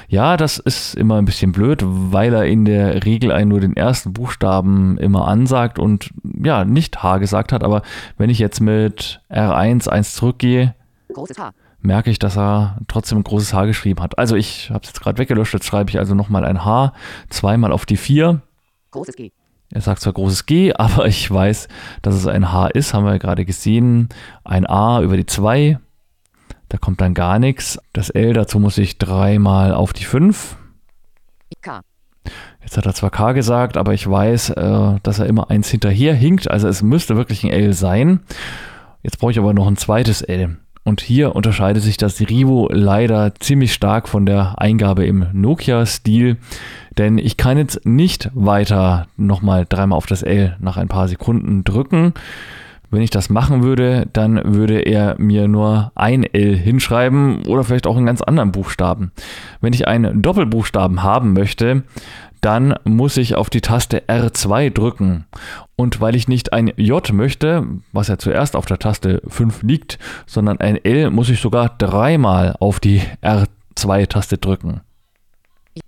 Ja, 0.09 0.39
das 0.39 0.59
ist 0.59 0.95
immer 0.95 1.19
ein 1.19 1.27
bisschen 1.27 1.53
blöd, 1.53 1.83
weil 1.85 2.33
er 2.33 2.47
in 2.47 2.65
der 2.65 3.05
Regel 3.05 3.31
einen 3.31 3.51
nur 3.51 3.61
den 3.61 3.77
ersten 3.77 4.15
Buchstaben 4.15 4.97
immer 4.97 5.29
ansagt 5.29 5.79
und 5.79 6.11
ja, 6.43 6.65
nicht 6.65 7.03
H 7.03 7.19
gesagt 7.19 7.53
hat. 7.53 7.63
Aber 7.63 7.83
wenn 8.17 8.31
ich 8.31 8.39
jetzt 8.39 8.61
mit 8.61 9.21
R1 9.31 9.89
1 9.89 10.15
zurückgehe, 10.15 10.75
merke 11.83 12.11
ich, 12.11 12.19
dass 12.19 12.37
er 12.37 12.79
trotzdem 12.89 13.19
ein 13.19 13.25
großes 13.25 13.55
H 13.55 13.67
geschrieben 13.67 14.03
hat. 14.03 14.19
Also 14.19 14.37
ich 14.37 14.71
habe 14.71 14.81
es 14.83 14.89
jetzt 14.89 15.01
gerade 15.01 15.19
weggelöscht, 15.19 15.55
jetzt 15.55 15.67
schreibe 15.67 15.91
ich 15.91 15.99
also 15.99 16.15
nochmal 16.15 16.45
ein 16.45 16.65
H, 16.65 16.93
zweimal 17.29 17.73
auf 17.73 17.87
die 17.87 17.97
4. 17.97 18.43
Großes 18.91 19.17
G. 19.17 19.33
Er 19.73 19.81
sagt 19.81 20.01
zwar 20.01 20.13
großes 20.13 20.47
G, 20.47 20.73
aber 20.77 21.07
ich 21.07 21.31
weiß, 21.31 21.69
dass 22.03 22.15
es 22.15 22.27
ein 22.27 22.53
H 22.53 22.69
ist, 22.69 22.95
haben 22.95 23.05
wir 23.05 23.13
ja 23.13 23.19
gerade 23.19 23.45
gesehen. 23.45 24.09
Ein 24.45 24.67
A 24.67 25.01
über 25.01 25.17
die 25.17 25.27
2, 25.27 25.79
da 26.69 26.79
kommt 26.79 27.01
dann 27.01 27.15
gar 27.15 27.39
nichts. 27.39 27.79
Das 27.93 28.11
L, 28.11 28.33
dazu 28.33 28.59
muss 28.59 28.79
ich 28.79 28.99
dreimal 28.99 29.75
auf 29.75 29.93
die 29.93 30.05
5. 30.05 30.57
K. 31.63 31.81
Jetzt 32.63 32.77
hat 32.77 32.87
er 32.87 32.95
zwar 32.95 33.11
K 33.11 33.33
gesagt, 33.33 33.77
aber 33.77 33.95
ich 33.95 34.09
weiß, 34.09 34.51
äh, 34.51 34.99
dass 35.03 35.19
er 35.19 35.27
immer 35.27 35.51
eins 35.51 35.69
hinterher 35.69 36.15
hinkt. 36.15 36.51
Also 36.51 36.69
es 36.69 36.83
müsste 36.83 37.17
wirklich 37.17 37.43
ein 37.45 37.51
L 37.51 37.73
sein. 37.73 38.21
Jetzt 39.03 39.19
brauche 39.19 39.33
ich 39.33 39.39
aber 39.39 39.55
noch 39.55 39.67
ein 39.67 39.77
zweites 39.77 40.23
L. 40.23 40.59
Und 40.83 41.01
hier 41.01 41.37
unterscheidet 41.37 41.83
sich 41.83 41.99
das 41.99 42.21
Rivo 42.21 42.69
leider 42.73 43.35
ziemlich 43.39 43.75
stark 43.75 44.09
von 44.09 44.25
der 44.25 44.55
Eingabe 44.59 45.05
im 45.05 45.27
Nokia-Stil, 45.33 46.39
denn 46.97 47.19
ich 47.19 47.37
kann 47.37 47.59
jetzt 47.59 47.85
nicht 47.85 48.31
weiter 48.35 49.07
nochmal 49.17 49.67
dreimal 49.69 49.97
auf 49.99 50.07
das 50.07 50.23
L 50.23 50.57
nach 50.59 50.77
ein 50.77 50.89
paar 50.89 51.07
Sekunden 51.09 51.65
drücken. 51.65 52.15
Wenn 52.91 53.03
ich 53.03 53.11
das 53.11 53.31
machen 53.31 53.63
würde, 53.63 54.09
dann 54.13 54.41
würde 54.57 54.81
er 54.81 55.15
mir 55.19 55.47
nur 55.47 55.93
ein 55.95 56.25
L 56.25 56.57
hinschreiben 56.57 57.47
oder 57.47 57.63
vielleicht 57.63 57.87
auch 57.87 57.97
einen 57.97 58.07
ganz 58.07 58.21
anderen 58.21 58.51
Buchstaben. 58.51 59.13
Wenn 59.61 59.73
ich 59.73 59.87
einen 59.87 60.23
Doppelbuchstaben 60.23 61.05
haben 61.05 61.33
möchte, 61.33 61.85
dann 62.41 62.75
muss 62.85 63.17
ich 63.17 63.35
auf 63.35 63.51
die 63.51 63.61
Taste 63.61 64.05
R2 64.07 64.71
drücken. 64.71 65.27
Und 65.77 66.01
weil 66.01 66.15
ich 66.15 66.29
nicht 66.29 66.53
ein 66.53 66.73
J 66.77 67.13
möchte, 67.13 67.67
was 67.93 68.09
ja 68.09 68.19
zuerst 68.19 68.57
auf 68.57 68.67
der 68.67 68.79
Taste 68.79 69.23
5 69.27 69.63
liegt, 69.63 69.99
sondern 70.27 70.61
ein 70.61 70.77
L, 70.85 71.11
muss 71.11 71.29
ich 71.29 71.41
sogar 71.41 71.71
dreimal 71.79 72.57
auf 72.61 72.81
die 72.81 73.03
R2-Taste 73.23 74.39
drücken. 74.39 74.81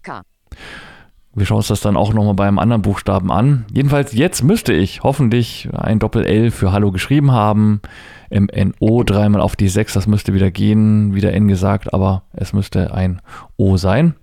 K. 0.03 0.23
Wir 1.35 1.47
schauen 1.47 1.59
uns 1.59 1.69
das 1.69 1.81
dann 1.81 1.97
auch 1.97 2.13
nochmal 2.13 2.35
beim 2.35 2.59
anderen 2.59 2.83
Buchstaben 2.83 3.33
an. 3.33 3.65
Jedenfalls 3.73 4.13
jetzt 4.13 4.43
müsste 4.43 4.75
ich 4.75 5.03
hoffentlich 5.03 5.67
ein 5.73 5.99
Doppel-L 5.99 6.51
für 6.51 6.73
Hallo 6.73 6.93
geschrieben 6.93 7.33
haben. 7.33 7.81
MNO 8.31 9.03
dreimal 9.05 9.41
auf 9.41 9.57
die 9.57 9.69
6, 9.69 9.95
das 9.95 10.07
müsste 10.07 10.35
wieder 10.35 10.51
gehen, 10.51 11.15
wieder 11.15 11.33
N 11.33 11.49
gesagt, 11.49 11.95
aber 11.95 12.25
es 12.35 12.53
müsste 12.53 12.93
ein 12.93 13.23
O 13.57 13.79
sein. 13.79 14.15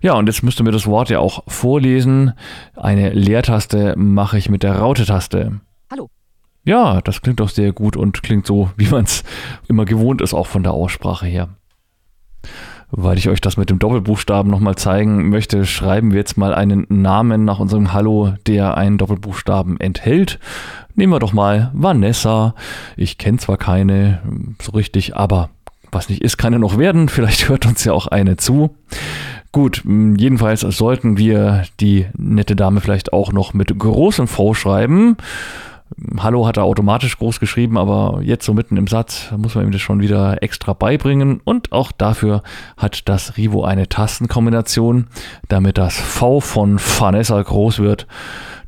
Ja, 0.00 0.14
und 0.14 0.26
jetzt 0.26 0.42
müsste 0.42 0.62
mir 0.62 0.70
das 0.70 0.86
Wort 0.86 1.10
ja 1.10 1.18
auch 1.18 1.44
vorlesen. 1.48 2.32
Eine 2.74 3.10
Leertaste 3.10 3.94
mache 3.98 4.38
ich 4.38 4.48
mit 4.48 4.62
der 4.62 4.78
Raute-Taste. 4.78 5.60
Hallo. 5.90 6.08
Ja, 6.64 7.02
das 7.02 7.20
klingt 7.20 7.40
doch 7.40 7.50
sehr 7.50 7.72
gut 7.72 7.94
und 7.94 8.22
klingt 8.22 8.46
so, 8.46 8.70
wie 8.78 8.88
man 8.88 9.04
es 9.04 9.22
immer 9.68 9.84
gewohnt 9.84 10.22
ist, 10.22 10.32
auch 10.32 10.46
von 10.46 10.62
der 10.62 10.72
Aussprache 10.72 11.26
her. 11.26 11.50
Weil 12.96 13.18
ich 13.18 13.28
euch 13.28 13.40
das 13.40 13.56
mit 13.56 13.70
dem 13.70 13.80
Doppelbuchstaben 13.80 14.48
nochmal 14.48 14.76
zeigen 14.76 15.28
möchte, 15.28 15.66
schreiben 15.66 16.12
wir 16.12 16.18
jetzt 16.18 16.36
mal 16.36 16.54
einen 16.54 16.86
Namen 16.88 17.44
nach 17.44 17.58
unserem 17.58 17.92
Hallo, 17.92 18.34
der 18.46 18.76
einen 18.76 18.98
Doppelbuchstaben 18.98 19.80
enthält. 19.80 20.38
Nehmen 20.94 21.12
wir 21.12 21.18
doch 21.18 21.32
mal 21.32 21.72
Vanessa. 21.74 22.54
Ich 22.96 23.18
kenne 23.18 23.38
zwar 23.38 23.56
keine 23.56 24.20
so 24.62 24.72
richtig, 24.72 25.16
aber 25.16 25.50
was 25.90 26.08
nicht 26.08 26.22
ist, 26.22 26.36
kann 26.36 26.52
ja 26.52 26.60
noch 26.60 26.78
werden. 26.78 27.08
Vielleicht 27.08 27.48
hört 27.48 27.66
uns 27.66 27.82
ja 27.82 27.92
auch 27.92 28.06
eine 28.06 28.36
zu. 28.36 28.76
Gut, 29.50 29.82
jedenfalls 29.84 30.60
sollten 30.60 31.16
wir 31.16 31.64
die 31.80 32.06
nette 32.16 32.54
Dame 32.54 32.80
vielleicht 32.80 33.12
auch 33.12 33.32
noch 33.32 33.54
mit 33.54 33.76
großem 33.76 34.28
V 34.28 34.54
schreiben. 34.54 35.16
Hallo 36.18 36.46
hat 36.46 36.56
er 36.56 36.64
automatisch 36.64 37.18
groß 37.18 37.38
geschrieben, 37.38 37.78
aber 37.78 38.20
jetzt 38.22 38.44
so 38.44 38.52
mitten 38.52 38.76
im 38.76 38.86
Satz 38.86 39.32
muss 39.36 39.54
man 39.54 39.64
ihm 39.64 39.70
das 39.70 39.80
schon 39.80 40.00
wieder 40.00 40.42
extra 40.42 40.72
beibringen. 40.72 41.40
Und 41.44 41.72
auch 41.72 41.92
dafür 41.92 42.42
hat 42.76 43.08
das 43.08 43.36
Rivo 43.36 43.64
eine 43.64 43.88
Tastenkombination, 43.88 45.06
damit 45.48 45.78
das 45.78 45.94
V 45.96 46.40
von 46.40 46.78
Vanessa 46.78 47.40
groß 47.40 47.78
wird 47.78 48.06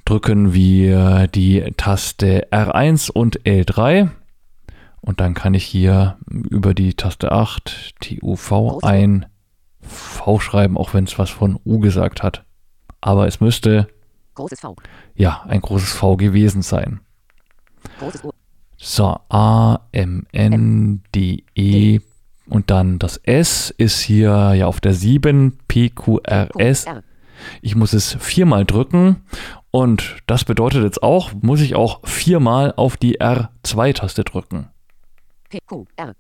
drücken 0.07 0.55
wir 0.55 1.27
die 1.27 1.61
Taste 1.77 2.49
R1 2.51 3.11
und 3.11 3.41
L3 3.43 4.09
und 5.01 5.21
dann 5.21 5.35
kann 5.35 5.53
ich 5.53 5.65
hier 5.65 6.17
über 6.31 6.75
die 6.75 6.95
Taste 6.95 7.33
8 7.33 7.97
TUV 8.01 8.83
ein 8.83 9.27
V 9.81 10.41
schreiben, 10.41 10.79
auch 10.79 10.95
wenn 10.95 11.05
es 11.05 11.19
was 11.19 11.31
von 11.31 11.59
U 11.65 11.81
gesagt 11.81 12.23
hat. 12.23 12.45
Aber 13.01 13.27
es 13.27 13.41
müsste 13.41 13.89
ja 15.15 15.45
ein 15.47 15.61
großes 15.61 15.93
V 15.93 16.17
gewesen 16.17 16.63
sein. 16.63 17.01
So, 18.77 19.19
A, 19.29 19.81
M, 19.93 20.27
N, 20.33 21.03
D, 21.15 21.45
E 21.55 22.01
und 22.49 22.71
dann 22.71 22.99
das 22.99 23.17
S 23.17 23.71
ist 23.71 24.01
hier 24.01 24.55
ja 24.55 24.67
auf 24.67 24.81
der 24.81 24.95
7, 24.95 25.59
P, 25.67 25.91
Q, 25.91 26.19
R, 26.23 26.49
S. 26.59 26.87
Ich 27.61 27.75
muss 27.75 27.93
es 27.93 28.15
viermal 28.15 28.65
drücken 28.65 29.23
Und 29.77 30.17
das 30.27 30.45
bedeutet 30.45 30.85
jetzt 30.85 31.03
auch, 31.03 31.35
muss 31.43 31.61
ich 31.61 31.75
auch 31.75 32.01
viermal 32.07 32.73
auf 32.77 32.97
die 32.97 33.21
R2-Taste 33.21 34.25
drücken. 34.25 34.71
P, 35.51 35.59
Q, 35.67 35.85
R. 35.97 36.15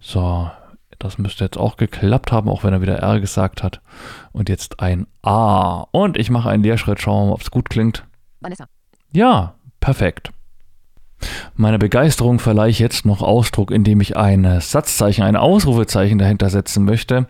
So, 0.00 0.50
das 0.98 1.18
müsste 1.18 1.44
jetzt 1.44 1.58
auch 1.58 1.76
geklappt 1.76 2.32
haben, 2.32 2.48
auch 2.48 2.64
wenn 2.64 2.72
er 2.72 2.80
wieder 2.80 2.96
R 2.96 3.20
gesagt 3.20 3.62
hat. 3.62 3.82
Und 4.32 4.48
jetzt 4.48 4.80
ein 4.80 5.06
A. 5.20 5.84
Und 5.90 6.16
ich 6.16 6.30
mache 6.30 6.48
einen 6.48 6.62
Leerschritt, 6.62 6.98
schauen 6.98 7.24
wir 7.24 7.26
mal, 7.26 7.34
ob 7.34 7.42
es 7.42 7.50
gut 7.50 7.68
klingt. 7.68 8.06
Vanessa. 8.40 8.64
Ja, 9.12 9.54
perfekt. 9.80 10.30
Meiner 11.56 11.78
Begeisterung 11.78 12.38
verleihe 12.38 12.70
ich 12.70 12.78
jetzt 12.78 13.06
noch 13.06 13.22
Ausdruck, 13.22 13.70
indem 13.70 14.00
ich 14.00 14.16
ein 14.16 14.60
Satzzeichen, 14.60 15.22
ein 15.22 15.36
Ausrufezeichen 15.36 16.18
dahinter 16.18 16.50
setzen 16.50 16.84
möchte. 16.84 17.26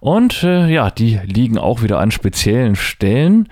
Und 0.00 0.42
äh, 0.42 0.68
ja, 0.68 0.90
die 0.90 1.20
liegen 1.24 1.58
auch 1.58 1.82
wieder 1.82 1.98
an 1.98 2.10
speziellen 2.10 2.76
Stellen. 2.76 3.48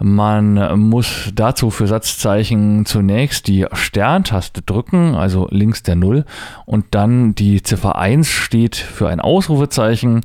Man 0.00 0.78
muss 0.78 1.30
dazu 1.34 1.70
für 1.70 1.86
Satzzeichen 1.86 2.86
zunächst 2.86 3.48
die 3.48 3.66
Sterntaste 3.72 4.62
drücken, 4.62 5.14
also 5.14 5.48
links 5.50 5.82
der 5.82 5.96
Null. 5.96 6.24
Und 6.64 6.86
dann 6.90 7.34
die 7.34 7.62
Ziffer 7.62 7.96
1 7.96 8.28
steht 8.28 8.76
für 8.76 9.08
ein 9.08 9.20
Ausrufezeichen, 9.20 10.22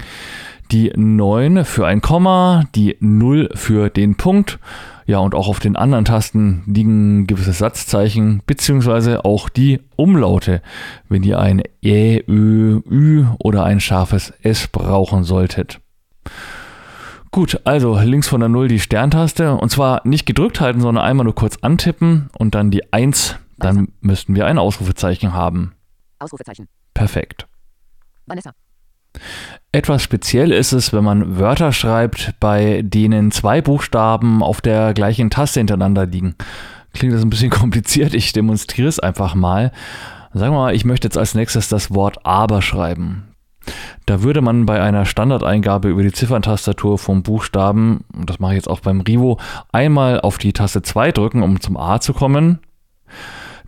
die 0.71 0.91
9 0.95 1.65
für 1.65 1.85
ein 1.85 2.01
Komma, 2.01 2.63
die 2.75 2.97
0 2.99 3.49
für 3.55 3.89
den 3.89 4.15
Punkt 4.15 4.59
ja, 5.11 5.19
und 5.19 5.35
auch 5.35 5.49
auf 5.49 5.59
den 5.59 5.75
anderen 5.75 6.05
Tasten 6.05 6.63
liegen 6.67 7.27
gewisse 7.27 7.51
Satzzeichen, 7.51 8.41
beziehungsweise 8.45 9.25
auch 9.25 9.49
die 9.49 9.81
Umlaute, 9.97 10.61
wenn 11.09 11.21
ihr 11.23 11.37
ein 11.37 11.61
Ä, 11.83 12.23
Ö, 12.29 12.79
Ü 12.89 13.25
oder 13.43 13.65
ein 13.65 13.81
scharfes 13.81 14.31
S 14.41 14.69
brauchen 14.69 15.25
solltet. 15.25 15.81
Gut, 17.29 17.59
also 17.65 17.99
links 17.99 18.29
von 18.29 18.39
der 18.39 18.47
0 18.47 18.69
die 18.69 18.79
Sterntaste 18.79 19.55
und 19.55 19.67
zwar 19.67 19.99
nicht 20.07 20.25
gedrückt 20.25 20.61
halten, 20.61 20.79
sondern 20.79 21.03
einmal 21.03 21.25
nur 21.25 21.35
kurz 21.35 21.57
antippen 21.57 22.29
und 22.37 22.55
dann 22.55 22.71
die 22.71 22.93
1, 22.93 23.35
dann 23.57 23.89
müssten 23.99 24.33
wir 24.33 24.45
ein 24.45 24.57
Ausrufezeichen 24.57 25.33
haben. 25.33 25.73
Ausrufezeichen. 26.19 26.69
Perfekt. 26.93 27.47
Vanessa. 28.27 28.53
Etwas 29.73 30.03
speziell 30.03 30.51
ist 30.51 30.73
es, 30.73 30.91
wenn 30.91 31.03
man 31.03 31.39
Wörter 31.39 31.71
schreibt, 31.71 32.33
bei 32.39 32.81
denen 32.83 33.31
zwei 33.31 33.61
Buchstaben 33.61 34.43
auf 34.43 34.59
der 34.59 34.93
gleichen 34.93 35.29
Taste 35.29 35.61
hintereinander 35.61 36.05
liegen. 36.05 36.35
Klingt 36.93 37.13
das 37.13 37.21
ein 37.21 37.29
bisschen 37.29 37.49
kompliziert, 37.51 38.13
ich 38.13 38.33
demonstriere 38.33 38.89
es 38.89 38.99
einfach 38.99 39.33
mal. 39.33 39.71
Sagen 40.33 40.53
wir 40.53 40.59
mal, 40.59 40.75
ich 40.75 40.85
möchte 40.85 41.07
jetzt 41.07 41.17
als 41.17 41.35
nächstes 41.35 41.69
das 41.69 41.93
Wort 41.93 42.25
aber 42.25 42.61
schreiben. 42.61 43.27
Da 44.05 44.23
würde 44.23 44.41
man 44.41 44.65
bei 44.65 44.81
einer 44.81 45.05
Standardeingabe 45.05 45.89
über 45.89 46.03
die 46.03 46.11
Zifferntastatur 46.11 46.97
vom 46.97 47.23
Buchstaben, 47.23 48.03
und 48.13 48.29
das 48.29 48.39
mache 48.39 48.53
ich 48.53 48.57
jetzt 48.57 48.69
auch 48.69 48.79
beim 48.79 49.01
Rivo, 49.01 49.39
einmal 49.71 50.19
auf 50.19 50.37
die 50.37 50.51
Taste 50.53 50.81
2 50.81 51.11
drücken, 51.11 51.43
um 51.43 51.61
zum 51.61 51.77
A 51.77 51.99
zu 51.99 52.13
kommen. 52.13 52.59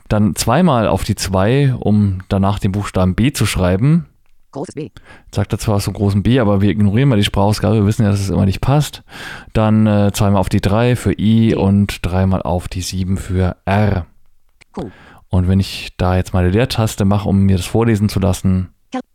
Dann 0.10 0.36
zweimal 0.36 0.88
auf 0.88 1.04
die 1.04 1.16
2, 1.16 1.76
um 1.80 2.20
danach 2.28 2.60
den 2.60 2.72
Buchstaben 2.72 3.16
B 3.16 3.32
zu 3.32 3.46
schreiben. 3.46 4.08
Großes 4.54 4.76
B. 4.76 4.92
sagt 5.34 5.52
er 5.52 5.58
zwar 5.58 5.76
aus 5.76 5.88
einem 5.88 5.96
großen 5.96 6.22
B, 6.22 6.40
aber 6.40 6.62
wir 6.62 6.70
ignorieren 6.70 7.10
mal 7.10 7.18
die 7.18 7.24
Sprachausgabe, 7.24 7.76
wir 7.76 7.86
wissen 7.88 8.04
ja, 8.04 8.12
dass 8.12 8.20
es 8.20 8.30
immer 8.30 8.46
nicht 8.46 8.62
passt. 8.62 9.04
Dann 9.52 9.88
äh, 9.88 10.12
zweimal 10.14 10.40
auf 10.40 10.50
die 10.50 10.62
3 10.62 10.96
für 10.96 11.18
I 11.20 11.56
und 11.56 12.06
dreimal 12.06 12.44
auf 12.44 12.68
die 12.68 12.82
7 12.82 13.18
für 13.18 13.58
R. 13.66 14.06
Q. 14.72 14.92
Und 15.30 15.48
wenn 15.48 15.60
ich 15.60 15.98
da 15.98 16.16
jetzt 16.16 16.34
meine 16.34 16.52
Leertaste 16.52 17.04
mache, 17.04 17.28
um 17.28 17.40
mir 17.40 17.58
das 17.58 17.66
vorlesen 17.66 18.10
zu 18.10 18.20
lassen. 18.20 18.70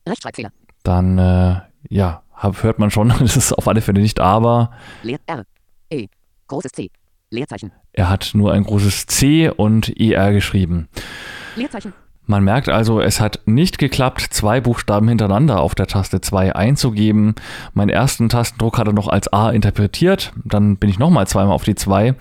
Rechtschreibfehler. 0.06 0.50
dann 0.82 1.18
äh, 1.18 1.60
ja, 1.88 2.22
hab, 2.34 2.62
hört 2.64 2.80
man 2.80 2.90
schon, 2.90 3.08
das 3.20 3.36
ist 3.36 3.52
auf 3.52 3.68
alle 3.68 3.80
Fälle 3.80 4.00
nicht 4.00 4.18
aber. 4.18 4.72
Leer. 5.04 5.20
R. 5.26 5.44
E. 5.90 6.08
Großes 6.48 6.72
C. 6.72 6.90
Leerzeichen. 7.30 7.70
Er 7.92 8.08
hat 8.08 8.32
nur 8.34 8.52
ein 8.52 8.64
großes 8.64 9.06
C 9.06 9.50
und 9.50 9.88
ER 10.00 10.32
geschrieben. 10.32 10.88
Leerzeichen. 11.54 11.92
Man 12.30 12.44
merkt 12.44 12.68
also, 12.68 13.00
es 13.00 13.22
hat 13.22 13.40
nicht 13.46 13.78
geklappt, 13.78 14.20
zwei 14.20 14.60
Buchstaben 14.60 15.08
hintereinander 15.08 15.60
auf 15.60 15.74
der 15.74 15.86
Taste 15.86 16.20
2 16.20 16.54
einzugeben. 16.54 17.34
Meinen 17.72 17.88
ersten 17.88 18.28
Tastendruck 18.28 18.76
hat 18.76 18.86
er 18.86 18.92
noch 18.92 19.08
als 19.08 19.32
A 19.32 19.48
interpretiert, 19.48 20.32
dann 20.44 20.76
bin 20.76 20.90
ich 20.90 20.98
nochmal 20.98 21.26
zweimal 21.26 21.54
auf 21.54 21.64
die 21.64 21.74
2. 21.74 22.14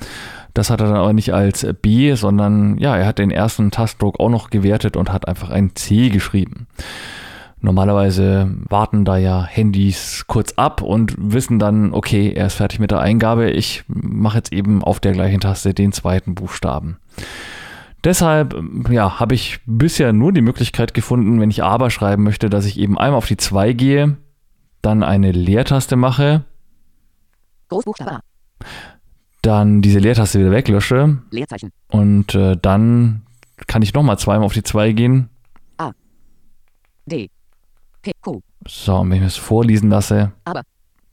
Das 0.53 0.69
hat 0.69 0.79
er 0.79 0.87
dann 0.87 0.95
aber 0.95 1.11
nicht 1.11 1.33
als 1.33 1.67
B, 1.81 2.15
sondern 2.15 2.77
ja, 2.77 2.95
er 2.95 3.05
hat 3.05 3.19
den 3.19 3.31
ersten 3.31 3.69
Tastdruck 3.69 4.21
auch 4.21 4.29
noch 4.29 4.49
gewertet 4.49 4.95
und 4.95 5.11
hat 5.11 5.27
einfach 5.27 5.49
ein 5.49 5.75
C 5.75 6.07
geschrieben. 6.07 6.67
Normalerweise 7.59 8.49
warten 8.69 9.03
da 9.03 9.17
ja 9.17 9.43
Handys 9.43 10.23
kurz 10.27 10.53
ab 10.53 10.81
und 10.81 11.15
wissen 11.17 11.59
dann, 11.59 11.93
okay, 11.93 12.31
er 12.31 12.47
ist 12.47 12.53
fertig 12.53 12.79
mit 12.79 12.91
der 12.91 13.01
Eingabe. 13.01 13.49
Ich 13.49 13.83
mache 13.87 14.37
jetzt 14.37 14.53
eben 14.53 14.85
auf 14.85 15.01
der 15.01 15.11
gleichen 15.11 15.41
Taste 15.41 15.73
den 15.73 15.91
zweiten 15.91 16.33
Buchstaben. 16.33 16.97
Deshalb 18.07 18.55
ja, 18.89 19.19
habe 19.19 19.35
ich 19.35 19.59
bisher 19.65 20.13
nur 20.13 20.31
die 20.31 20.39
Möglichkeit 20.39 20.93
gefunden, 20.93 21.41
wenn 21.41 21.49
ich 21.49 21.61
aber 21.61 21.89
schreiben 21.89 22.23
möchte, 22.23 22.49
dass 22.49 22.63
ich 22.63 22.79
eben 22.79 22.97
einmal 22.97 23.17
auf 23.17 23.25
die 23.27 23.35
2 23.35 23.73
gehe, 23.73 24.15
dann 24.81 25.03
eine 25.03 25.33
Leertaste 25.33 25.97
mache, 25.97 26.45
Großbuchstabe 27.67 28.13
A. 28.13 28.21
dann 29.41 29.81
diese 29.81 29.99
Leertaste 29.99 30.39
wieder 30.39 30.51
weglösche 30.51 31.17
Leerzeichen. 31.31 31.73
und 31.89 32.33
äh, 32.33 32.55
dann 32.55 33.23
kann 33.67 33.81
ich 33.81 33.93
nochmal 33.93 34.17
zweimal 34.17 34.45
auf 34.45 34.53
die 34.53 34.63
2 34.63 34.93
gehen. 34.93 35.29
D. 37.07 37.29
P. 38.01 38.13
Q. 38.21 38.39
So, 38.65 38.95
und 38.95 39.09
wenn 39.09 39.17
ich 39.17 39.21
mir 39.21 39.27
das 39.27 39.35
vorlesen 39.35 39.89
lasse, 39.89 40.31
Aber. 40.45 40.61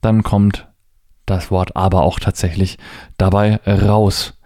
dann 0.01 0.22
kommt 0.22 0.68
das 1.26 1.51
Wort 1.51 1.74
aber 1.74 2.03
auch 2.03 2.20
tatsächlich 2.20 2.78
dabei 3.16 3.57
raus. 3.66 4.38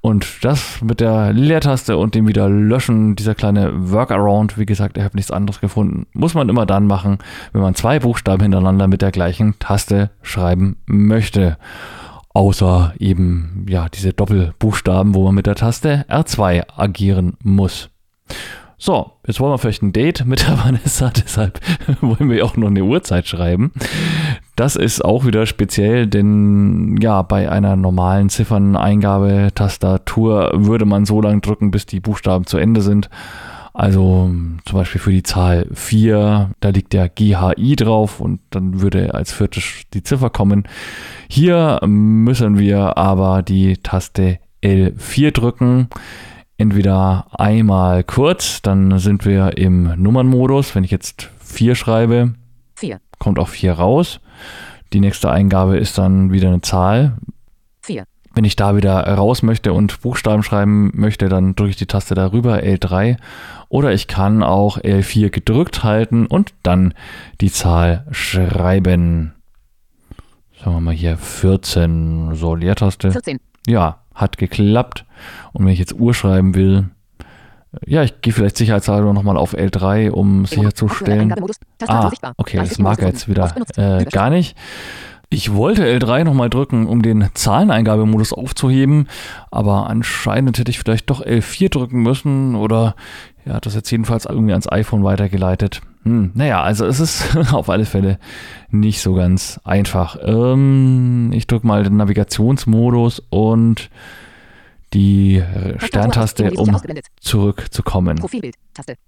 Und 0.00 0.44
das 0.44 0.82
mit 0.82 1.00
der 1.00 1.32
Leertaste 1.32 1.96
und 1.96 2.14
dem 2.14 2.28
wieder 2.28 2.48
löschen, 2.48 3.16
dieser 3.16 3.34
kleine 3.34 3.72
Workaround, 3.90 4.58
wie 4.58 4.66
gesagt, 4.66 4.96
ich 4.98 5.04
habe 5.04 5.16
nichts 5.16 5.30
anderes 5.30 5.60
gefunden, 5.60 6.06
muss 6.12 6.34
man 6.34 6.48
immer 6.48 6.66
dann 6.66 6.86
machen, 6.86 7.18
wenn 7.52 7.62
man 7.62 7.74
zwei 7.74 7.98
Buchstaben 7.98 8.42
hintereinander 8.42 8.86
mit 8.86 9.02
der 9.02 9.10
gleichen 9.10 9.58
Taste 9.58 10.10
schreiben 10.22 10.76
möchte. 10.86 11.58
Außer 12.34 12.92
eben, 12.98 13.64
ja, 13.68 13.88
diese 13.88 14.12
Doppelbuchstaben, 14.12 15.14
wo 15.14 15.24
man 15.24 15.34
mit 15.34 15.46
der 15.46 15.54
Taste 15.54 16.04
R2 16.08 16.64
agieren 16.76 17.36
muss. 17.42 17.88
So, 18.78 19.12
jetzt 19.26 19.40
wollen 19.40 19.52
wir 19.52 19.58
vielleicht 19.58 19.82
ein 19.82 19.92
Date 19.92 20.26
mit 20.26 20.46
der 20.46 20.58
Vanessa, 20.64 21.10
deshalb 21.10 21.60
wollen 22.02 22.30
wir 22.30 22.44
auch 22.44 22.56
noch 22.56 22.68
eine 22.68 22.84
Uhrzeit 22.84 23.26
schreiben. 23.26 23.72
Das 24.56 24.74
ist 24.74 25.04
auch 25.04 25.24
wieder 25.26 25.46
speziell, 25.46 26.06
denn 26.06 26.96
ja, 27.00 27.22
bei 27.22 27.50
einer 27.50 27.76
normalen 27.76 28.28
Zifferneingabe-Tastatur 28.30 30.50
würde 30.54 30.86
man 30.86 31.04
so 31.04 31.20
lange 31.20 31.42
drücken, 31.42 31.70
bis 31.70 31.84
die 31.86 32.00
Buchstaben 32.00 32.46
zu 32.46 32.56
Ende 32.56 32.80
sind. 32.80 33.10
Also 33.74 34.30
zum 34.64 34.78
Beispiel 34.78 35.00
für 35.00 35.12
die 35.12 35.22
Zahl 35.22 35.68
4, 35.74 36.50
da 36.60 36.70
liegt 36.70 36.94
der 36.94 37.10
GHI 37.10 37.76
drauf 37.76 38.20
und 38.20 38.40
dann 38.48 38.80
würde 38.80 39.14
als 39.14 39.32
vierte 39.32 39.60
die 39.92 40.02
Ziffer 40.02 40.30
kommen. 40.30 40.64
Hier 41.28 41.78
müssen 41.84 42.58
wir 42.58 42.96
aber 42.96 43.42
die 43.42 43.76
Taste 43.76 44.38
L4 44.62 45.32
drücken 45.32 45.90
entweder 46.58 47.26
einmal 47.32 48.04
kurz, 48.04 48.62
dann 48.62 48.98
sind 48.98 49.24
wir 49.24 49.58
im 49.58 50.00
Nummernmodus. 50.00 50.74
Wenn 50.74 50.84
ich 50.84 50.90
jetzt 50.90 51.30
4 51.40 51.74
schreibe, 51.74 52.34
4. 52.76 53.00
kommt 53.18 53.38
auch 53.38 53.48
4 53.48 53.72
raus. 53.72 54.20
Die 54.92 55.00
nächste 55.00 55.30
Eingabe 55.30 55.76
ist 55.76 55.98
dann 55.98 56.32
wieder 56.32 56.48
eine 56.48 56.60
Zahl. 56.60 57.16
4. 57.82 58.04
Wenn 58.34 58.44
ich 58.44 58.56
da 58.56 58.76
wieder 58.76 59.02
raus 59.02 59.42
möchte 59.42 59.72
und 59.72 60.02
Buchstaben 60.02 60.42
schreiben 60.42 60.90
möchte, 60.94 61.28
dann 61.30 61.54
drücke 61.54 61.70
ich 61.70 61.76
die 61.76 61.86
Taste 61.86 62.14
darüber, 62.14 62.58
L3. 62.58 63.16
Oder 63.68 63.92
ich 63.92 64.08
kann 64.08 64.42
auch 64.42 64.78
L4 64.78 65.30
gedrückt 65.30 65.84
halten 65.84 66.26
und 66.26 66.52
dann 66.62 66.92
die 67.40 67.50
Zahl 67.50 68.06
schreiben. 68.10 69.32
Sagen 70.58 70.76
wir 70.76 70.80
mal 70.80 70.94
hier 70.94 71.16
14. 71.16 72.34
So, 72.34 72.54
Leertaste. 72.54 73.10
14. 73.12 73.38
Ja, 73.66 74.00
hat 74.14 74.36
geklappt. 74.36 75.06
Und 75.52 75.64
wenn 75.64 75.72
ich 75.72 75.78
jetzt 75.78 75.94
Uhr 75.94 76.12
schreiben 76.12 76.54
will, 76.54 76.90
ja, 77.86 78.02
ich 78.02 78.20
gehe 78.20 78.32
vielleicht 78.32 78.56
sicherheitshalber 78.56 79.12
nochmal 79.12 79.36
auf 79.36 79.54
L3, 79.54 80.10
um 80.10 80.46
sicherzustellen. 80.46 81.22
Eingabemodus. 81.22 81.56
Tastatur 81.78 82.04
Ah, 82.06 82.10
sichtbar. 82.10 82.34
okay, 82.36 82.56
das 82.58 82.78
mag 82.78 83.00
er 83.00 83.08
jetzt 83.08 83.28
wieder 83.28 83.54
äh, 83.76 84.04
gar 84.06 84.30
nicht. 84.30 84.56
Ich 85.28 85.52
wollte 85.52 85.84
L3 85.84 86.22
nochmal 86.22 86.48
drücken, 86.50 86.86
um 86.86 87.02
den 87.02 87.28
Zahleneingabemodus 87.34 88.32
aufzuheben, 88.32 89.08
aber 89.50 89.90
anscheinend 89.90 90.56
hätte 90.58 90.70
ich 90.70 90.78
vielleicht 90.78 91.10
doch 91.10 91.20
L4 91.20 91.68
drücken 91.68 92.00
müssen 92.02 92.54
oder 92.54 92.94
er 93.44 93.54
hat 93.54 93.66
das 93.66 93.74
jetzt 93.74 93.90
jedenfalls 93.90 94.24
irgendwie 94.24 94.52
ans 94.52 94.70
iPhone 94.70 95.02
weitergeleitet. 95.02 95.80
Hm, 96.04 96.30
naja, 96.34 96.62
also 96.62 96.86
es 96.86 97.00
ist 97.00 97.36
auf 97.52 97.68
alle 97.68 97.86
Fälle 97.86 98.18
nicht 98.70 99.00
so 99.00 99.14
ganz 99.14 99.60
einfach. 99.64 100.16
Ähm, 100.24 101.30
ich 101.32 101.48
drücke 101.48 101.66
mal 101.66 101.82
den 101.82 101.96
Navigationsmodus 101.96 103.20
und 103.28 103.90
die 104.92 105.36
äh, 105.36 105.78
Sterntaste, 105.80 106.52
um 106.52 106.76
zurückzukommen. 107.20 108.20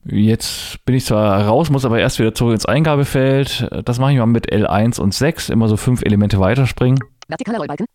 Jetzt 0.04 0.84
bin 0.84 0.94
ich 0.96 1.04
zwar 1.04 1.46
raus, 1.46 1.70
muss 1.70 1.84
aber 1.84 1.98
erst 1.98 2.18
wieder 2.18 2.34
zurück 2.34 2.54
ins 2.54 2.66
Eingabefeld. 2.66 3.68
Das 3.84 3.98
mache 3.98 4.12
ich 4.12 4.18
mal 4.18 4.26
mit 4.26 4.52
L1 4.52 5.00
und 5.00 5.14
6, 5.14 5.50
immer 5.50 5.68
so 5.68 5.76
fünf 5.76 6.02
Elemente 6.02 6.40
weiterspringen. 6.40 6.98
Vertikaler 7.28 7.58
Rollbalken. 7.58 7.86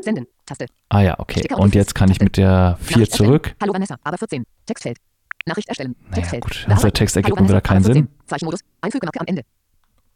Senden. 0.00 0.26
Taste. 0.46 0.66
Ah 0.88 1.00
ja, 1.00 1.18
okay. 1.18 1.46
Und 1.54 1.74
jetzt 1.74 1.94
kann 1.94 2.10
ich 2.10 2.20
mit 2.20 2.36
der 2.36 2.76
4 2.80 2.96
Nachricht 2.96 3.10
erstellen. 3.10 3.28
zurück. 3.28 3.54
Hallo 3.60 3.72
Vanessa, 3.74 3.96
aber 4.02 4.18
14. 4.18 4.44
Textfeld. 4.66 4.96
Nachricht 5.46 5.68
erstellen. 5.68 5.96
Naja, 6.02 6.14
Textfeld. 6.14 6.42
gut, 6.42 6.52
Bearbeiten. 6.52 6.72
unser 6.72 6.92
Text 6.92 7.16
ergibt 7.16 7.40
wieder 7.42 7.60
keinen 7.60 7.84
aber 7.84 7.94
14. 7.94 8.04
Sinn. 8.04 8.08
Zeichenmodus. 8.26 8.60
Einfügemarke 8.80 9.20
am 9.20 9.26
Ende. 9.26 9.42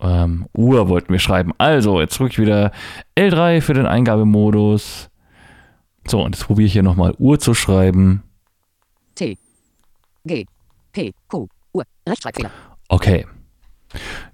Ähm, 0.00 0.46
Uhr 0.54 0.88
wollten 0.88 1.12
wir 1.12 1.18
schreiben. 1.18 1.52
Also, 1.58 2.00
jetzt 2.00 2.18
drücke 2.18 2.30
ich 2.30 2.38
wieder 2.38 2.72
L3 3.16 3.60
für 3.60 3.74
den 3.74 3.86
Eingabemodus. 3.86 5.10
So, 6.08 6.22
und 6.22 6.34
jetzt 6.34 6.46
probiere 6.46 6.66
ich 6.66 6.72
hier 6.72 6.82
nochmal 6.82 7.14
Uhr 7.18 7.38
zu 7.38 7.54
schreiben. 7.54 8.22
T. 9.14 9.36
G. 10.24 10.44
P. 10.92 11.12
Q. 11.28 11.48
Uhr. 11.72 11.84
Rechtschreibfehler. 12.08 12.50
Okay. 12.88 13.26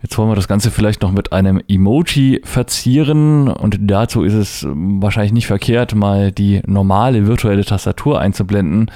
Jetzt 0.02 0.16
wollen 0.18 0.30
wir 0.30 0.34
das 0.34 0.48
Ganze 0.48 0.70
vielleicht 0.70 1.02
noch 1.02 1.12
mit 1.12 1.32
einem 1.32 1.62
Emoji 1.68 2.40
verzieren 2.42 3.48
und 3.48 3.78
dazu 3.82 4.24
ist 4.24 4.32
es 4.32 4.66
wahrscheinlich 4.68 5.32
nicht 5.32 5.46
verkehrt, 5.46 5.94
mal 5.94 6.32
die 6.32 6.62
normale 6.66 7.26
virtuelle 7.26 7.64
Tastatur 7.64 8.18
einzublenden. 8.18 8.90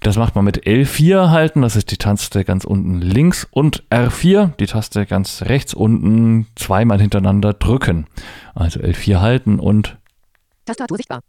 Das 0.00 0.16
macht 0.16 0.36
man 0.36 0.44
mit 0.44 0.64
L4 0.64 1.30
halten, 1.30 1.62
das 1.62 1.76
ist 1.76 1.90
die 1.90 1.96
Taste 1.96 2.44
ganz 2.44 2.64
unten 2.64 3.00
links 3.00 3.48
und 3.50 3.84
R4, 3.90 4.54
die 4.56 4.66
Taste 4.66 5.06
ganz 5.06 5.42
rechts 5.42 5.74
unten, 5.74 6.46
zweimal 6.54 7.00
hintereinander 7.00 7.54
drücken. 7.54 8.06
Also 8.54 8.80
L4 8.80 9.20
halten 9.20 9.58
und 9.58 9.98
Tastatur 10.66 10.98
sichtbar. 10.98 11.20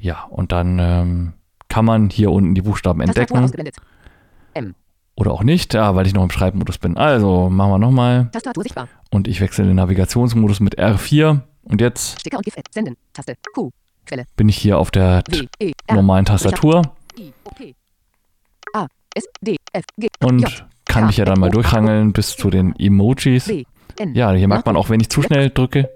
Ja, 0.00 0.24
und 0.24 0.52
dann 0.52 0.78
ähm, 0.78 1.32
kann 1.68 1.84
man 1.84 2.10
hier 2.10 2.30
unten 2.30 2.54
die 2.54 2.62
Buchstaben 2.62 3.00
entdecken 3.00 3.48
oder 5.16 5.32
auch 5.32 5.42
nicht, 5.42 5.74
ja, 5.74 5.94
weil 5.94 6.06
ich 6.06 6.14
noch 6.14 6.22
im 6.22 6.30
Schreibmodus 6.30 6.78
bin. 6.78 6.96
Also 6.96 7.50
machen 7.50 7.72
wir 7.72 7.78
nochmal. 7.78 8.30
Tastatur 8.32 8.62
sichtbar. 8.62 8.88
und 9.10 9.28
ich 9.28 9.40
wechsle 9.40 9.66
den 9.66 9.76
Navigationsmodus 9.76 10.60
mit 10.60 10.78
R4 10.78 11.40
und 11.62 11.80
jetzt 11.80 12.20
Sticker 12.20 12.38
und 12.38 12.44
GIF. 12.44 12.54
Senden. 12.70 12.96
Taste. 13.12 13.36
Q. 13.54 13.70
Quelle. 14.06 14.24
bin 14.36 14.48
ich 14.48 14.56
hier 14.56 14.78
auf 14.78 14.90
der. 14.90 15.22
E. 15.58 15.72
Normalen 15.92 16.24
Tastatur 16.24 16.82
I. 17.18 17.32
O. 17.44 17.50
P. 17.50 17.74
A. 18.72 18.86
S. 19.14 19.24
D. 19.42 19.56
F. 19.72 19.84
G. 19.98 20.08
und 20.20 20.64
kann 20.86 21.06
mich 21.06 21.18
ja 21.18 21.26
dann 21.26 21.38
mal 21.38 21.50
durchhangeln 21.50 22.12
bis 22.12 22.36
zu 22.36 22.48
den 22.48 22.74
Emojis. 22.78 23.52
Ja, 24.14 24.32
hier 24.32 24.48
merkt 24.48 24.64
man 24.64 24.76
auch, 24.76 24.88
wenn 24.88 25.00
ich 25.00 25.10
zu 25.10 25.20
schnell 25.22 25.50
drücke, 25.50 25.90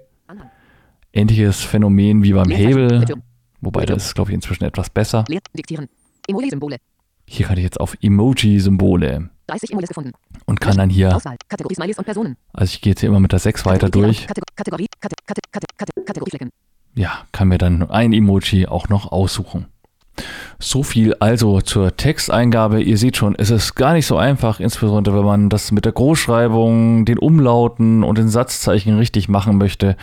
ähnliches 1.13 1.63
Phänomen 1.63 2.23
wie 2.23 2.33
beim. 2.33 2.51
Hebel. 2.51 3.05
Wobei 3.65 3.85
das 3.85 4.05
ist, 4.05 4.15
glaube 4.15 4.31
ich, 4.31 4.35
inzwischen 4.35 4.63
etwas 4.63 4.89
besser. 4.89 5.25
Diktieren. 5.57 5.87
Emoji-Symbole. 6.27 6.77
Hier 7.27 7.45
kann 7.47 7.57
ich 7.57 7.63
jetzt 7.63 7.79
auf 7.79 7.95
Emoji-Symbole 8.01 9.29
30 9.47 9.71
Emojis 9.71 9.89
gefunden. 9.89 10.11
und 10.45 10.59
kann 10.61 10.77
dann 10.77 10.89
hier, 10.89 11.15
Auswahl. 11.15 11.35
Kategorie 11.47 11.75
Smileys 11.75 11.97
und 11.99 12.05
Personen. 12.05 12.35
also 12.53 12.71
ich 12.71 12.81
gehe 12.81 12.91
jetzt 12.91 12.99
hier 13.01 13.09
immer 13.09 13.19
mit 13.19 13.31
der 13.31 13.39
6 13.39 13.65
weiter 13.65 13.87
Kategorie- 13.87 14.05
durch, 14.15 14.27
Kategor- 14.27 14.55
Kategorie. 14.55 14.87
Kate- 14.99 15.15
Kate- 15.25 15.41
Kate- 15.51 15.67
Kate- 15.77 16.03
Kategorieflecken. 16.05 16.49
ja, 16.95 17.25
kann 17.31 17.47
mir 17.49 17.57
dann 17.59 17.89
ein 17.89 18.13
Emoji 18.13 18.65
auch 18.67 18.89
noch 18.89 19.11
aussuchen. 19.11 19.67
So 20.59 20.83
viel 20.83 21.15
also 21.19 21.61
zur 21.61 21.97
Texteingabe. 21.97 22.81
Ihr 22.81 22.97
seht 22.97 23.17
schon, 23.17 23.35
es 23.37 23.49
ist 23.49 23.75
gar 23.75 23.93
nicht 23.93 24.05
so 24.05 24.17
einfach, 24.17 24.59
insbesondere 24.59 25.17
wenn 25.17 25.25
man 25.25 25.49
das 25.49 25.71
mit 25.71 25.85
der 25.85 25.91
Großschreibung, 25.91 27.05
den 27.05 27.19
Umlauten 27.19 28.03
und 28.03 28.17
den 28.17 28.29
Satzzeichen 28.29 28.97
richtig 28.97 29.27
machen 29.27 29.57
möchte. 29.57 29.97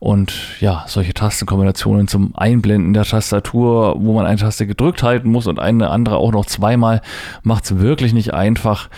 Und 0.00 0.32
ja, 0.60 0.84
solche 0.88 1.14
Tastenkombinationen 1.14 2.08
zum 2.08 2.34
Einblenden 2.34 2.92
der 2.94 3.04
Tastatur, 3.04 3.96
wo 3.98 4.12
man 4.14 4.26
eine 4.26 4.38
Taste 4.38 4.66
gedrückt 4.66 5.02
halten 5.02 5.30
muss 5.30 5.46
und 5.46 5.60
eine 5.60 5.90
andere 5.90 6.16
auch 6.16 6.32
noch 6.32 6.46
zweimal, 6.46 7.00
macht 7.42 7.64
es 7.64 7.78
wirklich 7.78 8.12
nicht 8.12 8.34
einfach. 8.34 8.88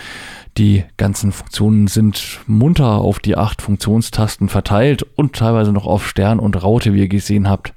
Die 0.56 0.84
ganzen 0.96 1.32
Funktionen 1.32 1.88
sind 1.88 2.40
munter 2.46 2.98
auf 2.98 3.18
die 3.18 3.36
acht 3.36 3.60
Funktionstasten 3.60 4.48
verteilt 4.48 5.02
und 5.16 5.34
teilweise 5.34 5.72
noch 5.72 5.86
auf 5.86 6.06
Stern 6.06 6.38
und 6.38 6.62
Raute, 6.62 6.94
wie 6.94 7.00
ihr 7.00 7.08
gesehen 7.08 7.48
habt. 7.48 7.72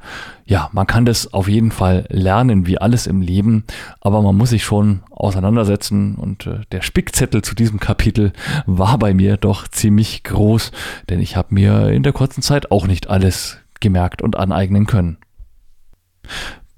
Ja, 0.45 0.69
man 0.73 0.85
kann 0.85 1.03
das 1.03 1.33
auf 1.33 1.47
jeden 1.47 1.71
Fall 1.71 2.05
lernen, 2.09 2.67
wie 2.67 2.77
alles 2.77 3.07
im 3.07 3.21
Leben, 3.21 3.63
aber 3.99 4.21
man 4.21 4.37
muss 4.37 4.51
sich 4.51 4.63
schon 4.63 5.01
auseinandersetzen 5.09 6.15
und 6.15 6.45
äh, 6.45 6.61
der 6.71 6.81
Spickzettel 6.81 7.41
zu 7.41 7.55
diesem 7.55 7.79
Kapitel 7.79 8.31
war 8.67 8.99
bei 8.99 9.13
mir 9.13 9.37
doch 9.37 9.67
ziemlich 9.67 10.23
groß, 10.23 10.71
denn 11.09 11.19
ich 11.19 11.35
habe 11.35 11.55
mir 11.55 11.89
in 11.89 12.03
der 12.03 12.13
kurzen 12.13 12.43
Zeit 12.43 12.71
auch 12.71 12.85
nicht 12.85 13.09
alles 13.09 13.57
gemerkt 13.79 14.21
und 14.21 14.37
aneignen 14.37 14.85
können. 14.85 15.17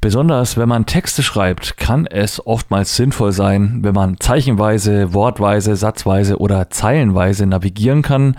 Besonders 0.02 0.56
wenn 0.56 0.70
man 0.70 0.86
Texte 0.86 1.24
schreibt, 1.24 1.76
kann 1.76 2.06
es 2.06 2.46
oftmals 2.48 2.96
sinnvoll 2.96 3.34
sein, 3.34 3.80
wenn 3.82 3.94
man 3.94 4.18
zeichenweise, 4.18 5.14
wortweise, 5.14 5.76
satzweise 5.76 6.38
oder 6.38 6.70
zeilenweise 6.70 7.46
navigieren 7.46 8.02
kann. 8.02 8.38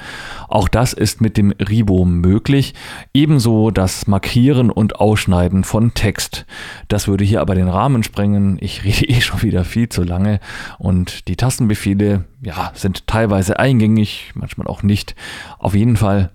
Auch 0.48 0.68
das 0.68 0.94
ist 0.94 1.20
mit 1.20 1.36
dem 1.36 1.50
Ribo 1.50 2.06
möglich. 2.06 2.72
Ebenso 3.12 3.70
das 3.70 4.06
Markieren 4.06 4.70
und 4.70 5.00
Ausschneiden 5.00 5.62
von 5.62 5.92
Text. 5.92 6.46
Das 6.88 7.08
würde 7.08 7.24
hier 7.24 7.42
aber 7.42 7.54
den 7.54 7.68
Rahmen 7.68 8.04
sprengen. 8.04 8.56
Ich 8.62 8.82
rede 8.84 9.06
eh 9.11 9.20
schon 9.20 9.42
wieder 9.42 9.66
viel 9.66 9.90
zu 9.90 10.02
lange 10.02 10.40
und 10.78 11.28
die 11.28 11.36
Tastenbefehle, 11.36 12.24
ja, 12.40 12.72
sind 12.74 13.06
teilweise 13.06 13.58
eingängig, 13.58 14.32
manchmal 14.34 14.66
auch 14.66 14.82
nicht. 14.82 15.14
Auf 15.58 15.74
jeden 15.74 15.98
Fall, 15.98 16.30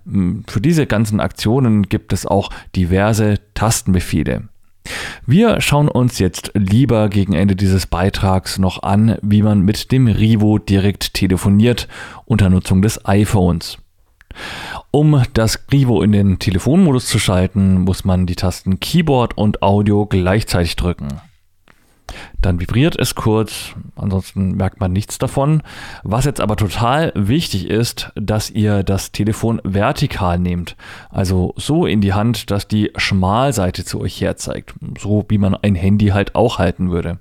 für 0.46 0.60
diese 0.60 0.86
ganzen 0.86 1.18
Aktionen 1.18 1.88
gibt 1.88 2.12
es 2.12 2.26
auch 2.26 2.50
diverse 2.76 3.40
Tastenbefehle. 3.54 4.48
Wir 5.26 5.60
schauen 5.60 5.88
uns 5.88 6.18
jetzt 6.18 6.52
lieber 6.54 7.08
gegen 7.08 7.32
Ende 7.32 7.56
dieses 7.56 7.86
Beitrags 7.86 8.58
noch 8.58 8.82
an, 8.82 9.18
wie 9.22 9.42
man 9.42 9.62
mit 9.62 9.92
dem 9.92 10.06
Rivo 10.06 10.58
direkt 10.58 11.14
telefoniert 11.14 11.88
unter 12.24 12.50
Nutzung 12.50 12.82
des 12.82 13.04
iPhones. 13.06 13.78
Um 14.90 15.22
das 15.34 15.58
Rivo 15.72 16.02
in 16.02 16.12
den 16.12 16.38
Telefonmodus 16.38 17.06
zu 17.06 17.18
schalten, 17.18 17.80
muss 17.80 18.04
man 18.04 18.26
die 18.26 18.36
Tasten 18.36 18.80
Keyboard 18.80 19.36
und 19.36 19.62
Audio 19.62 20.06
gleichzeitig 20.06 20.76
drücken. 20.76 21.08
Dann 22.40 22.60
vibriert 22.60 22.96
es 22.98 23.14
kurz, 23.14 23.74
ansonsten 23.96 24.52
merkt 24.52 24.80
man 24.80 24.92
nichts 24.92 25.18
davon. 25.18 25.62
Was 26.02 26.24
jetzt 26.24 26.40
aber 26.40 26.56
total 26.56 27.12
wichtig 27.14 27.68
ist, 27.68 28.12
dass 28.14 28.50
ihr 28.50 28.82
das 28.82 29.12
Telefon 29.12 29.60
vertikal 29.64 30.38
nehmt. 30.38 30.76
Also 31.10 31.54
so 31.56 31.86
in 31.86 32.00
die 32.00 32.14
Hand, 32.14 32.50
dass 32.50 32.68
die 32.68 32.92
Schmalseite 32.96 33.84
zu 33.84 34.00
euch 34.00 34.20
herzeigt. 34.20 34.74
So 34.98 35.24
wie 35.28 35.38
man 35.38 35.54
ein 35.54 35.74
Handy 35.74 36.08
halt 36.08 36.34
auch 36.34 36.58
halten 36.58 36.90
würde. 36.90 37.18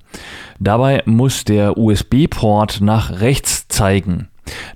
Dabei 0.60 1.02
muss 1.06 1.44
der 1.44 1.78
USB-Port 1.78 2.82
nach 2.82 3.20
rechts 3.20 3.68
zeigen. 3.68 4.28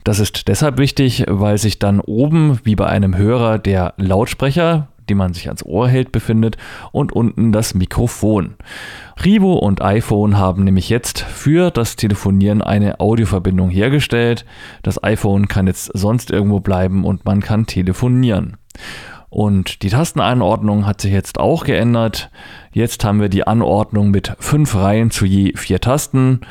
Das 0.04 0.20
ist 0.20 0.48
deshalb 0.48 0.78
wichtig, 0.78 1.26
weil 1.28 1.58
sich 1.58 1.78
dann 1.80 2.00
oben, 2.00 2.60
wie 2.64 2.76
bei 2.76 2.88
einem 2.88 3.16
Hörer, 3.16 3.60
der 3.60 3.94
Lautsprecher, 3.98 4.88
den 5.10 5.18
man 5.18 5.34
sich 5.34 5.48
ans 5.48 5.64
Ohr 5.64 5.88
hält, 5.88 6.12
befindet 6.12 6.58
und 6.92 7.12
unten 7.12 7.52
das 7.52 7.74
Mikrofon. 7.74 8.56
Rivo 9.24 9.56
und 9.56 9.82
iPhone 9.82 10.38
haben 10.38 10.64
nämlich 10.64 10.90
jetzt 10.90 11.20
für 11.20 11.72
das 11.72 11.96
Telefonieren 11.96 12.62
eine 12.62 13.00
Audioverbindung 13.00 13.70
hergestellt. 13.70 14.46
Das 14.84 15.04
iPhone 15.04 15.48
kann 15.48 15.68
jetzt 15.68 15.92
sonst 15.94 16.32
irgendwo 16.32 16.60
bleiben 16.60 17.04
und 17.04 17.26
man 17.26 17.42
kann 17.42 17.66
telefonieren. 17.66 18.58
Und 19.30 19.84
die 19.84 19.90
Tasteneinordnung 19.90 20.86
hat 20.86 21.02
sich 21.02 21.12
jetzt 21.12 21.40
auch 21.40 21.64
geändert. 21.64 22.32
Jetzt 22.72 23.04
haben 23.04 23.22
wir 23.22 23.30
die 23.30 23.46
Anordnung 23.46 24.10
mit 24.10 24.34
fünf 24.40 24.76
Reihen 24.76 25.12
zu 25.12 25.26
je 25.26 25.54
vier 25.56 25.80
Tasten. 25.80 26.42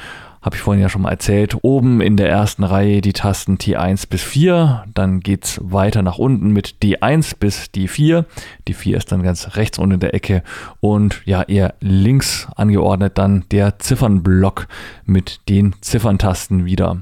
Habe 0.42 0.56
ich 0.56 0.62
vorhin 0.62 0.82
ja 0.82 0.88
schon 0.88 1.02
mal 1.02 1.10
erzählt. 1.10 1.56
Oben 1.62 2.00
in 2.00 2.16
der 2.16 2.28
ersten 2.28 2.64
Reihe 2.64 3.00
die 3.00 3.12
Tasten 3.12 3.56
T1 3.56 4.08
bis 4.08 4.22
4. 4.22 4.84
Dann 4.94 5.20
geht 5.20 5.44
es 5.44 5.60
weiter 5.62 6.02
nach 6.02 6.18
unten 6.18 6.52
mit 6.52 6.76
D1 6.82 7.36
bis 7.38 7.64
D4. 7.74 8.24
Die 8.66 8.74
4 8.74 8.96
ist 8.96 9.12
dann 9.12 9.22
ganz 9.22 9.56
rechts 9.56 9.78
unten 9.78 9.94
in 9.94 10.00
der 10.00 10.14
Ecke. 10.14 10.42
Und 10.80 11.22
ja, 11.24 11.42
eher 11.42 11.74
links 11.80 12.48
angeordnet 12.54 13.18
dann 13.18 13.44
der 13.50 13.78
Ziffernblock 13.78 14.68
mit 15.04 15.40
den 15.48 15.74
Zifferntasten 15.80 16.64
wieder. 16.64 16.98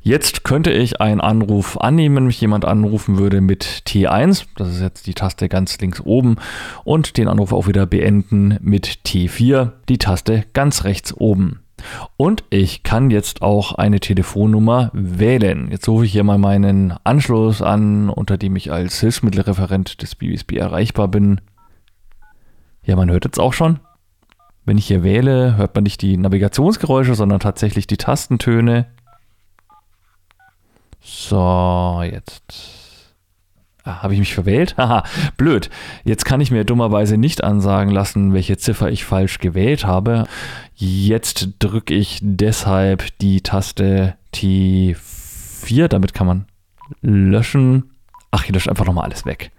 Jetzt 0.00 0.42
könnte 0.42 0.72
ich 0.72 1.00
einen 1.00 1.20
Anruf 1.20 1.78
annehmen, 1.80 2.16
wenn 2.16 2.26
mich 2.26 2.40
jemand 2.40 2.64
anrufen 2.64 3.18
würde 3.18 3.40
mit 3.40 3.64
T1, 3.86 4.46
das 4.56 4.68
ist 4.70 4.80
jetzt 4.80 5.06
die 5.06 5.14
Taste 5.14 5.48
ganz 5.48 5.78
links 5.78 6.00
oben, 6.00 6.36
und 6.84 7.16
den 7.16 7.28
Anruf 7.28 7.52
auch 7.52 7.68
wieder 7.68 7.86
beenden 7.86 8.58
mit 8.60 8.98
T4, 9.06 9.70
die 9.88 9.98
Taste 9.98 10.44
ganz 10.52 10.84
rechts 10.84 11.14
oben. 11.14 11.61
Und 12.16 12.44
ich 12.50 12.82
kann 12.82 13.10
jetzt 13.10 13.42
auch 13.42 13.72
eine 13.74 14.00
Telefonnummer 14.00 14.90
wählen. 14.92 15.70
Jetzt 15.70 15.88
rufe 15.88 16.04
ich 16.04 16.12
hier 16.12 16.24
mal 16.24 16.38
meinen 16.38 16.94
Anschluss 17.04 17.62
an, 17.62 18.08
unter 18.10 18.38
dem 18.38 18.56
ich 18.56 18.72
als 18.72 19.00
Hilfsmittelreferent 19.00 20.02
des 20.02 20.14
BBSB 20.14 20.52
erreichbar 20.52 21.08
bin. 21.08 21.40
Ja, 22.84 22.96
man 22.96 23.10
hört 23.10 23.24
jetzt 23.24 23.40
auch 23.40 23.52
schon. 23.52 23.80
Wenn 24.64 24.78
ich 24.78 24.86
hier 24.86 25.02
wähle, 25.02 25.56
hört 25.56 25.74
man 25.74 25.84
nicht 25.84 26.02
die 26.02 26.16
Navigationsgeräusche, 26.16 27.14
sondern 27.14 27.40
tatsächlich 27.40 27.86
die 27.86 27.96
Tastentöne. 27.96 28.86
So, 31.00 32.00
jetzt. 32.04 32.81
Ah, 33.84 34.02
Habe 34.02 34.14
ich 34.14 34.20
mich 34.20 34.34
verwählt? 34.34 34.74
Haha, 34.78 35.04
blöd. 35.36 35.70
Jetzt 36.04 36.24
kann 36.24 36.40
ich 36.40 36.50
mir 36.50 36.64
dummerweise 36.64 37.16
nicht 37.16 37.42
ansagen 37.42 37.90
lassen, 37.92 38.32
welche 38.32 38.56
Ziffer 38.56 38.90
ich 38.90 39.04
falsch 39.04 39.38
gewählt 39.38 39.84
habe. 39.84 40.24
Jetzt 40.74 41.48
drücke 41.58 41.94
ich 41.94 42.18
deshalb 42.22 43.16
die 43.18 43.40
Taste 43.40 44.14
T4. 44.34 45.88
Damit 45.88 46.14
kann 46.14 46.26
man 46.26 46.46
löschen. 47.00 47.90
Ach, 48.30 48.44
ich 48.44 48.52
lösche 48.52 48.70
einfach 48.70 48.86
nochmal 48.86 49.04
alles 49.04 49.26
weg. 49.26 49.50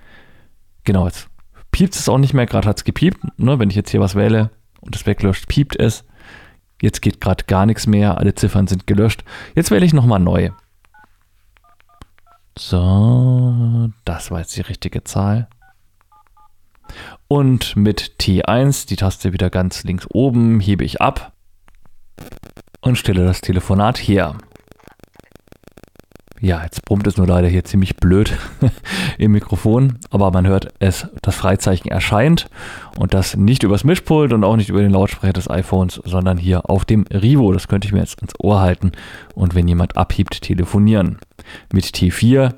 Genau, 0.84 1.06
jetzt 1.06 1.28
piept 1.72 1.96
es 1.96 2.10
auch 2.10 2.18
nicht 2.18 2.34
mehr. 2.34 2.46
Gerade 2.46 2.68
hat 2.68 2.78
es 2.78 2.84
gepiept. 2.84 3.20
Ne? 3.38 3.60
Wenn 3.60 3.70
ich 3.70 3.76
jetzt 3.76 3.92
hier 3.92 4.00
was 4.02 4.16
wähle 4.16 4.52
und 4.80 4.96
es 4.96 5.06
weglöscht, 5.06 5.48
piept 5.48 5.78
es. 5.78 6.06
Jetzt 6.82 7.02
geht 7.02 7.22
gerade 7.22 7.46
gar 7.46 7.66
nichts 7.66 7.88
mehr. 7.88 8.18
Alle 8.18 8.36
Ziffern 8.36 8.68
sind 8.68 8.88
gelöscht. 8.88 9.24
Jetzt 9.56 9.72
wähle 9.72 9.86
ich 9.86 9.94
nochmal 9.94 10.20
neu. 10.20 10.52
So, 12.58 13.90
das 14.06 14.32
war 14.32 14.40
jetzt 14.40 14.56
die 14.56 14.62
richtige 14.62 15.04
Zahl. 15.04 15.48
Und 17.28 17.76
mit 17.76 18.14
T1, 18.20 18.88
die 18.88 18.96
Taste 18.96 19.34
wieder 19.34 19.50
ganz 19.50 19.84
links 19.84 20.08
oben, 20.12 20.60
hebe 20.60 20.84
ich 20.84 21.02
ab 21.02 21.34
und 22.82 22.98
stelle 22.98 23.26
das 23.26 23.42
Telefonat 23.42 23.98
her. 23.98 24.38
Ja, 26.44 26.62
jetzt 26.62 26.84
brummt 26.84 27.08
es 27.08 27.16
nur 27.16 27.26
leider 27.26 27.48
hier 27.48 27.64
ziemlich 27.64 27.96
blöd 27.96 28.38
im 29.18 29.32
Mikrofon, 29.32 30.00
aber 30.10 30.30
man 30.30 30.46
hört 30.46 30.74
es, 30.80 31.08
das 31.22 31.38
Freizeichen 31.38 31.90
erscheint 31.90 32.48
und 33.00 33.14
das 33.14 33.38
nicht 33.38 33.64
übers 33.64 33.86
Mischpult 33.86 34.34
und 34.34 34.44
auch 34.44 34.58
nicht 34.58 34.68
über 34.68 34.82
den 34.82 34.92
Lautsprecher 34.92 35.32
des 35.32 35.50
iPhones, 35.50 36.02
sondern 36.04 36.38
hier 36.38 36.70
auf 36.70 36.84
dem 36.84 37.06
Rivo. 37.14 37.54
Das 37.54 37.70
könnte 37.70 37.88
ich 37.88 37.94
mir 37.94 38.02
jetzt 38.02 38.22
ins 38.22 38.34
Ohr 38.42 38.60
halten 38.60 38.92
und 39.36 39.56
wenn 39.56 39.70
jemand 39.70 39.96
abhebt, 39.96 40.42
telefonieren. 40.42 41.18
Mit 41.72 41.86
T4 41.86 42.54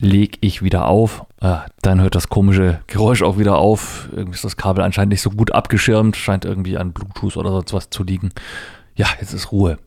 lege 0.00 0.38
ich 0.40 0.62
wieder 0.64 0.88
auf, 0.88 1.24
äh, 1.40 1.58
dann 1.82 2.00
hört 2.00 2.16
das 2.16 2.28
komische 2.28 2.80
Geräusch 2.88 3.22
auch 3.22 3.38
wieder 3.38 3.58
auf. 3.58 4.08
Irgendwie 4.10 4.34
ist 4.34 4.44
das 4.44 4.56
Kabel 4.56 4.82
anscheinend 4.82 5.12
nicht 5.12 5.22
so 5.22 5.30
gut 5.30 5.52
abgeschirmt, 5.52 6.16
scheint 6.16 6.44
irgendwie 6.44 6.76
an 6.76 6.92
Bluetooth 6.92 7.36
oder 7.36 7.50
sonst 7.50 7.72
was 7.72 7.88
zu 7.88 8.02
liegen. 8.02 8.30
Ja, 8.96 9.06
jetzt 9.20 9.32
ist 9.32 9.52
Ruhe. 9.52 9.78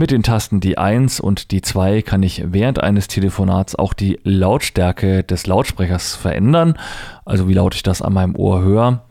Mit 0.00 0.12
den 0.12 0.22
Tasten 0.22 0.60
die 0.60 0.78
1 0.78 1.18
und 1.18 1.50
die 1.50 1.60
2 1.60 2.02
kann 2.02 2.22
ich 2.22 2.44
während 2.46 2.80
eines 2.80 3.08
Telefonats 3.08 3.74
auch 3.74 3.92
die 3.92 4.20
Lautstärke 4.22 5.24
des 5.24 5.48
Lautsprechers 5.48 6.14
verändern, 6.14 6.78
also 7.24 7.48
wie 7.48 7.54
laut 7.54 7.74
ich 7.74 7.82
das 7.82 8.00
an 8.00 8.12
meinem 8.12 8.36
Ohr 8.36 8.62
höre. 8.62 9.02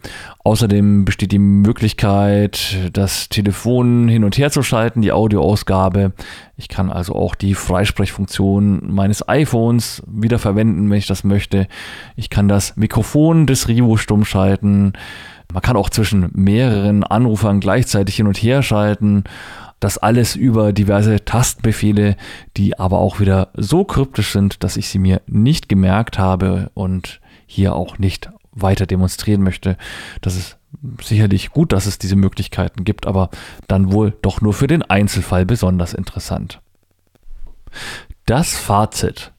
Außerdem 0.46 1.04
besteht 1.04 1.34
die 1.34 1.40
Möglichkeit, 1.40 2.90
das 2.94 3.28
Telefon 3.28 4.08
hin 4.08 4.24
und 4.24 4.38
her 4.38 4.50
zu 4.50 4.64
schalten, 4.64 5.02
die 5.02 5.12
Audioausgabe. 5.12 6.14
Ich 6.56 6.70
kann 6.70 6.90
also 6.90 7.16
auch 7.16 7.36
die 7.36 7.54
Freisprechfunktion 7.54 8.90
meines 8.90 9.28
iPhones 9.28 10.04
wieder 10.08 10.40
verwenden, 10.40 10.90
wenn 10.90 11.00
ich 11.00 11.08
das 11.08 11.26
möchte. 11.26 11.68
Ich 12.16 12.30
kann 12.30 12.48
das 12.48 12.78
Mikrofon 12.78 13.46
des 13.46 13.68
Rivo 13.68 13.98
stumm 13.98 14.24
schalten. 14.24 14.94
Man 15.52 15.62
kann 15.62 15.76
auch 15.76 15.90
zwischen 15.90 16.30
mehreren 16.34 17.04
Anrufern 17.04 17.60
gleichzeitig 17.60 18.16
hin 18.16 18.28
und 18.28 18.38
her 18.38 18.64
schalten. 18.64 19.26
Das 19.80 19.98
alles 19.98 20.36
über 20.36 20.74
diverse 20.74 21.24
Tastenbefehle, 21.24 22.16
die 22.58 22.80
aber 22.80 23.00
auch 23.00 23.20
wieder 23.20 23.50
so 23.54 23.84
kryptisch 23.84 24.32
sind, 24.32 24.64
dass 24.64 24.78
ich 24.78 24.90
sie 24.90 25.00
mir 25.00 25.22
nicht 25.28 25.70
gemerkt 25.70 26.18
habe 26.18 26.72
und 26.74 27.22
hier 27.46 27.76
auch 27.76 28.00
nicht 28.00 28.30
weiter 28.52 28.88
demonstrieren 28.88 29.44
möchte. 29.44 29.78
Das 30.22 30.36
ist 30.36 30.58
sicherlich 31.02 31.52
gut, 31.52 31.72
dass 31.72 31.86
es 31.86 32.00
diese 32.00 32.16
Möglichkeiten 32.16 32.84
gibt, 32.84 33.06
aber 33.06 33.30
dann 33.68 33.92
wohl 33.92 34.16
doch 34.22 34.42
nur 34.42 34.54
für 34.54 34.68
den 34.68 34.82
Einzelfall 34.82 35.46
besonders 35.46 35.94
interessant. 35.94 36.62
Das 38.26 38.56
Fazit. 38.58 39.32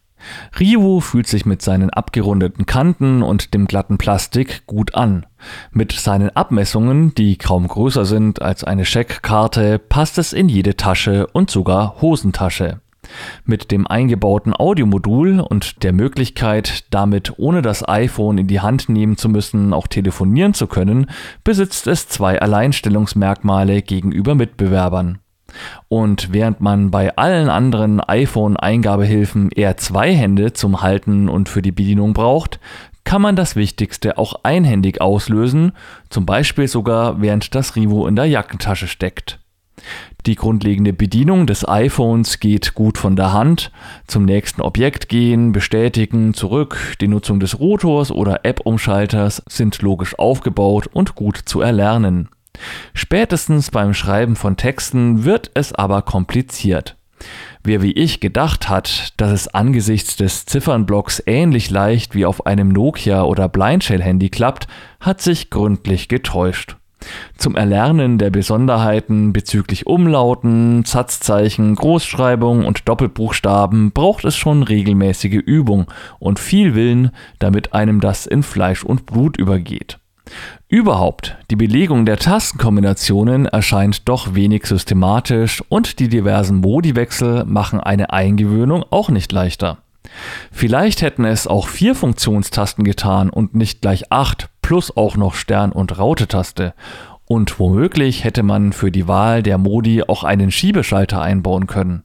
Ryu 0.59 1.01
fühlt 1.01 1.27
sich 1.27 1.47
mit 1.47 1.63
seinen 1.63 1.91
abgerundeten 1.91 2.67
Kanten 2.67 3.23
und 3.23 3.55
dem 3.55 3.67
glatten 3.67 3.99
Plastik 3.99 4.67
gut 4.67 4.95
an. 4.95 5.27
Mit 5.71 5.93
seinen 5.93 6.31
Abmessungen, 6.31 7.15
die 7.15 7.37
kaum 7.37 7.69
größer 7.69 8.05
sind 8.05 8.43
als 8.43 8.65
eine 8.65 8.85
Scheckkarte, 8.85 9.79
passt 9.79 10.19
es 10.19 10.33
in 10.33 10.49
jede 10.49 10.77
Tasche 10.77 11.27
und 11.33 11.51
sogar 11.51 12.01
Hosentasche. 12.01 12.81
Mit 13.45 13.71
dem 13.71 13.87
eingebauten 13.87 14.55
Audiomodul 14.55 15.41
und 15.41 15.83
der 15.83 15.93
Möglichkeit, 15.93 16.85
damit 16.91 17.39
ohne 17.39 17.63
das 17.63 17.89
iPhone 17.89 18.39
in 18.39 18.47
die 18.47 18.61
Hand 18.61 18.89
nehmen 18.89 19.17
zu 19.17 19.29
müssen, 19.29 19.73
auch 19.73 19.87
telefonieren 19.87 20.55
zu 20.55 20.67
können, 20.67 21.07
besitzt 21.45 21.87
es 21.87 22.09
zwei 22.09 22.41
Alleinstellungsmerkmale 22.41 23.83
gegenüber 23.83 24.35
Mitbewerbern. 24.35 25.21
Und 25.89 26.33
während 26.33 26.61
man 26.61 26.91
bei 26.91 27.17
allen 27.17 27.49
anderen 27.49 28.01
iPhone-Eingabehilfen 28.01 29.51
eher 29.51 29.77
zwei 29.77 30.15
Hände 30.15 30.53
zum 30.53 30.83
Halten 30.83 31.29
und 31.29 31.49
für 31.49 31.63
die 31.63 31.73
Bedienung 31.73 32.13
braucht, 32.13 32.61
kann 33.05 33.23
man 33.23 33.37
das 33.37 33.57
Wichtigste 33.57 34.19
auch 34.19 34.41
einhändig 34.43 35.01
auslösen, 35.01 35.73
zum 36.11 36.27
Beispiel 36.27 36.69
sogar 36.69 37.23
während 37.23 37.55
das 37.55 37.75
Rivo 37.75 38.07
in 38.07 38.17
der 38.17 38.27
Jackentasche 38.27 38.87
steckt. 38.87 39.41
Die 40.27 40.35
grundlegende 40.35 40.93
Bedienung 40.93 41.47
des 41.47 41.67
iPhones 41.67 42.41
geht 42.41 42.75
gut 42.75 42.99
von 42.99 43.17
der 43.17 43.33
Hand. 43.33 43.71
Zum 44.07 44.25
nächsten 44.25 44.61
Objekt 44.61 45.09
gehen, 45.09 45.53
bestätigen, 45.53 46.35
zurück. 46.35 46.97
Die 47.01 47.09
Nutzung 47.09 47.41
des 47.41 47.59
Rotors 47.59 48.11
oder 48.11 48.45
App-Umschalters 48.45 49.43
sind 49.49 49.81
logisch 49.81 50.19
aufgebaut 50.19 50.89
und 50.93 51.15
gut 51.15 51.37
zu 51.37 51.61
erlernen. 51.61 52.29
Spätestens 52.95 53.71
beim 53.71 53.95
Schreiben 53.95 54.37
von 54.37 54.57
Texten 54.57 55.25
wird 55.25 55.51
es 55.55 55.73
aber 55.73 56.03
kompliziert. 56.03 56.97
Wer 57.65 57.83
wie 57.83 57.93
ich 57.93 58.21
gedacht 58.21 58.69
hat, 58.69 59.13
dass 59.17 59.33
es 59.33 59.49
angesichts 59.49 60.17
des 60.17 60.47
Ziffernblocks 60.47 61.23
ähnlich 61.27 61.71
leicht 61.71 62.15
wie 62.15 62.25
auf 62.25 62.47
einem 62.47 62.69
Nokia 62.69 63.25
oder 63.25 63.49
Blindshell-Handy 63.49 64.31
klappt, 64.31 64.69
hat 65.01 65.21
sich 65.21 65.51
gründlich 65.51 66.09
getäuscht. 66.09 66.77
Zum 67.37 67.55
Erlernen 67.57 68.19
der 68.19 68.31
Besonderheiten 68.31 69.33
bezüglich 69.33 69.87
Umlauten, 69.87 70.85
Satzzeichen, 70.85 71.75
Großschreibung 71.77 72.65
und 72.65 72.89
Doppelbuchstaben 72.89 73.93
braucht 73.93 74.25
es 74.25 74.37
schon 74.37 74.63
regelmäßige 74.63 75.35
Übung 75.35 75.87
und 76.19 76.39
viel 76.39 76.75
Willen, 76.75 77.11
damit 77.39 77.73
einem 77.73 78.01
das 78.01 78.27
in 78.27 78.43
Fleisch 78.43 78.83
und 78.83 79.07
Blut 79.07 79.37
übergeht. 79.37 79.99
Überhaupt, 80.71 81.39
die 81.51 81.57
Belegung 81.57 82.05
der 82.05 82.19
Tastenkombinationen 82.19 83.47
erscheint 83.47 84.07
doch 84.07 84.35
wenig 84.35 84.67
systematisch 84.67 85.65
und 85.71 85.99
die 85.99 86.11
diversen 86.11 86.57
Modiwechsel 86.61 87.47
machen 87.47 87.81
eine 87.81 88.13
Eingewöhnung 88.13 88.85
auch 88.91 89.09
nicht 89.09 89.33
leichter. 89.33 89.79
Vielleicht 90.53 91.01
hätten 91.01 91.25
es 91.25 91.47
auch 91.47 91.69
vier 91.69 91.95
Funktionstasten 91.95 92.85
getan 92.85 93.31
und 93.31 93.55
nicht 93.55 93.81
gleich 93.81 94.13
acht 94.13 94.51
plus 94.61 94.95
auch 94.95 95.17
noch 95.17 95.33
Stern- 95.33 95.73
und 95.73 95.99
Raute-Taste. 95.99 96.75
Und 97.25 97.59
womöglich 97.59 98.25
hätte 98.25 98.43
man 98.43 98.75
für 98.75 98.91
die 98.91 99.09
Wahl 99.09 99.43
der 99.43 99.57
Modi 99.57 100.03
auch 100.03 100.23
einen 100.23 100.51
Schiebeschalter 100.51 101.23
einbauen 101.23 101.67
können. 101.67 102.03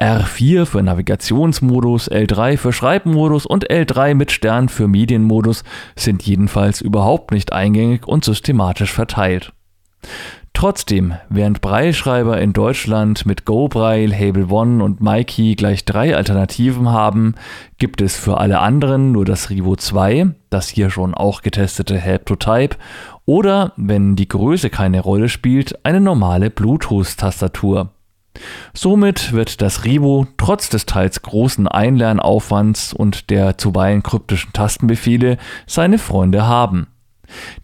R4 0.00 0.64
für 0.66 0.82
Navigationsmodus, 0.82 2.10
L3 2.10 2.56
für 2.56 2.72
Schreibmodus 2.72 3.46
und 3.46 3.70
L3 3.70 4.14
mit 4.14 4.32
Stern 4.32 4.68
für 4.68 4.88
Medienmodus 4.88 5.62
sind 5.96 6.22
jedenfalls 6.22 6.80
überhaupt 6.80 7.32
nicht 7.32 7.52
eingängig 7.52 8.06
und 8.06 8.24
systematisch 8.24 8.92
verteilt. 8.92 9.52
Trotzdem, 10.52 11.14
während 11.28 11.60
Breilschreiber 11.60 12.40
in 12.40 12.52
Deutschland 12.52 13.24
mit 13.24 13.44
GoBraille, 13.44 14.14
Hable 14.14 14.48
One 14.48 14.82
und 14.82 15.00
MyKey 15.00 15.54
gleich 15.54 15.84
drei 15.84 16.16
Alternativen 16.16 16.90
haben, 16.90 17.34
gibt 17.78 18.00
es 18.02 18.16
für 18.16 18.38
alle 18.38 18.58
anderen 18.58 19.12
nur 19.12 19.24
das 19.24 19.48
Rivo 19.48 19.76
2, 19.76 20.34
das 20.50 20.68
hier 20.68 20.90
schon 20.90 21.14
auch 21.14 21.42
getestete 21.42 21.96
Help 21.96 22.26
to 22.26 22.36
Type, 22.36 22.76
oder, 23.24 23.72
wenn 23.76 24.16
die 24.16 24.28
Größe 24.28 24.70
keine 24.70 25.00
Rolle 25.00 25.28
spielt, 25.28 25.84
eine 25.84 26.00
normale 26.00 26.50
Bluetooth-Tastatur. 26.50 27.90
Somit 28.72 29.32
wird 29.32 29.60
das 29.60 29.84
Rivo 29.84 30.26
trotz 30.36 30.70
des 30.70 30.86
teils 30.86 31.22
großen 31.22 31.66
Einlernaufwands 31.68 32.92
und 32.92 33.30
der 33.30 33.58
zuweilen 33.58 34.02
kryptischen 34.02 34.52
Tastenbefehle 34.52 35.36
seine 35.66 35.98
Freunde 35.98 36.46
haben. 36.46 36.86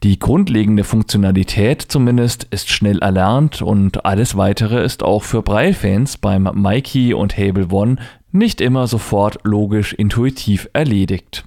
Die 0.02 0.18
grundlegende 0.18 0.84
Funktionalität 0.84 1.82
zumindest 1.82 2.44
ist 2.44 2.70
schnell 2.70 3.00
erlernt 3.00 3.62
und 3.62 4.04
alles 4.04 4.36
weitere 4.36 4.84
ist 4.84 5.02
auch 5.02 5.22
für 5.22 5.42
Braille-Fans 5.42 6.18
beim 6.18 6.48
Mikey 6.54 7.14
und 7.14 7.36
Hable 7.36 7.68
One 7.70 7.96
nicht 8.30 8.60
immer 8.60 8.86
sofort 8.86 9.38
logisch 9.44 9.92
intuitiv 9.92 10.68
erledigt. 10.72 11.44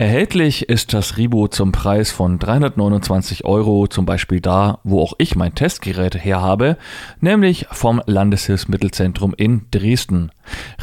Erhältlich 0.00 0.66
ist 0.66 0.94
das 0.94 1.18
Ribo 1.18 1.46
zum 1.48 1.72
Preis 1.72 2.10
von 2.10 2.38
329 2.38 3.44
Euro, 3.44 3.86
zum 3.86 4.06
Beispiel 4.06 4.40
da, 4.40 4.78
wo 4.82 5.02
auch 5.02 5.12
ich 5.18 5.36
mein 5.36 5.54
Testgerät 5.54 6.24
her 6.24 6.40
habe, 6.40 6.78
nämlich 7.20 7.66
vom 7.70 8.00
Landeshilfsmittelzentrum 8.06 9.34
in 9.36 9.66
Dresden. 9.70 10.32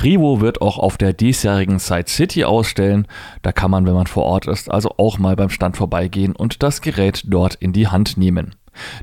Ribo 0.04 0.40
wird 0.40 0.62
auch 0.62 0.78
auf 0.78 1.00
der 1.00 1.14
diesjährigen 1.14 1.80
Side 1.80 2.10
City 2.10 2.44
ausstellen. 2.44 3.08
Da 3.42 3.52
kann 3.52 3.72
man, 3.72 3.88
wenn 3.88 3.96
man 3.96 4.06
vor 4.06 4.22
Ort 4.22 4.46
ist, 4.46 4.70
also 4.70 4.94
auch 4.98 5.18
mal 5.18 5.36
beim 5.36 5.50
Stand 5.50 5.78
vorbeigehen 5.78 6.36
und 6.36 6.62
das 6.62 6.82
Gerät 6.82 7.24
dort 7.26 7.56
in 7.56 7.74
die 7.74 7.88
Hand 7.88 8.18
nehmen. 8.18 8.54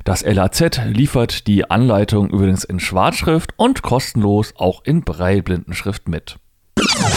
Das 0.05 0.25
LAZ 0.25 0.81
liefert 0.85 1.49
die 1.49 1.69
Anleitung 1.69 2.31
übrigens 2.31 2.63
in 2.63 2.79
Schwarzschrift 2.79 3.53
und 3.57 3.83
kostenlos 3.83 4.55
auch 4.59 4.85
in 4.85 5.03
Breilblindenschrift 5.03 6.09
mit. 6.09 6.37